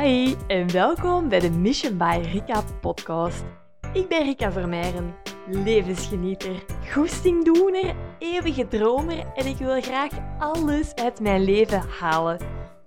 Hi 0.00 0.34
en 0.46 0.72
welkom 0.72 1.28
bij 1.28 1.40
de 1.40 1.50
Mission 1.50 1.96
by 1.96 2.20
Rika 2.32 2.62
podcast. 2.80 3.44
Ik 3.92 4.08
ben 4.08 4.22
Rika 4.22 4.52
Vermeijren, 4.52 5.14
levensgenieter, 5.46 6.64
goestingdoener, 6.92 7.94
eeuwige 8.18 8.68
dromer 8.68 9.26
en 9.34 9.46
ik 9.46 9.56
wil 9.56 9.80
graag 9.80 10.10
alles 10.38 10.94
uit 10.94 11.20
mijn 11.20 11.44
leven 11.44 11.82
halen. 11.98 12.38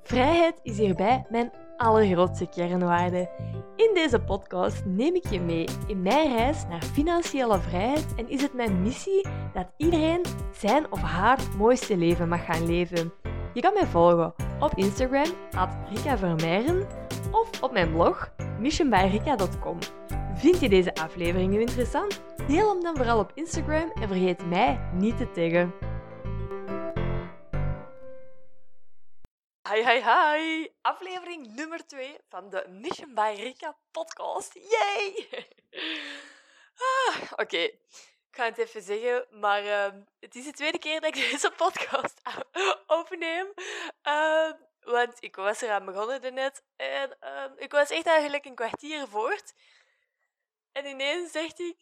Vrijheid 0.04 0.60
is 0.64 0.78
hierbij 0.78 1.26
mijn 1.30 1.52
allergrootste 1.78 2.48
kernwaarde. 2.48 3.30
In 3.76 3.92
deze 3.94 4.20
podcast 4.20 4.86
neem 4.86 5.16
ik 5.16 5.30
je 5.30 5.40
mee 5.40 5.68
in 5.88 6.02
mijn 6.02 6.36
reis 6.36 6.66
naar 6.70 6.84
financiële 6.84 7.60
vrijheid 7.60 8.16
en 8.16 8.30
is 8.30 8.42
het 8.42 8.54
mijn 8.54 8.82
missie 8.82 9.28
dat 9.54 9.68
iedereen 9.78 10.22
zijn 10.52 10.92
of 10.92 11.02
haar 11.02 11.40
mooiste 11.58 11.98
leven 11.98 12.30
mag 12.30 12.46
gaan 12.46 12.66
leven. 12.66 13.14
Je 13.54 13.62
kan 13.62 13.74
mij 13.74 13.86
volgen 13.86 14.34
op 14.60 14.74
Instagram, 14.76 15.28
at 15.56 15.70
Rika 15.90 16.18
of 17.34 17.62
op 17.62 17.72
mijn 17.72 17.92
blog, 17.92 18.30
missionbyrika.com. 18.60 19.80
Vind 20.36 20.60
je 20.60 20.70
deze 20.70 20.96
aflevering 20.96 21.52
nu 21.52 21.60
interessant? 21.60 22.22
Deel 22.48 22.70
hem 22.70 22.84
dan 22.84 22.96
vooral 22.96 23.20
op 23.20 23.32
Instagram 23.36 23.92
en 23.92 24.08
vergeet 24.08 24.46
mij 24.46 24.90
niet 24.94 25.18
te 25.18 25.32
taggen. 25.32 25.74
Hi, 29.70 29.90
hi, 29.90 30.02
hi! 30.02 30.68
Aflevering 30.82 31.56
nummer 31.56 31.86
2 31.88 32.18
van 32.30 32.50
de 32.50 32.66
Mission 32.70 33.14
by 33.14 33.36
Rika 33.38 33.78
podcast. 33.92 34.54
Yay! 34.54 35.28
ah, 37.08 37.32
Oké, 37.36 37.58
ik 37.58 37.80
ga 38.32 38.46
het 38.46 38.58
even 38.58 38.82
zeggen, 38.82 39.26
maar 39.32 39.64
uh, 39.64 39.88
het 40.20 40.36
is 40.36 40.46
de 40.46 40.52
tweede 40.52 40.80
keer 40.80 41.02
dat 41.02 41.16
ik 41.16 41.24
deze 41.32 41.52
podcast 41.58 42.22
opneem. 42.88 43.48
Uh, 44.08 44.52
want 44.86 45.18
ik 45.20 45.36
was 45.36 45.62
eraan 45.62 45.86
begonnen 45.86 46.34
net 46.34 46.64
en 46.76 47.18
uh, 47.22 47.46
ik 47.56 47.72
was 47.72 47.90
echt 47.90 48.06
eigenlijk 48.06 48.46
een 48.46 48.56
kwartier 48.56 49.08
voort. 49.08 49.54
En 50.72 50.86
ineens 50.86 51.32
zegt 51.32 51.60
ik, 51.60 51.78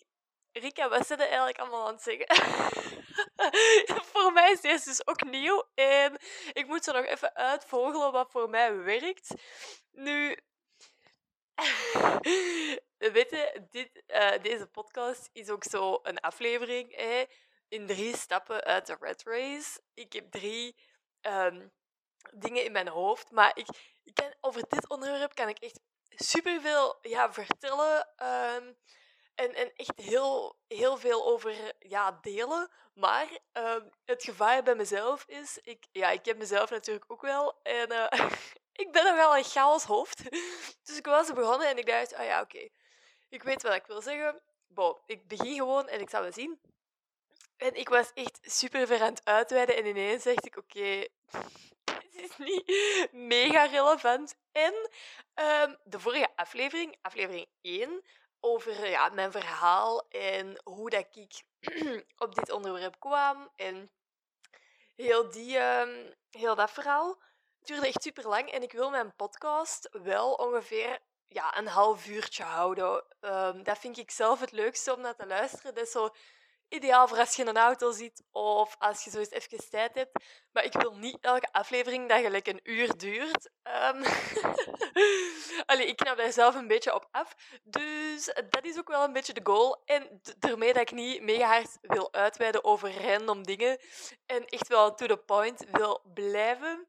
Rika, 0.52 0.90
wat 0.90 1.08
zit 1.08 1.20
er 1.20 1.26
eigenlijk 1.26 1.60
allemaal 1.60 1.88
aan 1.88 1.94
het 1.94 2.04
zeggen? 2.04 2.36
voor 4.12 4.34
mij 4.34 4.52
is 4.52 4.62
deze 4.62 4.90
dus 4.90 5.08
ook 5.08 5.24
nieuw 5.24 5.70
en 5.74 6.18
ik 6.54 6.68
moet 6.68 6.84
zo 6.84 6.92
nog 6.92 7.06
even 7.06 7.36
uitvogelen 7.36 8.12
wat 8.12 8.32
voor 8.32 8.50
mij 8.50 8.76
werkt. 8.76 9.28
Nu, 9.92 10.38
weet 13.16 13.30
je, 13.30 13.66
dit, 13.70 14.04
uh, 14.08 14.32
deze 14.42 14.68
podcast 14.68 15.30
is 15.34 15.50
ook 15.50 15.64
zo 15.64 16.00
een 16.04 16.20
aflevering 16.20 16.96
hè, 16.96 17.24
in 17.68 17.88
drie 17.88 18.18
stappen 18.18 18.64
uit 18.64 18.88
de 18.88 18.98
Red 19.00 19.24
Race. 19.24 19.80
Ik 19.94 20.14
heb 20.14 20.32
drie 20.32 20.76
um, 21.22 21.72
dingen 22.34 22.64
in 22.64 22.72
mijn 22.72 22.88
hoofd, 22.88 23.32
maar 23.32 23.52
ik, 23.54 23.68
ik 24.04 24.38
over 24.42 24.64
dit 24.68 24.90
onderwerp 24.90 25.36
kan 25.36 25.50
ik 25.50 25.60
echt 25.60 25.80
superveel 26.10 26.98
ja, 27.02 27.34
vertellen. 27.34 28.08
Um, 28.24 28.78
en, 29.36 29.54
en 29.56 29.72
echt 29.76 29.92
heel, 29.96 30.56
heel 30.68 30.98
veel 30.98 31.26
over 31.26 31.74
ja, 31.80 32.18
delen. 32.22 32.70
Maar 32.94 33.28
uh, 33.58 33.76
het 34.06 34.24
gevaar 34.24 34.64
bij 34.64 34.76
mezelf 34.76 35.24
is, 35.28 35.60
ik, 35.64 35.86
ja, 35.92 36.10
ik 36.10 36.26
heb 36.26 36.38
mezelf 36.38 36.70
natuurlijk 36.70 37.06
ook 37.08 37.22
wel. 37.22 37.60
En 37.64 37.92
uh, 37.92 38.08
ik 38.84 38.92
ben 38.92 39.04
nogal 39.04 39.38
een 39.38 39.44
chaos 39.44 39.84
hoofd. 39.84 40.24
Dus 40.84 40.98
ik 40.98 41.06
was 41.06 41.34
begonnen 41.34 41.68
en 41.68 41.78
ik 41.78 41.86
dacht, 41.86 42.14
ah 42.14 42.26
ja, 42.26 42.42
oké. 42.42 42.70
Ik 43.30 43.44
weet 43.44 43.64
wat 43.64 43.74
ik 43.74 43.86
wil 43.86 44.02
zeggen. 44.02 44.42
Bon, 44.68 44.98
ik 45.06 45.28
begin 45.28 45.56
gewoon 45.56 45.88
en 45.88 46.02
ik 46.02 46.10
zal 46.10 46.22
wel 46.22 46.32
zien. 46.32 46.60
En 47.58 47.76
ik 47.76 47.90
was 47.90 48.14
echt 48.14 48.40
super 48.42 48.88
ver 48.88 49.02
aan 49.02 49.14
het 49.14 49.26
uitweiden 49.26 49.76
en 49.76 49.86
ineens 49.86 50.24
dacht 50.24 50.46
ik, 50.46 50.58
oké, 50.58 51.08
het 51.84 52.01
niet 52.38 53.08
mega 53.12 53.66
relevant. 53.66 54.36
En 54.52 54.74
um, 55.36 55.78
de 55.84 56.00
vorige 56.00 56.30
aflevering, 56.36 56.98
aflevering 57.02 57.48
1, 57.62 58.04
over 58.40 58.90
ja, 58.90 59.10
mijn 59.10 59.32
verhaal 59.32 60.08
en 60.10 60.62
hoe 60.64 60.90
dat 60.90 61.08
ik 61.12 61.44
op 62.26 62.36
dit 62.36 62.52
onderwerp 62.52 63.00
kwam. 63.00 63.50
En 63.56 63.92
heel, 64.96 65.32
die, 65.32 65.60
um, 65.60 66.14
heel 66.30 66.56
dat 66.56 66.72
verhaal 66.72 67.22
duurde 67.60 67.88
echt 67.88 68.02
super 68.02 68.28
lang. 68.28 68.52
En 68.52 68.62
ik 68.62 68.72
wil 68.72 68.90
mijn 68.90 69.16
podcast 69.16 69.90
wel 69.92 70.34
ongeveer 70.34 71.00
ja, 71.28 71.58
een 71.58 71.68
half 71.68 72.08
uurtje 72.08 72.44
houden. 72.44 73.04
Um, 73.22 73.64
dat 73.64 73.78
vind 73.78 73.98
ik 73.98 74.12
zelf 74.12 74.40
het 74.40 74.52
leukste 74.52 74.94
om 74.94 75.02
naar 75.02 75.16
te 75.16 75.28
luisteren. 75.28 75.76
Dat 75.76 75.90
zo 75.90 76.10
ideaal 76.74 77.08
voor 77.08 77.18
als 77.18 77.36
je 77.36 77.46
een 77.46 77.58
auto 77.58 77.92
zit 77.92 78.24
of 78.32 78.76
als 78.80 79.04
je 79.04 79.10
zo 79.10 79.20
eens 79.20 79.30
even 79.30 79.70
tijd 79.70 79.96
hebt. 79.96 80.24
Maar 80.52 80.64
ik 80.64 80.74
wil 80.74 80.96
niet 80.96 81.18
elke 81.22 81.52
aflevering 81.52 82.10
dat 82.10 82.22
gelijk 82.22 82.48
een 82.48 82.60
uur 82.64 82.98
duurt. 82.98 83.50
Um, 83.64 84.04
Allee, 85.66 85.88
ik 85.88 85.96
knap 85.96 86.18
daar 86.18 86.34
zelf 86.34 86.56
een 86.56 86.68
beetje 86.68 86.96
op 86.96 87.08
af. 87.12 87.36
Dus 87.64 88.26
dat 88.26 88.66
is 88.66 88.78
ook 88.78 88.88
wel 88.88 89.04
een 89.04 89.14
beetje 89.14 89.34
de 89.34 89.42
goal. 89.44 89.82
En 89.86 90.22
daarmee 90.40 90.74
dat 90.74 90.82
ik 90.82 90.92
niet 90.92 91.22
mega 91.22 91.48
hard 91.48 91.78
wil 91.82 92.14
uitweiden 92.14 92.64
over 92.64 93.08
random 93.08 93.44
dingen. 93.44 93.80
En 94.26 94.46
echt 94.46 94.68
wel 94.68 94.96
to 94.96 95.06
the 95.06 95.18
point 95.18 95.66
wil 95.72 96.02
blijven. 96.14 96.88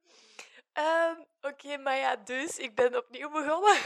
Um, 0.78 1.26
Oké, 1.44 1.76
maar 1.76 1.96
ja, 1.96 2.16
dus 2.16 2.58
ik 2.58 2.74
ben 2.74 2.96
opnieuw 2.96 3.30
begonnen. 3.30 3.76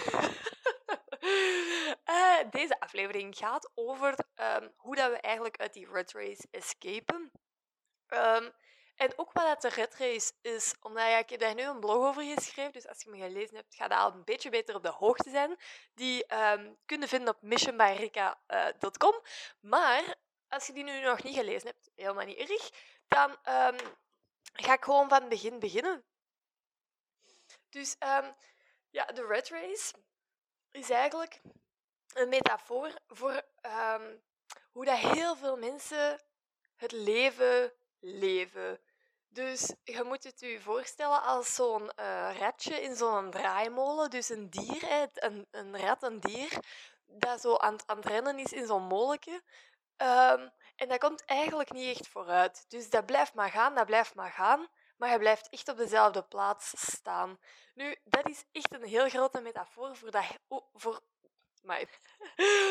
deze 2.51 2.81
aflevering 2.81 3.37
gaat 3.37 3.71
over 3.75 4.19
um, 4.35 4.73
hoe 4.77 4.97
dat 4.97 5.11
we 5.11 5.17
eigenlijk 5.21 5.57
uit 5.57 5.73
die 5.73 5.91
red 5.93 6.13
race 6.13 6.49
escapen. 6.51 7.33
Um, 8.09 8.53
en 8.97 9.13
ook 9.19 9.33
wat 9.33 9.45
dat 9.45 9.61
de 9.61 9.69
red 9.69 9.95
race 9.95 10.33
is, 10.41 10.75
omdat 10.81 11.03
ja, 11.03 11.19
ik 11.19 11.31
heb 11.31 11.41
daar 11.41 11.55
nu 11.55 11.63
een 11.63 11.81
blog 11.81 12.05
over 12.05 12.23
geschreven, 12.23 12.73
dus 12.73 12.89
als 12.89 13.03
je 13.03 13.11
me 13.11 13.19
gelezen 13.19 13.57
hebt, 13.57 13.75
ga 13.75 13.85
je 13.85 13.97
al 13.97 14.13
een 14.13 14.25
beetje 14.25 14.51
beter 14.51 14.75
op 14.75 14.83
de 14.83 14.89
hoogte 14.89 15.31
zijn. 15.31 15.57
Die 15.95 16.35
um, 16.35 16.79
kun 16.87 17.01
je 17.01 17.09
vinden 17.09 17.35
op 17.35 17.43
missionbyrika.com. 17.43 19.21
Maar 19.61 20.15
als 20.49 20.67
je 20.67 20.73
die 20.73 20.85
nu 20.85 21.01
nog 21.01 21.23
niet 21.23 21.37
gelezen 21.37 21.67
hebt, 21.67 21.91
helemaal 21.95 22.25
niet 22.25 22.39
erg, 22.39 22.71
dan 23.09 23.39
ga 24.53 24.73
ik 24.73 24.85
gewoon 24.85 25.09
van 25.09 25.21
het 25.21 25.29
begin 25.29 25.59
beginnen. 25.59 26.05
Dus 27.69 27.97
ja, 28.91 29.05
de 29.05 29.27
red 29.27 29.49
race 29.49 29.95
is 30.71 30.91
eigenlijk 30.91 31.41
een 32.15 32.29
metafoor 32.29 32.91
voor 33.07 33.43
um, 33.63 34.23
hoe 34.73 34.85
dat 34.85 34.99
heel 34.99 35.37
veel 35.37 35.57
mensen 35.57 36.21
het 36.77 36.93
leven 36.93 37.73
leven. 38.01 38.81
Dus 39.29 39.75
je 39.83 40.03
moet 40.05 40.25
het 40.25 40.41
je 40.41 40.61
voorstellen 40.61 41.23
als 41.23 41.55
zo'n 41.55 41.91
uh, 42.01 42.39
ratje 42.39 42.83
in 42.83 42.97
zo'n 42.97 43.31
draaimolen. 43.31 44.11
Dus 44.11 44.29
een 44.29 44.51
dier, 44.51 45.09
een, 45.15 45.47
een 45.51 45.79
rat, 45.79 46.03
een 46.03 46.21
dier, 46.21 46.59
dat 47.07 47.41
zo 47.41 47.57
aan, 47.57 47.79
het 47.87 48.07
rennen 48.07 48.39
is 48.39 48.53
in 48.53 48.67
zo'n 48.67 48.87
molletje. 48.87 49.43
Um, 49.97 50.51
en 50.77 50.89
dat 50.89 50.99
komt 50.99 51.25
eigenlijk 51.25 51.73
niet 51.73 51.97
echt 51.99 52.09
vooruit. 52.09 52.65
Dus 52.69 52.91
dat 52.91 53.07
blijft 53.07 53.35
maar 53.35 53.51
gaan, 53.51 53.75
dat 53.75 53.87
blijft 53.87 54.15
maar 54.15 54.31
gaan 54.31 54.69
maar 54.97 55.09
hij 55.09 55.19
blijft 55.19 55.49
echt 55.49 55.69
op 55.69 55.77
dezelfde 55.77 56.23
plaats 56.23 56.73
staan. 56.93 57.39
Nu, 57.75 57.97
dat 58.05 58.29
is 58.29 58.45
echt 58.53 58.75
een 58.75 58.85
heel 58.85 59.09
grote 59.09 59.41
metafoor 59.41 59.97
voor, 59.97 60.11
dat, 60.11 60.25
voor, 60.75 61.01
maar, 61.67 62.01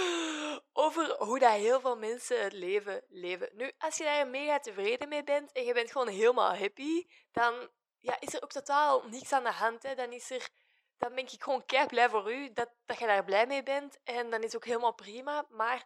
over 0.73 1.15
hoe 1.17 1.39
dat 1.39 1.51
heel 1.51 1.79
veel 1.79 1.97
mensen 1.97 2.43
het 2.43 2.53
leven 2.53 3.03
leven. 3.07 3.49
Nu, 3.53 3.71
als 3.77 3.97
je 3.97 4.03
daar 4.03 4.27
mega 4.27 4.59
tevreden 4.59 5.09
mee 5.09 5.23
bent 5.23 5.51
en 5.51 5.63
je 5.63 5.73
bent 5.73 5.91
gewoon 5.91 6.07
helemaal 6.07 6.55
happy, 6.55 7.05
dan 7.31 7.69
ja, 7.99 8.17
is 8.19 8.33
er 8.33 8.43
ook 8.43 8.51
totaal 8.51 9.03
niks 9.03 9.31
aan 9.31 9.43
de 9.43 9.51
hand. 9.51 9.83
Hè. 9.83 9.95
Dan, 9.95 10.11
is 10.11 10.31
er, 10.31 10.49
dan 10.97 11.15
ben 11.15 11.23
ik 11.23 11.43
gewoon 11.43 11.65
kei 11.65 11.87
blij 11.87 12.09
voor 12.09 12.33
u 12.33 12.53
dat, 12.53 12.69
dat 12.85 12.99
je 12.99 13.05
daar 13.05 13.23
blij 13.23 13.47
mee 13.47 13.63
bent. 13.63 13.99
En 14.03 14.29
dan 14.29 14.43
is 14.43 14.55
ook 14.55 14.65
helemaal 14.65 14.93
prima. 14.93 15.45
Maar 15.49 15.85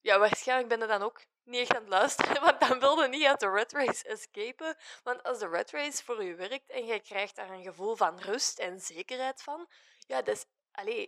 ja, 0.00 0.18
waarschijnlijk 0.18 0.68
ben 0.68 0.80
je 0.80 0.86
dan 0.86 1.02
ook 1.02 1.20
niet 1.44 1.60
echt 1.60 1.74
aan 1.74 1.80
het 1.80 1.90
luisteren, 1.90 2.42
want 2.44 2.60
dan 2.60 2.78
wilde 2.80 3.08
niet 3.08 3.24
uit 3.24 3.40
de 3.40 3.50
red 3.50 3.72
race 3.72 4.08
escapen. 4.08 4.76
Want 5.02 5.22
als 5.22 5.38
de 5.38 5.48
red 5.48 5.70
race 5.70 6.04
voor 6.04 6.24
u 6.24 6.36
werkt 6.36 6.70
en 6.70 6.86
jij 6.86 7.00
krijgt 7.00 7.36
daar 7.36 7.50
een 7.50 7.62
gevoel 7.62 7.96
van 7.96 8.20
rust 8.20 8.58
en 8.58 8.80
zekerheid 8.80 9.42
van, 9.42 9.68
ja, 9.98 10.22
dat 10.22 10.34
is, 10.34 10.44
allez, 10.72 11.06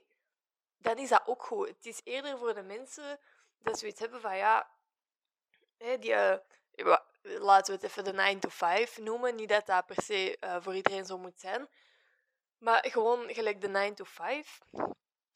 dan 0.83 0.99
is 0.99 1.09
dat 1.09 1.23
ook 1.27 1.43
goed. 1.43 1.69
Het 1.69 1.87
is 1.87 2.01
eerder 2.05 2.39
voor 2.39 2.55
de 2.55 2.63
mensen 2.63 3.21
dat 3.59 3.79
ze 3.79 3.87
iets 3.87 4.01
hebben 4.01 4.21
van, 4.21 4.37
ja, 4.37 4.71
die, 5.79 6.11
uh, 6.11 6.37
laten 7.23 7.75
we 7.75 7.81
het 7.81 7.83
even 7.83 8.05
de 8.05 8.13
9 8.13 8.41
to 8.41 8.49
5 8.49 8.99
noemen. 8.99 9.35
Niet 9.35 9.49
dat 9.49 9.67
dat 9.67 9.87
per 9.87 10.03
se 10.03 10.37
uh, 10.41 10.57
voor 10.61 10.75
iedereen 10.75 11.05
zo 11.05 11.19
moet 11.19 11.41
zijn. 11.41 11.69
Maar 12.59 12.87
gewoon 12.91 13.35
gelijk 13.35 13.61
de 13.61 13.69
9 13.69 13.95
to 13.95 14.05
5. 14.05 14.59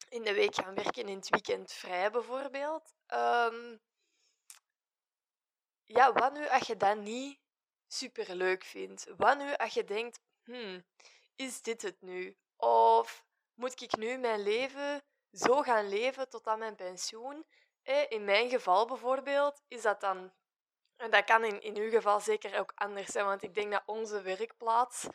In 0.08 0.22
de 0.22 0.34
week 0.34 0.54
gaan 0.54 0.74
werken, 0.74 1.08
in 1.08 1.16
het 1.16 1.28
weekend 1.28 1.72
vrij 1.72 2.10
bijvoorbeeld. 2.10 2.94
Um, 3.14 3.80
ja, 5.84 6.12
wat 6.12 6.32
nu 6.32 6.48
als 6.48 6.66
je 6.66 6.76
dat 6.76 6.96
niet 6.96 7.38
super 7.86 8.34
leuk 8.34 8.64
vindt? 8.64 9.06
Wat 9.16 9.38
nu 9.38 9.54
als 9.54 9.74
je 9.74 9.84
denkt, 9.84 10.20
hmm, 10.44 10.84
is 11.36 11.62
dit 11.62 11.82
het 11.82 12.00
nu? 12.00 12.36
Of 12.56 13.24
moet 13.54 13.80
ik 13.82 13.96
nu 13.96 14.16
mijn 14.16 14.42
leven 14.42 15.04
zo 15.36 15.62
gaan 15.62 15.88
leven 15.88 16.28
tot 16.28 16.46
aan 16.46 16.58
mijn 16.58 16.74
pensioen? 16.74 17.44
In 18.08 18.24
mijn 18.24 18.50
geval 18.50 18.86
bijvoorbeeld 18.86 19.62
is 19.68 19.82
dat 19.82 20.00
dan 20.00 20.32
En 20.96 21.10
dat 21.10 21.24
kan 21.24 21.44
in, 21.44 21.62
in 21.62 21.76
uw 21.76 21.90
geval 21.90 22.20
zeker 22.20 22.58
ook 22.58 22.72
anders 22.74 23.06
zijn, 23.12 23.24
want 23.24 23.42
ik 23.42 23.54
denk 23.54 23.72
dat 23.72 23.82
onze 23.86 24.22
werkplaats, 24.22 25.06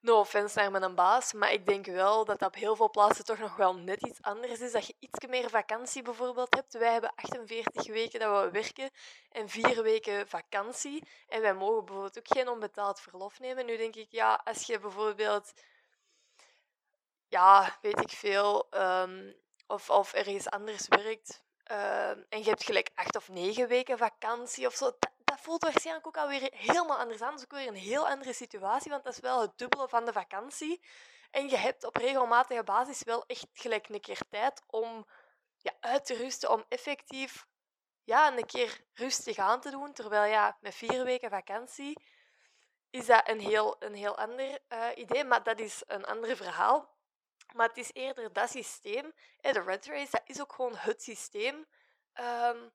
no 0.00 0.18
offense 0.18 0.58
naar 0.58 0.70
mijn 0.70 0.94
baas, 0.94 1.32
maar 1.32 1.52
ik 1.52 1.66
denk 1.66 1.86
wel 1.86 2.24
dat 2.24 2.38
dat 2.38 2.48
op 2.48 2.54
heel 2.54 2.76
veel 2.76 2.90
plaatsen 2.90 3.24
toch 3.24 3.38
nog 3.38 3.56
wel 3.56 3.74
net 3.74 4.06
iets 4.06 4.22
anders 4.22 4.60
is. 4.60 4.72
Dat 4.72 4.86
je 4.86 4.94
iets 4.98 5.26
meer 5.26 5.50
vakantie 5.50 6.02
bijvoorbeeld 6.02 6.54
hebt. 6.54 6.72
Wij 6.72 6.92
hebben 6.92 7.12
48 7.14 7.86
weken 7.86 8.20
dat 8.20 8.44
we 8.44 8.50
werken 8.50 8.90
en 9.30 9.48
vier 9.48 9.82
weken 9.82 10.28
vakantie. 10.28 11.08
En 11.28 11.40
wij 11.40 11.54
mogen 11.54 11.84
bijvoorbeeld 11.84 12.18
ook 12.18 12.36
geen 12.36 12.48
onbetaald 12.48 13.00
verlof 13.00 13.38
nemen. 13.38 13.66
Nu 13.66 13.76
denk 13.76 13.96
ik, 13.96 14.10
ja, 14.10 14.40
als 14.44 14.62
je 14.62 14.78
bijvoorbeeld, 14.78 15.52
ja, 17.28 17.78
weet 17.80 18.00
ik 18.00 18.10
veel, 18.10 18.66
um, 18.70 19.36
of, 19.68 19.90
of 19.90 20.12
ergens 20.12 20.50
anders 20.50 20.88
werkt, 20.88 21.42
ehm, 21.64 22.22
en 22.28 22.38
je 22.38 22.48
hebt 22.48 22.64
gelijk 22.64 22.90
acht 22.94 23.16
of 23.16 23.28
negen 23.28 23.68
weken 23.68 23.98
vakantie 23.98 24.66
of 24.66 24.74
zo, 24.74 24.90
dat 25.24 25.40
voelt 25.40 25.62
waarschijnlijk 25.62 26.06
ook 26.06 26.16
alweer 26.16 26.50
helemaal 26.54 26.98
anders 26.98 27.22
aan. 27.22 27.30
Dat 27.30 27.38
is 27.38 27.44
ook 27.44 27.58
weer 27.58 27.68
een 27.68 27.74
heel 27.74 28.08
andere 28.08 28.32
situatie, 28.32 28.90
want 28.90 29.04
dat 29.04 29.12
is 29.12 29.20
wel 29.20 29.40
het 29.40 29.58
dubbele 29.58 29.88
van 29.88 30.04
de 30.04 30.12
vakantie. 30.12 30.82
En 31.30 31.48
je 31.48 31.56
hebt 31.56 31.84
op 31.84 31.96
regelmatige 31.96 32.62
basis 32.62 33.02
wel 33.02 33.24
echt 33.26 33.46
gelijk 33.52 33.88
een 33.88 34.00
keer 34.00 34.20
tijd 34.30 34.62
om 34.66 35.06
ja, 35.56 35.72
uit 35.80 36.04
te 36.04 36.14
rusten, 36.14 36.50
om 36.50 36.64
effectief 36.68 37.46
ja, 38.04 38.36
een 38.36 38.46
keer 38.46 38.80
rustig 38.94 39.36
aan 39.36 39.60
te 39.60 39.70
doen. 39.70 39.92
Terwijl 39.92 40.30
ja, 40.30 40.56
met 40.60 40.74
vier 40.74 41.04
weken 41.04 41.30
vakantie 41.30 42.02
is 42.90 43.06
dat 43.06 43.28
een 43.28 43.40
heel, 43.40 43.76
een 43.78 43.94
heel 43.94 44.18
ander 44.18 44.58
uh, 44.68 44.86
idee, 44.94 45.24
maar 45.24 45.42
dat 45.42 45.60
is 45.60 45.82
een 45.86 46.04
ander 46.04 46.36
verhaal. 46.36 46.96
Maar 47.54 47.68
het 47.68 47.76
is 47.76 47.92
eerder 47.92 48.32
dat 48.32 48.50
systeem, 48.50 49.12
de 49.40 49.60
Red 49.60 49.86
Race, 49.86 50.10
dat 50.10 50.22
is 50.24 50.40
ook 50.40 50.52
gewoon 50.52 50.76
het 50.76 51.02
systeem 51.02 51.66
um, 52.14 52.72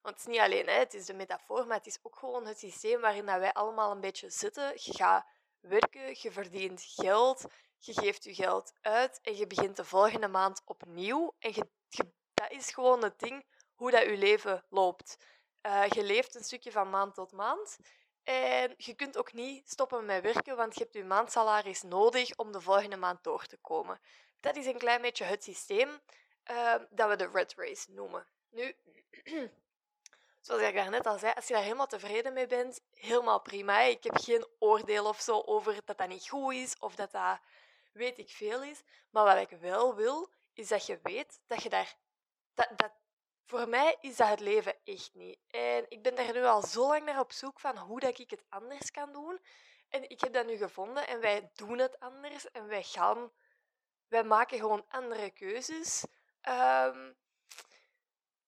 want 0.00 0.14
het 0.14 0.26
is 0.26 0.32
niet 0.32 0.40
alleen, 0.40 0.66
hè, 0.66 0.72
het 0.72 0.94
is 0.94 1.06
de 1.06 1.14
metafoor, 1.14 1.66
maar 1.66 1.76
het 1.76 1.86
is 1.86 1.98
ook 2.02 2.16
gewoon 2.16 2.46
het 2.46 2.58
systeem 2.58 3.00
waarin 3.00 3.26
dat 3.26 3.38
wij 3.38 3.52
allemaal 3.52 3.90
een 3.90 4.00
beetje 4.00 4.30
zitten. 4.30 4.72
Je 4.74 4.94
gaat 4.94 5.26
werken, 5.60 6.16
je 6.18 6.32
verdient 6.32 6.82
geld, 6.82 7.44
je 7.78 7.92
geeft 7.92 8.24
je 8.24 8.34
geld 8.34 8.72
uit 8.80 9.20
en 9.22 9.36
je 9.36 9.46
begint 9.46 9.76
de 9.76 9.84
volgende 9.84 10.28
maand 10.28 10.62
opnieuw. 10.64 11.34
En 11.38 11.70
dat 12.34 12.50
is 12.50 12.70
gewoon 12.70 13.02
het 13.02 13.18
ding 13.18 13.46
hoe 13.74 13.90
dat 13.90 14.02
je 14.02 14.16
leven 14.16 14.64
loopt. 14.68 15.16
Uh, 15.62 15.86
je 15.86 16.02
leeft 16.02 16.34
een 16.34 16.44
stukje 16.44 16.72
van 16.72 16.90
maand 16.90 17.14
tot 17.14 17.32
maand. 17.32 17.78
En 18.22 18.74
je 18.76 18.94
kunt 18.94 19.16
ook 19.16 19.32
niet 19.32 19.70
stoppen 19.70 20.04
met 20.04 20.22
werken, 20.22 20.56
want 20.56 20.74
je 20.74 20.80
hebt 20.80 20.94
je 20.94 21.04
maandsalaris 21.04 21.82
nodig 21.82 22.36
om 22.36 22.52
de 22.52 22.60
volgende 22.60 22.96
maand 22.96 23.24
door 23.24 23.46
te 23.46 23.56
komen. 23.56 24.00
Dat 24.40 24.56
is 24.56 24.66
een 24.66 24.78
klein 24.78 25.02
beetje 25.02 25.24
het 25.24 25.44
systeem 25.44 26.00
uh, 26.50 26.74
dat 26.90 27.08
we 27.08 27.16
de 27.16 27.30
red 27.32 27.54
race 27.56 27.90
noemen. 27.90 28.26
Nu, 28.50 28.76
zoals 30.40 30.62
ik 30.62 30.74
daarnet 30.74 31.06
al 31.06 31.18
zei, 31.18 31.32
als 31.36 31.46
je 31.46 31.54
daar 31.54 31.62
helemaal 31.62 31.86
tevreden 31.86 32.32
mee 32.32 32.46
bent, 32.46 32.80
helemaal 32.94 33.40
prima. 33.40 33.80
Ik 33.80 34.04
heb 34.04 34.16
geen 34.16 34.46
oordeel 34.58 35.04
of 35.04 35.20
zo 35.20 35.40
over 35.40 35.80
dat 35.84 35.98
dat 35.98 36.08
niet 36.08 36.28
goed 36.28 36.54
is 36.54 36.78
of 36.78 36.94
dat 36.94 37.12
dat 37.12 37.38
weet 37.92 38.18
ik 38.18 38.30
veel 38.30 38.62
is. 38.62 38.82
Maar 39.10 39.24
wat 39.24 39.50
ik 39.50 39.58
wel 39.58 39.94
wil, 39.94 40.30
is 40.52 40.68
dat 40.68 40.86
je 40.86 40.98
weet 41.02 41.40
dat 41.46 41.62
je 41.62 41.68
daar... 41.68 41.96
Dat, 42.54 42.68
dat, 42.76 42.92
voor 43.50 43.68
mij 43.68 43.96
is 44.00 44.16
dat 44.16 44.28
het 44.28 44.40
leven 44.40 44.74
echt 44.84 45.14
niet. 45.14 45.38
En 45.50 45.86
ik 45.88 46.02
ben 46.02 46.14
daar 46.14 46.32
nu 46.32 46.44
al 46.44 46.62
zo 46.62 46.86
lang 46.86 47.04
naar 47.04 47.20
op 47.20 47.32
zoek 47.32 47.60
van 47.60 47.78
hoe 47.78 48.00
dat 48.00 48.18
ik 48.18 48.30
het 48.30 48.44
anders 48.48 48.90
kan 48.90 49.12
doen. 49.12 49.40
En 49.88 50.10
ik 50.10 50.20
heb 50.20 50.32
dat 50.32 50.46
nu 50.46 50.56
gevonden 50.56 51.06
en 51.06 51.20
wij 51.20 51.50
doen 51.54 51.78
het 51.78 52.00
anders 52.00 52.50
en 52.50 52.66
wij 52.66 52.82
gaan... 52.82 53.32
Wij 54.08 54.24
maken 54.24 54.58
gewoon 54.58 54.84
andere 54.88 55.30
keuzes. 55.30 56.04
Um, 56.48 57.16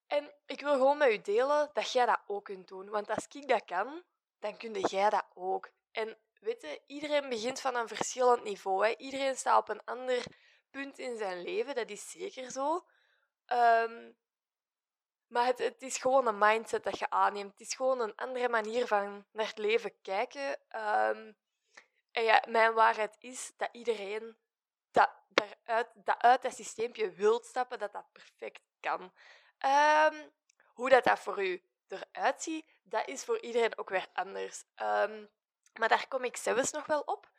en 0.07 0.33
ik 0.45 0.61
wil 0.61 0.73
gewoon 0.73 0.97
met 0.97 1.11
u 1.11 1.21
delen 1.21 1.69
dat 1.73 1.91
jij 1.91 2.05
dat 2.05 2.19
ook 2.27 2.45
kunt 2.45 2.67
doen. 2.67 2.89
Want 2.89 3.09
als 3.09 3.27
ik 3.27 3.47
dat 3.47 3.65
kan, 3.65 4.03
dan 4.39 4.57
kun 4.57 4.79
jij 4.79 5.09
dat 5.09 5.25
ook. 5.33 5.69
En 5.91 6.17
weet 6.39 6.61
je, 6.61 6.81
iedereen 6.87 7.29
begint 7.29 7.61
van 7.61 7.75
een 7.75 7.87
verschillend 7.87 8.43
niveau. 8.43 8.95
Iedereen 8.97 9.35
staat 9.35 9.59
op 9.59 9.69
een 9.69 9.85
ander 9.85 10.23
punt 10.69 10.99
in 10.99 11.17
zijn 11.17 11.41
leven, 11.41 11.75
dat 11.75 11.89
is 11.89 12.11
zeker 12.11 12.51
zo. 12.51 12.85
Ehm, 13.45 14.11
maar 15.33 15.45
het, 15.45 15.59
het, 15.59 15.81
is 15.81 15.97
gewoon 15.97 16.27
een 16.27 16.37
mindset 16.37 16.83
dat 16.83 16.99
je 16.99 17.09
aanneemt. 17.09 17.51
Het 17.51 17.61
is 17.61 17.75
gewoon 17.75 17.99
een 17.99 18.15
andere 18.15 18.49
manier 18.49 18.87
van 18.87 19.25
naar 19.31 19.47
het 19.47 19.57
leven 19.57 20.01
kijken. 20.01 20.49
Um, 20.49 21.37
en 22.11 22.23
ja, 22.23 22.43
mijn 22.47 22.73
waarheid 22.73 23.15
is 23.19 23.51
dat 23.57 23.69
iedereen 23.71 24.37
dat, 24.91 25.09
dat 25.63 26.21
uit 26.21 26.41
dat 26.41 26.55
systeempje 26.55 27.11
wilt 27.11 27.45
stappen, 27.45 27.79
dat 27.79 27.91
dat 27.91 28.11
perfect 28.11 28.61
kan. 28.79 29.01
Um, 29.01 30.31
hoe 30.65 30.89
dat, 30.89 31.03
dat 31.03 31.19
voor 31.19 31.43
u 31.43 31.63
eruit 31.87 32.41
ziet, 32.41 32.65
dat 32.81 33.07
is 33.07 33.23
voor 33.23 33.41
iedereen 33.41 33.77
ook 33.77 33.89
weer 33.89 34.07
anders. 34.13 34.63
Um, 34.81 35.29
maar 35.79 35.89
daar 35.89 36.07
kom 36.07 36.23
ik 36.23 36.37
zelfs 36.37 36.71
nog 36.71 36.85
wel 36.85 37.01
op. 37.01 37.31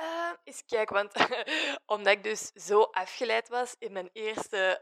Uh, 0.00 0.32
eens 0.44 0.64
kijken, 0.64 0.94
want 0.94 1.12
omdat 1.86 2.12
ik 2.12 2.22
dus 2.22 2.50
zo 2.54 2.82
afgeleid 2.82 3.48
was 3.48 3.76
in 3.78 3.92
mijn 3.92 4.10
eerste 4.12 4.80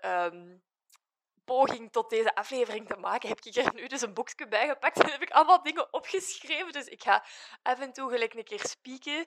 poging 1.46 1.92
tot 1.92 2.10
deze 2.10 2.34
aflevering 2.34 2.86
te 2.86 2.96
maken, 2.96 3.28
heb 3.28 3.40
ik 3.40 3.56
er 3.56 3.74
nu 3.74 3.86
dus 3.86 4.00
een 4.00 4.14
boekje 4.14 4.48
bij 4.48 4.68
gepakt 4.68 5.02
en 5.02 5.10
heb 5.10 5.22
ik 5.22 5.30
allemaal 5.30 5.62
dingen 5.62 5.92
opgeschreven. 5.92 6.72
Dus 6.72 6.86
ik 6.86 7.02
ga 7.02 7.24
af 7.62 7.80
en 7.80 7.92
toe 7.92 8.10
gelijk 8.10 8.34
een 8.34 8.44
keer 8.44 8.66
spieken. 8.66 9.26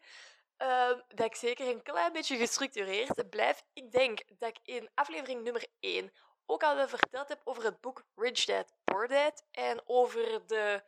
Uh, 0.58 0.88
dat 1.08 1.26
ik 1.26 1.36
zeker 1.36 1.68
een 1.68 1.84
klein 1.84 2.12
beetje 2.12 2.38
gestructureerd 2.38 3.30
blijf. 3.30 3.64
Ik 3.74 3.92
denk 3.92 4.22
dat 4.28 4.50
ik 4.50 4.60
in 4.64 4.90
aflevering 4.94 5.44
nummer 5.44 5.66
1 5.80 6.12
ook 6.46 6.64
al 6.64 6.88
verteld 6.88 7.28
heb 7.28 7.42
over 7.44 7.64
het 7.64 7.82
boek 7.82 8.04
Rich 8.16 8.46
Dad 8.46 8.74
Poor 8.84 9.08
Dad 9.08 9.44
en 9.52 9.82
over 9.86 10.48
de 10.48 10.84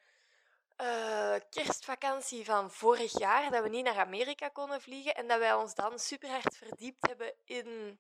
uh, 0.82 1.36
kerstvakantie 1.50 2.46
van 2.46 2.72
vorig 2.72 3.20
jaar, 3.20 3.52
dat 3.52 3.64
we 3.64 3.70
niet 3.70 3.86
naar 3.86 4.00
Amerika 4.00 4.50
konden 4.50 4.82
vliegen 4.82 5.16
en 5.16 5.28
dat 5.28 5.40
wij 5.40 5.54
ons 5.54 5.76
dan 5.76 6.00
super 6.00 6.30
hard 6.30 6.58
verdiept 6.58 7.08
hebben 7.08 7.34
in 7.44 8.00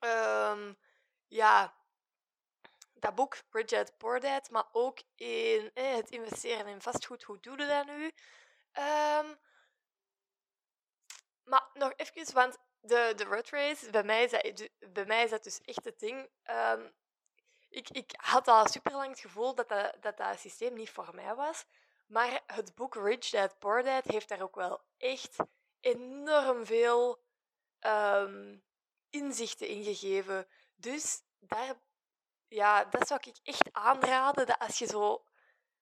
um, 0.00 0.78
ja, 1.26 1.74
dat 2.98 3.14
boek 3.14 3.36
Dad 3.66 3.96
Poor 3.96 4.20
Dad, 4.20 4.50
maar 4.50 4.68
ook 4.72 5.02
in 5.14 5.70
eh, 5.74 5.94
het 5.94 6.10
investeren 6.10 6.66
in 6.66 6.80
vastgoed. 6.80 7.22
Hoe 7.22 7.40
doe 7.40 7.58
je 7.58 7.66
dat 7.66 7.86
nu? 7.86 8.04
Um, 8.04 9.38
maar 11.44 11.70
nog 11.74 11.92
even, 11.96 12.34
want 12.34 12.58
de, 12.80 13.12
de 13.16 13.42
race, 13.50 13.90
bij 13.90 14.02
mij, 14.02 14.24
is 14.24 14.30
dat, 14.30 14.68
bij 14.92 15.04
mij 15.04 15.28
dus 15.28 15.60
echt 15.60 15.84
het 15.84 15.98
ding. 15.98 16.30
Um, 16.50 16.94
ik, 17.68 17.90
ik 17.90 18.12
had 18.16 18.48
al 18.48 18.68
super 18.68 18.92
lang 18.92 19.10
het 19.10 19.20
gevoel 19.20 19.54
dat 19.54 19.68
dat, 19.68 19.96
dat 20.00 20.16
dat 20.16 20.38
systeem 20.38 20.74
niet 20.74 20.90
voor 20.90 21.14
mij 21.14 21.34
was. 21.34 21.64
Maar 22.06 22.42
het 22.46 22.74
boek 22.74 22.94
Rich 22.94 23.30
Dad 23.30 23.58
Poor 23.58 23.82
Dad 23.82 24.04
heeft 24.04 24.28
daar 24.28 24.42
ook 24.42 24.54
wel 24.54 24.80
echt 24.96 25.36
enorm 25.80 26.66
veel 26.66 27.22
um, 27.80 28.64
inzichten 29.10 29.68
in 29.68 29.84
gegeven. 29.84 30.48
Dus 30.74 31.22
daar, 31.38 31.74
ja, 32.48 32.84
dat 32.84 33.06
zou 33.06 33.20
ik 33.24 33.36
echt 33.42 33.72
aanraden. 33.72 34.46
Dat 34.46 34.58
als 34.58 34.78
je 34.78 34.86
zo 34.86 35.24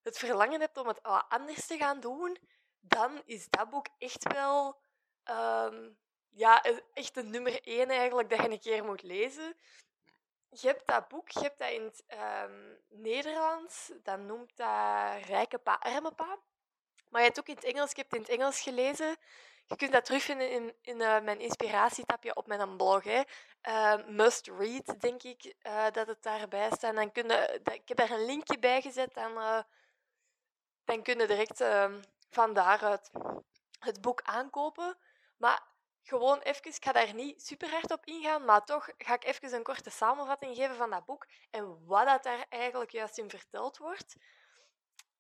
het 0.02 0.18
verlangen 0.18 0.60
hebt 0.60 0.76
om 0.76 0.86
het 0.86 0.98
wat 1.02 1.26
anders 1.28 1.66
te 1.66 1.76
gaan 1.76 2.00
doen, 2.00 2.38
dan 2.80 3.22
is 3.24 3.46
dat 3.50 3.70
boek 3.70 3.86
echt 3.98 4.32
wel 4.32 4.80
um, 5.24 5.98
ja, 6.28 6.62
echt 6.94 7.16
een 7.16 7.30
nummer 7.30 7.62
één 7.62 7.88
eigenlijk 7.88 8.30
dat 8.30 8.42
je 8.42 8.50
een 8.50 8.60
keer 8.60 8.84
moet 8.84 9.02
lezen. 9.02 9.56
Je 10.48 10.66
hebt 10.66 10.86
dat 10.86 11.08
boek, 11.08 11.28
je 11.28 11.40
hebt 11.40 11.58
dat 11.58 11.70
in 11.70 11.84
het 11.84 12.04
um, 12.44 12.78
Nederlands, 12.88 13.92
dan 14.02 14.26
noemt 14.26 14.56
dat 14.56 15.24
Rijke 15.26 15.58
Pa, 15.58 15.74
Arme 15.74 16.12
Pa. 16.12 16.38
Maar 17.08 17.20
je 17.20 17.26
hebt 17.26 17.38
ook 17.38 17.48
in 17.48 17.54
het 17.54 17.64
Engels, 17.64 17.90
ik 17.90 17.96
heb 17.96 18.10
het 18.10 18.14
in 18.14 18.20
het 18.20 18.30
Engels 18.30 18.60
gelezen. 18.60 19.16
Je 19.66 19.76
kunt 19.76 19.92
dat 19.92 20.04
terugvinden 20.04 20.50
in, 20.50 20.74
in 20.82 21.00
uh, 21.00 21.20
mijn 21.20 21.40
inspiratietapje 21.40 22.34
op 22.34 22.46
mijn 22.46 22.76
blog. 22.76 23.04
Hè. 23.04 23.22
Uh, 23.68 24.06
must 24.06 24.46
read, 24.46 25.00
denk 25.00 25.22
ik, 25.22 25.54
uh, 25.62 25.90
dat 25.90 26.06
het 26.06 26.22
daarbij 26.22 26.70
staat. 26.70 26.94
Dan 26.94 27.12
kun 27.12 27.28
je, 27.28 27.60
ik 27.72 27.88
heb 27.88 27.96
daar 27.96 28.10
een 28.10 28.24
linkje 28.24 28.58
bij 28.58 28.82
gezet, 28.82 29.14
dan, 29.14 29.64
dan 30.84 31.02
kun 31.02 31.18
je 31.18 31.26
direct 31.26 31.60
ehm, 31.60 32.02
van 32.30 32.52
daaruit 32.52 33.10
het 33.78 34.00
boek 34.00 34.22
aankopen. 34.22 34.98
Maar 35.36 35.62
gewoon 36.02 36.38
even, 36.38 36.64
ik 36.64 36.84
ga 36.84 36.92
daar 36.92 37.14
niet 37.14 37.46
super 37.46 37.70
hard 37.70 37.90
op 37.90 38.04
ingaan, 38.06 38.44
maar 38.44 38.64
toch 38.64 38.88
ga 38.98 39.14
ik 39.14 39.24
even 39.24 39.54
een 39.54 39.62
korte 39.62 39.90
samenvatting 39.90 40.56
geven 40.56 40.76
van 40.76 40.90
dat 40.90 41.04
boek 41.04 41.26
en 41.50 41.86
wat 41.86 42.06
dat 42.06 42.22
daar 42.22 42.46
eigenlijk 42.48 42.90
juist 42.90 43.18
in 43.18 43.30
verteld 43.30 43.78
wordt. 43.78 44.16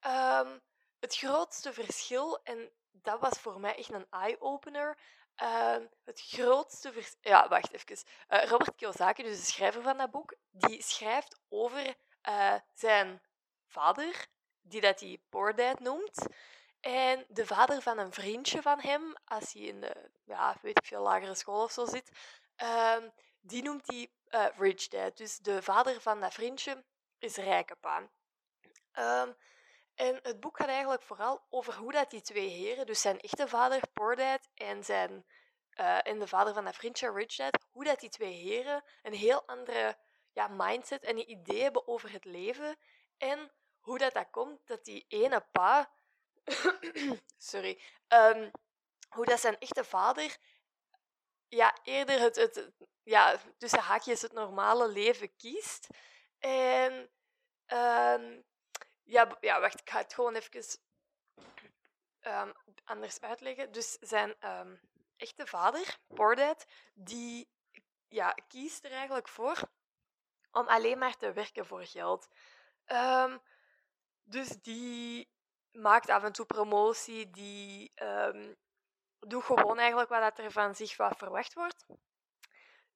Um, 0.06 0.60
het 1.00 1.16
grootste 1.16 1.72
verschil, 1.72 2.42
en 2.42 2.70
dat 3.02 3.20
was 3.20 3.38
voor 3.38 3.60
mij 3.60 3.76
echt 3.76 3.92
een 3.92 4.06
eye-opener, 4.10 4.98
um, 5.42 5.90
het 6.04 6.20
grootste. 6.20 6.92
Ja, 7.20 7.48
wacht 7.48 7.72
even. 7.72 8.08
Uh, 8.28 8.44
Robert 8.44 8.74
Kiyosaki, 8.74 9.22
dus 9.22 9.38
de 9.38 9.44
schrijver 9.44 9.82
van 9.82 9.98
dat 9.98 10.10
boek, 10.10 10.34
die 10.50 10.82
schrijft 10.82 11.40
over 11.48 11.94
uh, 12.28 12.54
zijn 12.72 13.22
vader, 13.66 14.26
die 14.60 14.80
dat 14.80 15.00
hij 15.00 15.22
Poor 15.28 15.54
Dad 15.54 15.80
noemt. 15.80 16.26
En 16.80 17.24
de 17.28 17.46
vader 17.46 17.82
van 17.82 17.98
een 17.98 18.12
vriendje 18.12 18.62
van 18.62 18.80
hem, 18.80 19.14
als 19.24 19.52
hij 19.52 19.62
in 19.62 19.80
de, 19.80 20.10
ja, 20.24 20.56
weet 20.62 20.78
ik 20.78 20.86
veel, 20.86 21.02
lagere 21.02 21.34
school 21.34 21.62
of 21.62 21.72
zo 21.72 21.86
zit, 21.86 22.10
um, 22.96 23.12
die 23.40 23.62
noemt 23.62 23.86
hij 23.86 24.10
uh, 24.30 24.46
Rich 24.56 24.88
Dad. 24.88 25.16
Dus 25.16 25.38
de 25.38 25.62
vader 25.62 26.00
van 26.00 26.20
dat 26.20 26.32
vriendje 26.32 26.84
is 27.18 27.36
rijke 27.36 27.76
paan. 27.76 28.10
En 29.94 30.18
het 30.22 30.40
boek 30.40 30.56
gaat 30.56 30.68
eigenlijk 30.68 31.02
vooral 31.02 31.42
over 31.50 31.74
hoe 31.74 31.92
dat 31.92 32.10
die 32.10 32.20
twee 32.20 32.48
heren, 32.48 32.86
dus 32.86 33.00
zijn 33.00 33.20
echte 33.20 33.48
vader 33.48 33.80
Poor 33.92 34.16
Dad 34.16 34.48
en, 34.54 34.84
zijn, 34.84 35.26
uh, 35.80 36.06
en 36.06 36.18
de 36.18 36.26
vader 36.26 36.54
van 36.54 36.64
dat 36.64 36.76
vriendje 36.76 37.12
Rich 37.12 37.36
Dad, 37.36 37.64
hoe 37.70 37.84
dat 37.84 38.00
die 38.00 38.08
twee 38.08 38.32
heren 38.32 38.84
een 39.02 39.14
heel 39.14 39.46
andere 39.46 39.98
ja, 40.32 40.48
mindset 40.48 41.02
en 41.04 41.30
idee 41.30 41.62
hebben 41.62 41.88
over 41.88 42.12
het 42.12 42.24
leven. 42.24 42.76
En 43.16 43.52
hoe 43.80 43.98
dat, 43.98 44.12
dat 44.12 44.30
komt 44.30 44.66
dat 44.66 44.84
die 44.84 45.04
ene 45.08 45.46
pa, 45.52 45.90
sorry, 47.38 47.80
um, 48.08 48.50
hoe 49.08 49.24
dat 49.24 49.40
zijn 49.40 49.58
echte 49.58 49.84
vader 49.84 50.36
ja, 51.48 51.76
eerder 51.82 52.20
het, 52.20 52.36
het, 52.36 52.70
ja, 53.02 53.38
tussen 53.58 53.78
haakjes 53.78 54.22
het 54.22 54.32
normale 54.32 54.88
leven 54.88 55.36
kiest. 55.36 55.86
En 56.38 57.10
um, 57.66 58.44
ja, 59.04 59.36
ja, 59.40 59.60
wacht, 59.60 59.80
ik 59.80 59.90
ga 59.90 59.98
het 59.98 60.14
gewoon 60.14 60.34
even 60.34 60.78
um, 62.20 62.52
anders 62.84 63.20
uitleggen. 63.20 63.72
Dus 63.72 63.96
zijn 64.00 64.34
um, 64.40 64.80
echte 65.16 65.46
vader, 65.46 65.98
Bordad, 66.06 66.66
die 66.94 67.48
ja, 68.08 68.34
kiest 68.48 68.84
er 68.84 68.92
eigenlijk 68.92 69.28
voor 69.28 69.60
om 70.50 70.68
alleen 70.68 70.98
maar 70.98 71.16
te 71.16 71.32
werken 71.32 71.66
voor 71.66 71.84
geld. 71.84 72.28
Um, 72.86 73.40
dus 74.22 74.48
die 74.48 75.32
maakt 75.72 76.08
af 76.08 76.22
en 76.22 76.32
toe 76.32 76.46
promotie, 76.46 77.30
die 77.30 77.92
doet 79.18 79.44
gewoon 79.44 79.78
eigenlijk 79.78 80.08
wat 80.08 80.38
er 80.38 80.52
van 80.52 80.74
zich 80.74 80.96
wat 80.96 81.16
verwacht 81.16 81.54
wordt. 81.54 81.86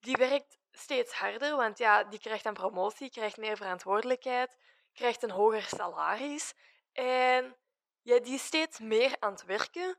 Die 0.00 0.16
werkt 0.16 0.58
steeds 0.70 1.12
harder, 1.12 1.56
want 1.56 1.78
ja, 1.78 2.04
die 2.04 2.20
krijgt 2.20 2.44
een 2.44 2.54
promotie, 2.54 3.10
krijgt 3.10 3.36
meer 3.36 3.56
verantwoordelijkheid, 3.56 4.56
krijgt 4.98 5.22
een 5.22 5.30
hoger 5.30 5.62
salaris. 5.62 6.54
En 6.92 7.56
ja, 8.02 8.18
die 8.18 8.38
steeds 8.38 8.78
meer 8.78 9.16
aan 9.18 9.32
het 9.32 9.44
werken. 9.44 9.98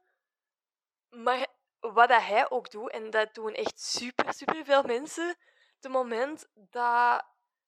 Maar 1.09 1.47
wat 1.79 2.09
dat 2.09 2.21
hij 2.21 2.49
ook 2.49 2.71
doet, 2.71 2.91
en 2.91 3.09
dat 3.09 3.33
doen 3.33 3.53
echt 3.53 3.79
super, 3.79 4.33
super 4.33 4.65
veel 4.65 4.83
mensen, 4.83 5.35
het 5.79 5.91
moment 5.91 6.47
dat, 6.53 7.25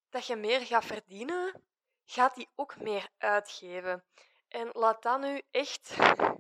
dat 0.10 0.26
je 0.26 0.36
meer 0.36 0.66
gaat 0.66 0.86
verdienen, 0.86 1.64
gaat 2.06 2.36
hij 2.36 2.48
ook 2.56 2.80
meer 2.80 3.10
uitgeven. 3.18 4.06
En 4.48 4.70
laat 4.74 5.02
dat 5.02 5.20
nu 5.20 5.42
echt 5.52 5.96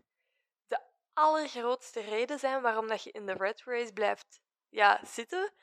de 0.71 0.79
allergrootste 1.13 2.01
reden 2.01 2.39
zijn 2.39 2.61
waarom 2.61 2.87
dat 2.87 3.03
je 3.03 3.11
in 3.11 3.25
de 3.25 3.33
red 3.33 3.63
race 3.63 3.93
blijft 3.93 4.41
ja, 4.69 5.05
zitten. 5.05 5.53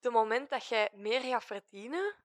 Het 0.00 0.12
moment 0.12 0.50
dat 0.50 0.66
jij 0.66 0.88
meer 0.92 1.20
gaat 1.20 1.44
verdienen, 1.44 2.16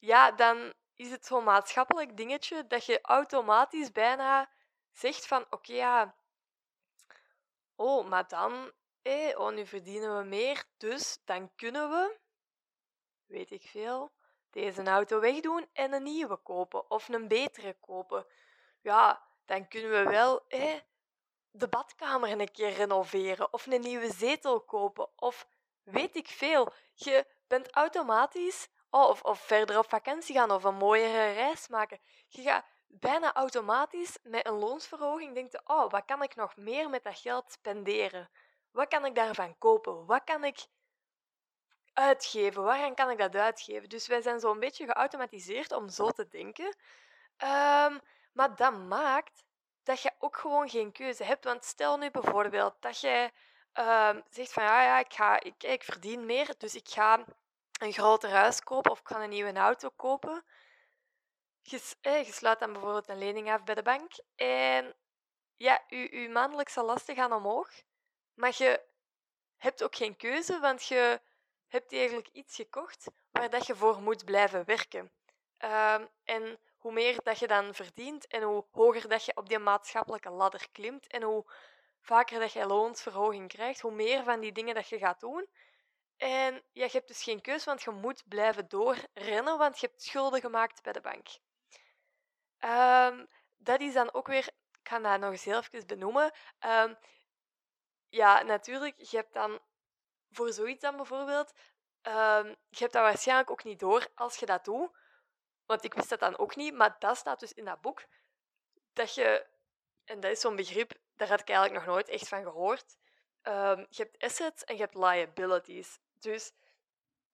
ja, 0.00 0.30
dan 0.30 0.74
is 0.98 1.10
het 1.10 1.26
zo'n 1.26 1.44
maatschappelijk 1.44 2.16
dingetje 2.16 2.66
dat 2.66 2.84
je 2.84 3.00
automatisch 3.02 3.92
bijna 3.92 4.50
zegt 4.92 5.26
van 5.26 5.46
oké, 5.50 5.72
ja, 5.72 6.14
oh, 7.74 8.08
maar 8.08 8.28
dan, 8.28 8.72
eh, 9.02 9.38
oh, 9.38 9.52
nu 9.52 9.66
verdienen 9.66 10.18
we 10.18 10.24
meer, 10.24 10.64
dus 10.76 11.18
dan 11.24 11.54
kunnen 11.54 11.90
we, 11.90 12.18
weet 13.26 13.50
ik 13.50 13.62
veel, 13.62 14.12
deze 14.50 14.82
auto 14.82 15.20
wegdoen 15.20 15.68
en 15.72 15.92
een 15.92 16.02
nieuwe 16.02 16.36
kopen 16.36 16.90
of 16.90 17.08
een 17.08 17.28
betere 17.28 17.76
kopen. 17.80 18.26
Ja, 18.80 19.22
dan 19.44 19.68
kunnen 19.68 19.90
we 19.90 20.10
wel 20.10 20.46
eh, 20.48 20.80
de 21.50 21.68
badkamer 21.68 22.30
een 22.30 22.50
keer 22.50 22.72
renoveren 22.72 23.52
of 23.52 23.66
een 23.66 23.80
nieuwe 23.80 24.12
zetel 24.12 24.60
kopen 24.60 25.08
of 25.16 25.48
weet 25.82 26.16
ik 26.16 26.28
veel. 26.28 26.72
Je 26.94 27.26
bent 27.46 27.70
automatisch 27.70 28.68
oh, 28.90 29.08
of, 29.08 29.22
of 29.22 29.40
verder 29.40 29.78
op 29.78 29.88
vakantie 29.88 30.34
gaan 30.34 30.50
of 30.50 30.64
een 30.64 30.74
mooiere 30.74 31.32
reis 31.32 31.68
maken. 31.68 32.00
Je 32.28 32.42
gaat 32.42 32.64
bijna 32.86 33.32
automatisch 33.32 34.18
met 34.22 34.46
een 34.46 34.58
loonsverhoging 34.58 35.34
denken, 35.34 35.60
oh, 35.64 35.90
wat 35.90 36.04
kan 36.04 36.22
ik 36.22 36.34
nog 36.34 36.56
meer 36.56 36.90
met 36.90 37.04
dat 37.04 37.18
geld 37.18 37.52
spenderen? 37.52 38.30
Wat 38.70 38.88
kan 38.88 39.04
ik 39.04 39.14
daarvan 39.14 39.58
kopen? 39.58 40.06
Wat 40.06 40.24
kan 40.24 40.44
ik 40.44 40.66
uitgeven? 41.92 42.62
Waaraan 42.62 42.94
kan 42.94 43.10
ik 43.10 43.18
dat 43.18 43.34
uitgeven? 43.34 43.88
Dus 43.88 44.06
wij 44.06 44.22
zijn 44.22 44.40
zo'n 44.40 44.60
beetje 44.60 44.86
geautomatiseerd 44.86 45.72
om 45.72 45.88
zo 45.88 46.10
te 46.10 46.28
denken. 46.28 46.76
Um, 47.42 48.00
maar 48.32 48.56
dat 48.56 48.78
maakt 48.78 49.44
dat 49.82 50.00
je 50.02 50.12
ook 50.18 50.36
gewoon 50.36 50.68
geen 50.68 50.92
keuze 50.92 51.24
hebt. 51.24 51.44
Want 51.44 51.64
stel 51.64 51.96
nu 51.96 52.10
bijvoorbeeld 52.10 52.74
dat 52.80 53.00
jij 53.00 53.32
um, 53.74 54.22
zegt 54.30 54.52
van 54.52 54.62
ja, 54.62 54.82
ja 54.82 54.98
ik, 54.98 55.12
ga, 55.12 55.40
ik, 55.40 55.62
ik 55.62 55.82
verdien 55.82 56.26
meer, 56.26 56.54
dus 56.58 56.74
ik 56.74 56.88
ga 56.88 57.24
een 57.78 57.92
groter 57.92 58.30
huis 58.30 58.62
kopen 58.62 58.90
of 58.90 59.00
ga 59.02 59.22
een 59.22 59.28
nieuwe 59.28 59.52
auto 59.52 59.88
kopen. 59.96 60.44
Je, 61.62 61.94
eh, 62.00 62.24
sluit 62.24 62.58
dan 62.58 62.72
bijvoorbeeld 62.72 63.08
een 63.08 63.18
lening 63.18 63.50
af 63.50 63.64
bij 63.64 63.74
de 63.74 63.82
bank 63.82 64.12
en 64.36 64.96
ja, 65.56 65.84
je, 65.88 66.20
je 66.20 66.28
maandelijkse 66.28 66.82
lasten 66.82 67.14
gaan 67.14 67.32
omhoog, 67.32 67.70
maar 68.34 68.54
je 68.56 68.84
hebt 69.56 69.82
ook 69.82 69.96
geen 69.96 70.16
keuze, 70.16 70.60
want 70.60 70.86
je 70.86 71.20
hebt 71.66 71.92
eigenlijk 71.92 72.28
iets 72.32 72.54
gekocht 72.56 73.06
waar 73.30 73.50
dat 73.50 73.66
je 73.66 73.74
voor 73.74 74.02
moet 74.02 74.24
blijven 74.24 74.64
werken. 74.64 75.12
Um, 75.64 76.08
en 76.24 76.58
hoe 76.78 76.92
meer 76.92 77.22
dat 77.22 77.38
je 77.38 77.46
dan 77.46 77.74
verdient 77.74 78.26
en 78.26 78.42
hoe 78.42 78.64
hoger 78.70 79.08
dat 79.08 79.24
je 79.24 79.36
op 79.36 79.48
die 79.48 79.58
maatschappelijke 79.58 80.30
ladder 80.30 80.68
klimt 80.72 81.06
en 81.06 81.22
hoe 81.22 81.44
vaker 82.00 82.40
dat 82.40 82.52
je 82.52 82.66
loonsverhoging 82.66 83.48
krijgt, 83.48 83.80
hoe 83.80 83.92
meer 83.92 84.24
van 84.24 84.40
die 84.40 84.52
dingen 84.52 84.74
dat 84.74 84.88
je 84.88 84.98
gaat 84.98 85.20
doen. 85.20 85.48
En 86.18 86.54
ja, 86.72 86.84
je 86.84 86.90
hebt 86.90 87.08
dus 87.08 87.22
geen 87.22 87.40
keus, 87.40 87.64
want 87.64 87.82
je 87.82 87.90
moet 87.90 88.28
blijven 88.28 88.68
doorrennen, 88.68 89.58
want 89.58 89.80
je 89.80 89.86
hebt 89.86 90.02
schulden 90.02 90.40
gemaakt 90.40 90.82
bij 90.82 90.92
de 90.92 91.00
bank. 91.00 91.28
Um, 92.64 93.28
dat 93.56 93.80
is 93.80 93.92
dan 93.92 94.12
ook 94.14 94.26
weer, 94.26 94.46
ik 94.46 94.88
ga 94.88 94.98
dat 94.98 95.20
nog 95.20 95.30
eens 95.30 95.44
heel 95.44 95.58
even 95.58 95.86
benoemen. 95.86 96.32
Um, 96.66 96.98
ja, 98.08 98.42
natuurlijk, 98.42 99.00
je 99.00 99.16
hebt 99.16 99.32
dan 99.32 99.60
voor 100.30 100.52
zoiets 100.52 100.80
dan 100.80 100.96
bijvoorbeeld, 100.96 101.52
um, 102.02 102.46
je 102.68 102.78
hebt 102.78 102.92
dat 102.92 103.02
waarschijnlijk 103.02 103.50
ook 103.50 103.64
niet 103.64 103.78
door 103.78 104.08
als 104.14 104.36
je 104.36 104.46
dat 104.46 104.64
doet. 104.64 104.96
Want 105.66 105.84
ik 105.84 105.94
wist 105.94 106.08
dat 106.08 106.20
dan 106.20 106.38
ook 106.38 106.56
niet, 106.56 106.74
maar 106.74 106.96
dat 106.98 107.16
staat 107.16 107.40
dus 107.40 107.52
in 107.52 107.64
dat 107.64 107.80
boek. 107.80 108.04
Dat 108.92 109.14
je, 109.14 109.46
en 110.04 110.20
dat 110.20 110.30
is 110.30 110.40
zo'n 110.40 110.56
begrip, 110.56 110.92
daar 111.16 111.28
had 111.28 111.40
ik 111.40 111.48
eigenlijk 111.48 111.84
nog 111.84 111.94
nooit 111.94 112.08
echt 112.08 112.28
van 112.28 112.42
gehoord. 112.42 112.96
Je 113.42 113.86
hebt 113.88 114.22
assets 114.22 114.64
en 114.64 114.74
je 114.74 114.80
hebt 114.80 114.94
liabilities. 114.94 115.98
Dus 116.20 116.52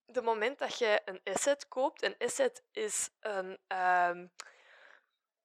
de 0.04 0.22
moment 0.22 0.58
dat 0.58 0.78
je 0.78 1.02
een 1.04 1.20
asset 1.24 1.68
koopt, 1.68 2.02
een 2.02 2.16
asset 2.18 2.62
is 2.72 3.10
een 3.20 3.58
um, 3.68 4.32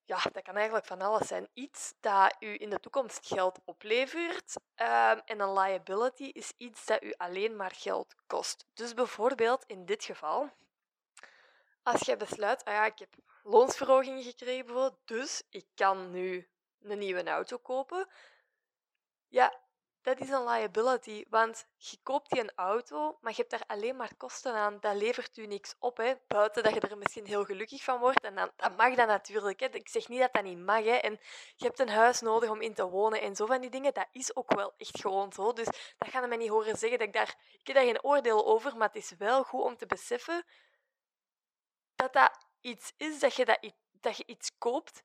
ja, 0.10 0.20
dat 0.32 0.44
kan 0.44 0.56
eigenlijk 0.56 0.86
van 0.86 1.02
alles 1.02 1.28
zijn. 1.28 1.50
Iets 1.54 1.94
dat 2.00 2.36
u 2.40 2.56
in 2.60 2.70
de 2.70 2.80
toekomst 2.80 3.28
geld 3.28 3.60
oplevert. 3.66 4.56
Um, 4.76 5.22
en 5.26 5.40
een 5.40 5.54
liability 5.54 6.24
is 6.24 6.54
iets 6.58 6.86
dat 6.86 7.04
u 7.04 7.14
alleen 7.18 7.56
maar 7.56 7.72
geld 7.72 8.16
kost. 8.28 8.66
Dus 8.74 8.94
bijvoorbeeld 8.94 9.64
in 9.66 9.86
dit 9.86 10.04
geval, 10.04 10.50
als 11.84 12.02
je 12.02 12.18
besluit, 12.18 12.66
ah 12.66 12.74
ja, 12.74 12.86
ik 12.86 13.00
heb 13.00 13.16
loonsverhoging 13.44 14.24
gekregen, 14.24 14.98
dus 15.06 15.44
ik 15.50 15.66
kan 15.76 16.12
nu 16.12 16.50
een 16.82 16.98
nieuwe 16.98 17.24
auto 17.24 17.58
kopen. 17.58 18.08
Ja, 19.28 19.60
dat 20.02 20.20
is 20.20 20.30
een 20.30 20.44
liability, 20.44 21.26
want 21.30 21.68
je 21.78 21.98
koopt 22.04 22.30
die 22.30 22.40
een 22.40 22.52
auto, 22.56 23.18
maar 23.22 23.32
je 23.32 23.38
hebt 23.38 23.50
daar 23.50 23.64
alleen 23.68 23.96
maar 23.96 24.16
kosten 24.18 24.54
aan. 24.54 24.78
Dat 24.80 24.96
levert 24.96 25.38
u 25.38 25.46
niks 25.46 25.76
op, 25.80 25.98
hè. 25.98 26.14
buiten 26.28 26.64
dat 26.64 26.74
je 26.74 26.80
er 26.80 26.98
misschien 26.98 27.26
heel 27.26 27.44
gelukkig 27.44 27.84
van 27.84 28.00
wordt. 28.00 28.22
En 28.22 28.36
dan, 28.36 28.52
dat 28.56 28.78
mag 28.78 28.96
dat 28.96 29.08
natuurlijk. 29.08 29.60
Hè. 29.60 29.66
Ik 29.66 29.90
zeg 29.90 30.08
niet 30.08 30.20
dat 30.20 30.34
dat 30.34 30.44
niet 30.44 30.60
mag. 30.60 30.84
Hè. 30.84 30.96
En 30.96 31.20
je 31.56 31.66
hebt 31.66 31.80
een 31.80 31.90
huis 31.90 32.22
nodig 32.22 32.50
om 32.50 32.62
in 32.62 32.74
te 32.74 32.90
wonen 32.90 33.22
en 33.22 33.36
zo 33.36 33.46
van 33.46 33.62
die 33.62 33.70
dingen. 33.70 33.94
Dat 33.94 34.08
is 34.12 34.36
ook 34.36 34.54
wel 34.56 34.74
echt 34.78 35.00
gewoon 35.02 35.34
zo. 35.34 35.54
Dus 35.54 35.68
dat 35.98 36.10
gaan 36.10 36.30
me 36.30 36.36
niet 36.36 36.50
horen 36.50 36.78
zeggen. 36.78 37.00
Dat 37.00 37.08
ik, 37.08 37.14
daar, 37.14 37.36
ik 37.60 37.68
heb 37.68 37.76
daar 37.76 37.86
geen 37.86 38.04
oordeel 38.04 38.46
over, 38.46 38.78
maar 38.78 38.88
het 38.88 39.04
is 39.04 39.14
wel 39.18 39.44
goed 39.44 39.64
om 39.64 39.78
te 39.78 39.86
beseffen 39.86 40.46
dat 41.96 42.14
dat 42.14 42.46
iets 42.62 42.94
is, 42.98 43.20
dat 43.20 43.36
je, 43.36 43.46
dat, 43.46 43.72
dat 43.92 44.18
je 44.18 44.24
iets 44.26 44.58
koopt 44.58 45.02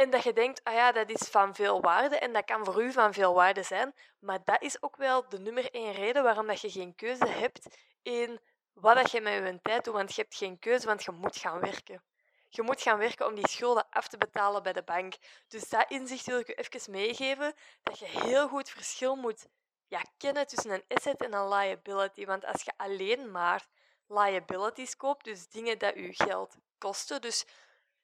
en 0.00 0.10
dat 0.10 0.22
je 0.22 0.32
denkt, 0.32 0.64
ah 0.64 0.74
ja, 0.74 0.92
dat 0.92 1.10
is 1.10 1.28
van 1.28 1.54
veel 1.54 1.80
waarde 1.80 2.18
en 2.18 2.32
dat 2.32 2.44
kan 2.44 2.64
voor 2.64 2.82
u 2.82 2.92
van 2.92 3.12
veel 3.12 3.34
waarde 3.34 3.62
zijn. 3.62 3.94
Maar 4.18 4.38
dat 4.44 4.62
is 4.62 4.82
ook 4.82 4.96
wel 4.96 5.28
de 5.28 5.38
nummer 5.38 5.70
één 5.70 5.92
reden 5.92 6.22
waarom 6.22 6.46
dat 6.46 6.60
je 6.60 6.70
geen 6.70 6.94
keuze 6.94 7.26
hebt 7.26 7.66
in 8.02 8.40
wat 8.72 8.94
dat 8.96 9.10
je 9.10 9.20
met 9.20 9.32
je 9.32 9.58
tijd 9.62 9.84
doet. 9.84 9.94
Want 9.94 10.14
je 10.14 10.20
hebt 10.20 10.34
geen 10.34 10.58
keuze, 10.58 10.86
want 10.86 11.04
je 11.04 11.10
moet 11.10 11.36
gaan 11.36 11.60
werken. 11.60 12.02
Je 12.48 12.62
moet 12.62 12.82
gaan 12.82 12.98
werken 12.98 13.26
om 13.26 13.34
die 13.34 13.48
schulden 13.48 13.86
af 13.90 14.08
te 14.08 14.16
betalen 14.16 14.62
bij 14.62 14.72
de 14.72 14.82
bank. 14.82 15.14
Dus 15.48 15.68
dat 15.68 15.90
inzicht 15.90 16.26
wil 16.26 16.38
ik 16.38 16.46
je 16.46 16.54
even 16.54 16.92
meegeven, 16.92 17.54
dat 17.82 17.98
je 17.98 18.06
heel 18.06 18.48
goed 18.48 18.70
verschil 18.70 19.16
moet 19.16 19.46
ja, 19.88 20.02
kennen 20.16 20.46
tussen 20.46 20.70
een 20.70 20.84
asset 20.88 21.22
en 21.22 21.34
een 21.34 21.48
liability. 21.48 22.24
Want 22.24 22.44
als 22.44 22.62
je 22.62 22.72
alleen 22.76 23.30
maar 23.30 23.66
liabilities 24.06 24.96
koopt, 24.96 25.24
dus 25.24 25.48
dingen 25.48 25.78
dat 25.78 25.94
je 25.94 26.14
geld 26.14 26.56
kosten, 26.78 27.20
dus 27.20 27.46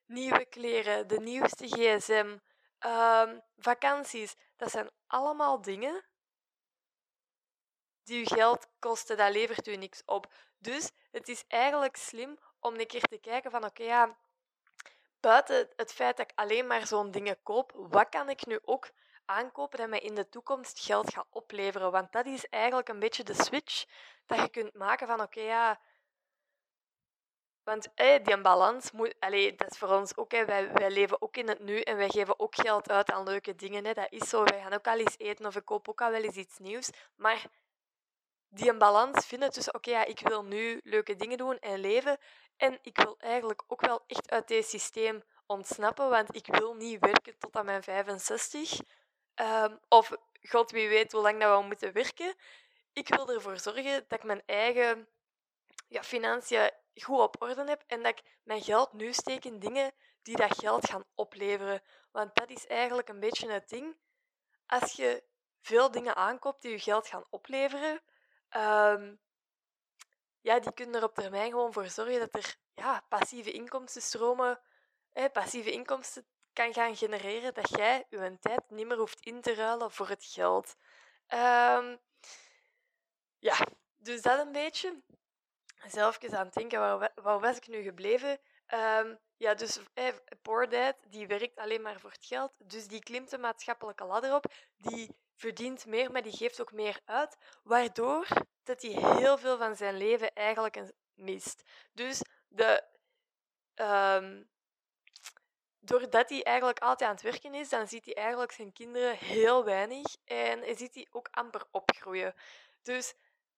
nieuwe 0.07 0.45
kleren, 0.45 1.09
de 1.09 1.21
nieuwste 1.21 1.67
gsm, 1.69 2.39
um, 2.87 3.43
vakanties. 3.57 4.35
Dat 4.57 4.71
zijn 4.71 4.91
allemaal 5.07 5.61
dingen 5.63 6.05
die 8.03 8.19
je 8.19 8.27
geld 8.27 8.69
kosten. 8.79 9.17
Dat 9.17 9.33
levert 9.33 9.67
u 9.67 9.77
niks 9.77 10.03
op. 10.05 10.33
Dus 10.59 10.91
het 11.11 11.29
is 11.29 11.45
eigenlijk 11.49 11.97
slim 11.97 12.39
om 12.61 12.75
een 12.75 12.87
keer 12.87 13.03
te 13.03 13.19
kijken 13.19 13.51
van 13.51 13.65
oké, 13.65 13.83
ja, 13.83 14.17
buiten 15.21 15.69
het 15.77 15.93
feit 15.93 16.17
dat 16.17 16.31
ik 16.31 16.39
alleen 16.39 16.67
maar 16.67 16.87
zo'n 16.87 17.11
dingen 17.11 17.43
koop, 17.43 17.73
wat 17.75 18.09
kan 18.09 18.29
ik 18.29 18.47
nu 18.47 18.59
ook 18.65 18.91
aankopen 19.25 19.79
dat 19.79 19.89
mij 19.89 19.99
in 19.99 20.15
de 20.15 20.29
toekomst 20.29 20.81
geld 20.81 21.15
gaat 21.15 21.27
opleveren? 21.31 21.91
Want 21.91 22.13
dat 22.13 22.27
is 22.27 22.49
eigenlijk 22.49 22.89
een 22.89 22.99
beetje 22.99 23.25
de 23.25 23.35
switch 23.35 23.85
dat 24.27 24.41
je 24.41 24.49
kunt 24.49 24.75
maken 24.75 25.07
van 25.07 25.21
oké, 25.21 25.41
ja, 25.41 25.81
want 27.67 27.89
hey, 27.95 28.23
die 28.23 28.41
balans 28.41 28.91
moet, 28.91 29.15
allee, 29.19 29.55
dat 29.55 29.71
is 29.71 29.79
voor 29.79 29.89
ons 29.89 30.17
ook. 30.17 30.31
Wij, 30.31 30.73
wij 30.73 30.91
leven 30.91 31.23
ook 31.23 31.37
in 31.37 31.49
het 31.49 31.61
nu 31.61 31.81
en 31.81 31.97
wij 31.97 32.09
geven 32.09 32.41
ook 32.41 32.55
geld 32.55 32.91
uit 32.91 33.11
aan 33.11 33.25
leuke 33.25 33.55
dingen. 33.55 33.83
Dat 33.83 34.07
is 34.11 34.29
zo. 34.29 34.45
Wij 34.45 34.61
gaan 34.61 34.73
ook 34.73 34.87
al 34.87 34.99
eens 34.99 35.19
eten 35.19 35.47
of 35.47 35.57
ik 35.57 35.65
koop 35.65 35.89
ook 35.89 36.01
al 36.01 36.11
wel 36.11 36.23
eens 36.23 36.37
iets 36.37 36.59
nieuws. 36.59 36.91
Maar 37.17 37.47
die 38.49 38.77
balans 38.77 39.27
vinden 39.27 39.51
tussen, 39.51 39.75
oké, 39.75 39.91
ja, 39.91 40.05
ik 40.05 40.21
wil 40.21 40.43
nu 40.43 40.81
leuke 40.85 41.17
dingen 41.17 41.39
doen 41.39 41.59
en 41.59 41.79
leven. 41.79 42.19
En 42.57 42.79
ik 42.83 42.97
wil 42.97 43.17
eigenlijk 43.19 43.63
ook 43.67 43.81
wel 43.81 44.05
echt 44.07 44.31
uit 44.31 44.49
dit 44.49 44.67
systeem 44.67 45.23
ontsnappen, 45.47 46.09
want 46.09 46.37
ik 46.37 46.47
wil 46.47 46.75
niet 46.75 47.01
werken 47.01 47.39
tot 47.39 47.57
aan 47.57 47.65
mijn 47.65 47.83
65. 47.83 48.81
Um, 49.35 49.79
of 49.89 50.13
god 50.43 50.71
wie 50.71 50.89
weet 50.89 51.13
hoe 51.13 51.23
lang 51.23 51.41
dat 51.41 51.59
we 51.61 51.67
moeten 51.67 51.93
werken. 51.93 52.35
Ik 52.93 53.09
wil 53.09 53.31
ervoor 53.31 53.59
zorgen 53.59 54.05
dat 54.09 54.19
ik 54.19 54.25
mijn 54.25 54.43
eigen 54.47 55.09
ja, 55.97 56.03
financiën 56.03 56.71
goed 56.95 57.21
op 57.21 57.43
orde 57.43 57.65
heb 57.65 57.83
en 57.87 58.03
dat 58.03 58.19
ik 58.19 58.25
mijn 58.43 58.63
geld 58.63 58.93
nu 58.93 59.13
steek 59.13 59.45
in 59.45 59.59
dingen 59.59 59.93
die 60.23 60.37
dat 60.37 60.59
geld 60.59 60.91
gaan 60.91 61.05
opleveren. 61.15 61.83
Want 62.11 62.35
dat 62.35 62.51
is 62.51 62.67
eigenlijk 62.67 63.09
een 63.09 63.21
beetje 63.21 63.51
het 63.51 63.69
ding. 63.69 63.97
Als 64.67 64.93
je 64.93 65.25
veel 65.61 65.91
dingen 65.91 66.17
aankoopt 66.17 66.63
die 66.63 66.71
je 66.71 66.79
geld 66.79 67.07
gaan 67.07 67.27
opleveren, 67.31 68.03
um, 68.57 69.21
ja, 70.41 70.59
die 70.59 70.73
kunnen 70.73 70.95
er 70.95 71.09
op 71.09 71.15
termijn 71.15 71.51
gewoon 71.51 71.73
voor 71.73 71.89
zorgen 71.89 72.19
dat 72.19 72.35
er 72.35 72.57
ja, 72.75 73.05
passieve 73.09 73.51
inkomstenstromen, 73.51 74.61
eh, 75.13 75.33
passieve 75.33 75.73
inkomsten 75.73 76.27
kan 76.53 76.73
gaan 76.73 76.97
genereren, 76.97 77.55
dat 77.55 77.69
jij 77.71 78.07
je 78.09 78.39
tijd 78.41 78.71
niet 78.71 78.87
meer 78.87 78.99
hoeft 78.99 79.21
in 79.21 79.41
te 79.41 79.55
ruilen 79.55 79.91
voor 79.91 80.09
het 80.09 80.25
geld. 80.25 80.77
Um, 81.29 82.01
ja, 83.39 83.57
dus 83.97 84.23
dat 84.23 84.39
een 84.39 84.53
beetje 84.53 85.03
zelf 85.87 86.25
aan 86.25 86.45
het 86.45 86.55
denken, 86.55 86.79
waar, 86.79 87.13
waar 87.15 87.41
was 87.41 87.57
ik 87.57 87.69
nu 87.69 87.83
gebleven? 87.83 88.39
Um, 88.75 89.19
ja, 89.37 89.55
dus 89.55 89.79
eh, 89.95 90.09
Poor 90.43 90.69
Dad, 90.69 90.97
die 91.09 91.27
werkt 91.27 91.59
alleen 91.59 91.83
maar 91.83 92.01
voor 92.01 92.11
het 92.11 92.25
geld. 92.25 92.53
Dus 92.59 92.87
die 92.87 93.03
klimt 93.03 93.31
de 93.31 93.39
maatschappelijke 93.39 94.05
ladder 94.05 94.35
op. 94.35 94.53
Die 94.77 95.17
verdient 95.35 95.87
meer, 95.87 96.11
maar 96.11 96.23
die 96.23 96.37
geeft 96.37 96.61
ook 96.61 96.73
meer 96.73 97.01
uit. 97.05 97.37
Waardoor 97.63 98.27
dat 98.63 98.83
hij 98.83 98.91
heel 98.91 99.39
veel 99.39 99.59
van 99.59 99.77
zijn 99.77 99.97
leven 99.97 100.35
eigenlijk 100.35 100.93
mist. 101.15 101.63
Dus 101.93 102.23
de, 102.49 102.85
um, 103.75 104.49
doordat 105.81 106.29
hij 106.29 106.43
eigenlijk 106.43 106.79
altijd 106.79 107.09
aan 107.09 107.15
het 107.15 107.25
werken 107.25 107.55
is, 107.55 107.69
dan 107.69 107.89
ziet 107.89 108.05
hij 108.05 108.15
eigenlijk 108.15 108.53
zijn 108.53 108.73
kinderen 108.73 109.17
heel 109.17 109.65
weinig. 109.65 110.17
En 110.25 110.61
hij 110.61 110.77
ziet 110.77 110.93
die 110.93 111.09
ook 111.11 111.29
amper 111.31 111.63
opgroeien. 111.71 112.35
Dus 112.83 113.15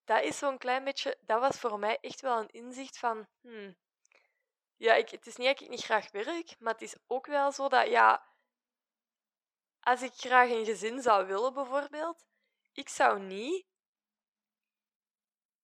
dat 0.09 0.23
is 0.23 0.39
zo'n 0.39 0.59
klein 0.59 0.85
beetje, 0.85 1.19
dat 1.21 1.41
was 1.41 1.59
voor 1.59 1.79
mij 1.79 1.99
echt 2.01 2.21
wel 2.21 2.39
een 2.39 2.51
inzicht 2.51 2.99
van, 2.99 3.27
hmm, 3.41 3.77
ja, 4.77 4.95
ik, 4.95 5.09
het 5.11 5.27
is 5.27 5.37
niet 5.37 5.47
dat 5.47 5.61
ik 5.61 5.69
niet 5.69 5.85
graag 5.85 6.11
werk, 6.11 6.55
maar 6.59 6.73
het 6.73 6.83
is 6.83 6.97
ook 7.07 7.27
wel 7.27 7.53
zo 7.53 7.69
dat, 7.69 7.89
ja, 7.89 8.23
als 9.81 10.03
ik 10.03 10.13
graag 10.15 10.51
een 10.51 10.65
gezin 10.65 11.03
zou 11.03 11.27
willen 11.27 11.55
bijvoorbeeld, 11.55 12.25
ik 12.73 12.89
zou 12.89 13.21
niet 13.21 13.67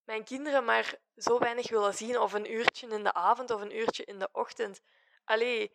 mijn 0.04 0.24
kinderen 0.24 0.64
maar 0.64 0.94
zo 1.16 1.38
weinig 1.38 1.70
willen 1.70 1.94
zien, 1.94 2.18
of 2.18 2.32
een 2.32 2.52
uurtje 2.52 2.88
in 2.88 3.02
de 3.04 3.12
avond 3.12 3.50
of 3.50 3.60
een 3.60 3.76
uurtje 3.76 4.04
in 4.04 4.18
de 4.18 4.28
ochtend. 4.32 4.80
Allee, 5.24 5.72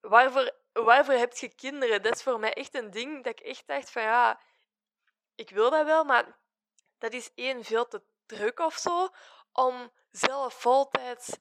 waarvoor, 0.00 0.54
waarvoor 0.72 1.14
heb 1.14 1.32
je 1.32 1.54
kinderen? 1.54 2.02
Dat 2.02 2.14
is 2.14 2.22
voor 2.22 2.38
mij 2.38 2.52
echt 2.52 2.74
een 2.74 2.90
ding 2.90 3.24
dat 3.24 3.40
ik 3.40 3.46
echt 3.46 3.66
dacht 3.66 3.90
van 3.90 4.02
ja, 4.02 4.40
ik 5.34 5.50
wil 5.50 5.70
dat 5.70 5.84
wel, 5.86 6.04
maar 6.04 6.42
dat 7.04 7.12
is 7.12 7.30
één 7.34 7.64
veel 7.64 7.88
te 7.88 8.02
druk 8.26 8.58
of 8.58 8.74
zo 8.74 9.08
om 9.52 9.92
zelf 10.10 10.54
voltijds 10.54 11.36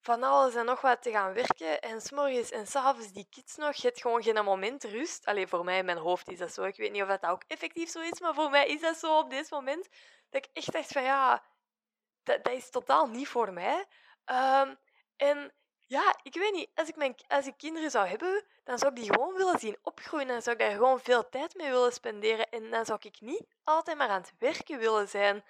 van 0.00 0.22
alles 0.22 0.54
en 0.54 0.64
nog 0.64 0.80
wat 0.80 1.02
te 1.02 1.10
gaan 1.10 1.32
werken. 1.32 1.80
En 1.80 2.00
s'morgens 2.00 2.50
en 2.50 2.66
s'avonds 2.66 3.12
die 3.12 3.26
kids 3.30 3.56
nog. 3.56 3.74
Je 3.74 3.86
hebt 3.86 4.00
gewoon 4.00 4.22
geen 4.22 4.44
moment 4.44 4.84
rust. 4.84 5.26
Alleen 5.26 5.48
voor 5.48 5.64
mij 5.64 5.78
in 5.78 5.84
mijn 5.84 5.98
hoofd 5.98 6.28
is 6.28 6.38
dat 6.38 6.52
zo. 6.52 6.64
Ik 6.64 6.76
weet 6.76 6.92
niet 6.92 7.02
of 7.02 7.08
dat 7.08 7.26
ook 7.26 7.42
effectief 7.46 7.90
zo 7.90 8.00
is, 8.00 8.20
maar 8.20 8.34
voor 8.34 8.50
mij 8.50 8.66
is 8.66 8.80
dat 8.80 8.96
zo 8.96 9.18
op 9.18 9.30
dit 9.30 9.50
moment. 9.50 9.88
Dat 10.30 10.44
ik 10.44 10.50
echt 10.52 10.72
dacht 10.72 10.92
van 10.92 11.02
ja, 11.02 11.44
dat, 12.22 12.44
dat 12.44 12.52
is 12.52 12.70
totaal 12.70 13.06
niet 13.06 13.28
voor 13.28 13.52
mij. 13.52 13.86
Um, 14.24 14.78
en 15.16 15.54
ja, 15.86 16.18
ik 16.22 16.34
weet 16.34 16.52
niet. 16.52 16.70
Als 16.74 16.88
ik, 16.88 16.96
mijn, 16.96 17.14
als 17.28 17.46
ik 17.46 17.54
kinderen 17.56 17.90
zou 17.90 18.06
hebben, 18.06 18.44
dan 18.64 18.78
zou 18.78 18.92
ik 18.92 18.98
die 18.98 19.12
gewoon 19.12 19.34
willen 19.34 19.58
zien 19.58 19.78
opgroeien. 19.82 20.26
Dan 20.26 20.42
zou 20.42 20.56
ik 20.56 20.62
daar 20.62 20.76
gewoon 20.76 21.00
veel 21.00 21.28
tijd 21.28 21.54
mee 21.54 21.70
willen 21.70 21.92
spenderen. 21.92 22.48
En 22.48 22.70
dan 22.70 22.84
zou 22.84 22.98
ik 23.02 23.20
niet 23.20 23.46
altijd 23.64 23.96
maar 23.96 24.08
aan 24.08 24.20
het 24.20 24.32
werken 24.38 24.78
willen 24.78 25.08
zijn. 25.08 25.44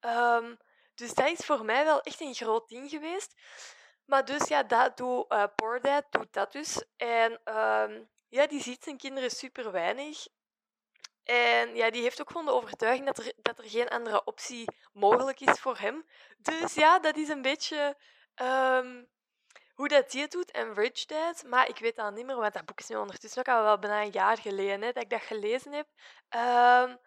Um, 0.00 0.58
dus 0.94 1.14
dat 1.14 1.30
is 1.30 1.46
voor 1.46 1.64
mij 1.64 1.84
wel 1.84 2.00
echt 2.00 2.20
een 2.20 2.34
groot 2.34 2.68
ding 2.68 2.90
geweest. 2.90 3.34
Maar 4.04 4.24
dus 4.24 4.48
ja, 4.48 4.62
dat 4.62 4.96
doe, 4.96 5.24
uh, 5.28 5.44
Poor 5.56 5.80
doet 6.10 6.32
dat 6.32 6.52
dus. 6.52 6.82
En 6.96 7.32
um, 7.32 8.08
ja, 8.28 8.46
die 8.46 8.62
ziet 8.62 8.84
zijn 8.84 8.96
kinderen 8.96 9.30
super 9.30 9.72
weinig. 9.72 10.26
En 11.24 11.76
ja, 11.76 11.90
die 11.90 12.02
heeft 12.02 12.20
ook 12.20 12.30
gewoon 12.30 12.46
de 12.46 12.52
overtuiging 12.52 13.06
dat 13.06 13.18
er, 13.18 13.32
dat 13.36 13.58
er 13.58 13.68
geen 13.68 13.88
andere 13.88 14.24
optie 14.24 14.64
mogelijk 14.92 15.40
is 15.40 15.60
voor 15.60 15.78
hem. 15.78 16.06
Dus 16.38 16.74
ja, 16.74 16.98
dat 16.98 17.16
is 17.16 17.28
een 17.28 17.42
beetje 17.42 17.96
um, 18.42 19.08
hoe 19.76 19.88
dat 19.88 20.10
die 20.10 20.20
het 20.22 20.30
doet 20.30 20.50
en 20.50 20.74
Rich 20.74 21.04
Dad. 21.04 21.44
Maar 21.46 21.68
ik 21.68 21.78
weet 21.78 21.96
dat 21.96 22.14
niet 22.14 22.26
meer, 22.26 22.36
want 22.36 22.54
dat 22.54 22.64
boek 22.64 22.80
is 22.80 22.88
nu 22.88 22.96
ondertussen 22.96 23.40
ook 23.40 23.54
al 23.54 23.62
wel 23.62 23.78
bijna 23.78 24.02
een 24.02 24.10
jaar 24.10 24.38
geleden 24.38 24.82
hè, 24.82 24.92
dat 24.92 25.02
ik 25.02 25.10
dat 25.10 25.22
gelezen 25.22 25.72
heb. 25.72 25.86
Um, 26.36 26.98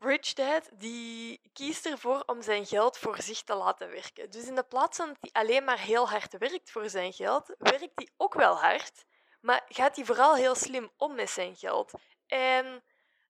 Rich 0.00 0.32
Dad 0.32 0.68
die 0.72 1.40
kiest 1.52 1.86
ervoor 1.86 2.22
om 2.26 2.42
zijn 2.42 2.66
geld 2.66 2.98
voor 2.98 3.22
zich 3.22 3.42
te 3.42 3.54
laten 3.54 3.90
werken. 3.90 4.30
Dus 4.30 4.46
in 4.46 4.54
de 4.54 4.62
plaats 4.62 4.96
van 4.96 5.08
dat 5.08 5.16
hij 5.20 5.42
alleen 5.42 5.64
maar 5.64 5.78
heel 5.78 6.08
hard 6.08 6.38
werkt 6.38 6.70
voor 6.70 6.88
zijn 6.88 7.12
geld, 7.12 7.54
werkt 7.58 7.92
hij 7.94 8.08
ook 8.16 8.34
wel 8.34 8.56
hard, 8.56 9.04
maar 9.40 9.64
gaat 9.68 9.96
hij 9.96 10.04
vooral 10.04 10.34
heel 10.34 10.54
slim 10.54 10.90
om 10.96 11.14
met 11.14 11.30
zijn 11.30 11.56
geld. 11.56 11.92
En 12.26 12.84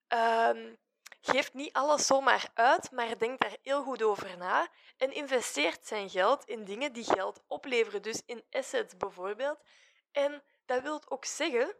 um, 0.08 0.78
geeft 1.28 1.54
niet 1.54 1.72
alles 1.72 2.06
zomaar 2.06 2.48
uit, 2.54 2.90
maar 2.90 3.18
denkt 3.18 3.40
daar 3.40 3.56
heel 3.62 3.82
goed 3.82 4.02
over 4.02 4.36
na 4.36 4.68
en 4.96 5.12
investeert 5.12 5.86
zijn 5.86 6.10
geld 6.10 6.44
in 6.44 6.64
dingen 6.64 6.92
die 6.92 7.04
geld 7.04 7.42
opleveren, 7.46 8.02
dus 8.02 8.22
in 8.26 8.44
assets 8.50 8.96
bijvoorbeeld. 8.96 9.58
En 10.12 10.42
dat 10.66 10.82
wil 10.82 11.02
ook 11.08 11.24
zeggen 11.24 11.76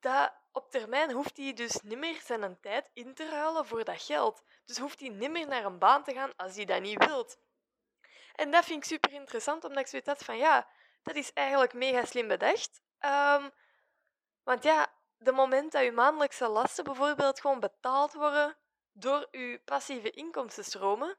dat 0.00 0.32
op 0.52 0.70
termijn 0.70 1.12
hoeft 1.12 1.36
hij 1.36 1.52
dus 1.52 1.80
niet 1.82 1.98
meer 1.98 2.20
zijn 2.24 2.60
tijd 2.60 2.90
in 2.92 3.14
te 3.14 3.28
ruilen 3.28 3.66
voor 3.66 3.84
dat 3.84 4.02
geld. 4.02 4.42
Dus 4.64 4.78
hoeft 4.78 5.00
hij 5.00 5.08
niet 5.08 5.30
meer 5.30 5.46
naar 5.46 5.64
een 5.64 5.78
baan 5.78 6.04
te 6.04 6.12
gaan 6.12 6.36
als 6.36 6.56
hij 6.56 6.64
dat 6.64 6.80
niet 6.80 7.04
wilt. 7.04 7.38
En 8.34 8.50
dat 8.50 8.64
vind 8.64 8.78
ik 8.78 8.90
super 8.90 9.12
interessant, 9.12 9.64
omdat 9.64 9.80
ik 9.82 9.86
zoiets 9.86 10.08
had 10.08 10.24
van 10.24 10.36
ja, 10.36 10.68
dat 11.02 11.14
is 11.14 11.32
eigenlijk 11.32 11.72
mega 11.72 12.04
slim 12.04 12.28
bedacht. 12.28 12.80
Um, 13.00 13.50
want 14.42 14.62
ja, 14.62 14.92
de 15.18 15.32
moment 15.32 15.72
dat 15.72 15.82
je 15.82 15.92
maandelijkse 15.92 16.48
lasten 16.48 16.84
bijvoorbeeld 16.84 17.40
gewoon 17.40 17.60
betaald 17.60 18.12
worden 18.12 18.56
door 18.92 19.28
je 19.30 19.60
passieve 19.64 20.10
inkomstenstromen, 20.10 21.18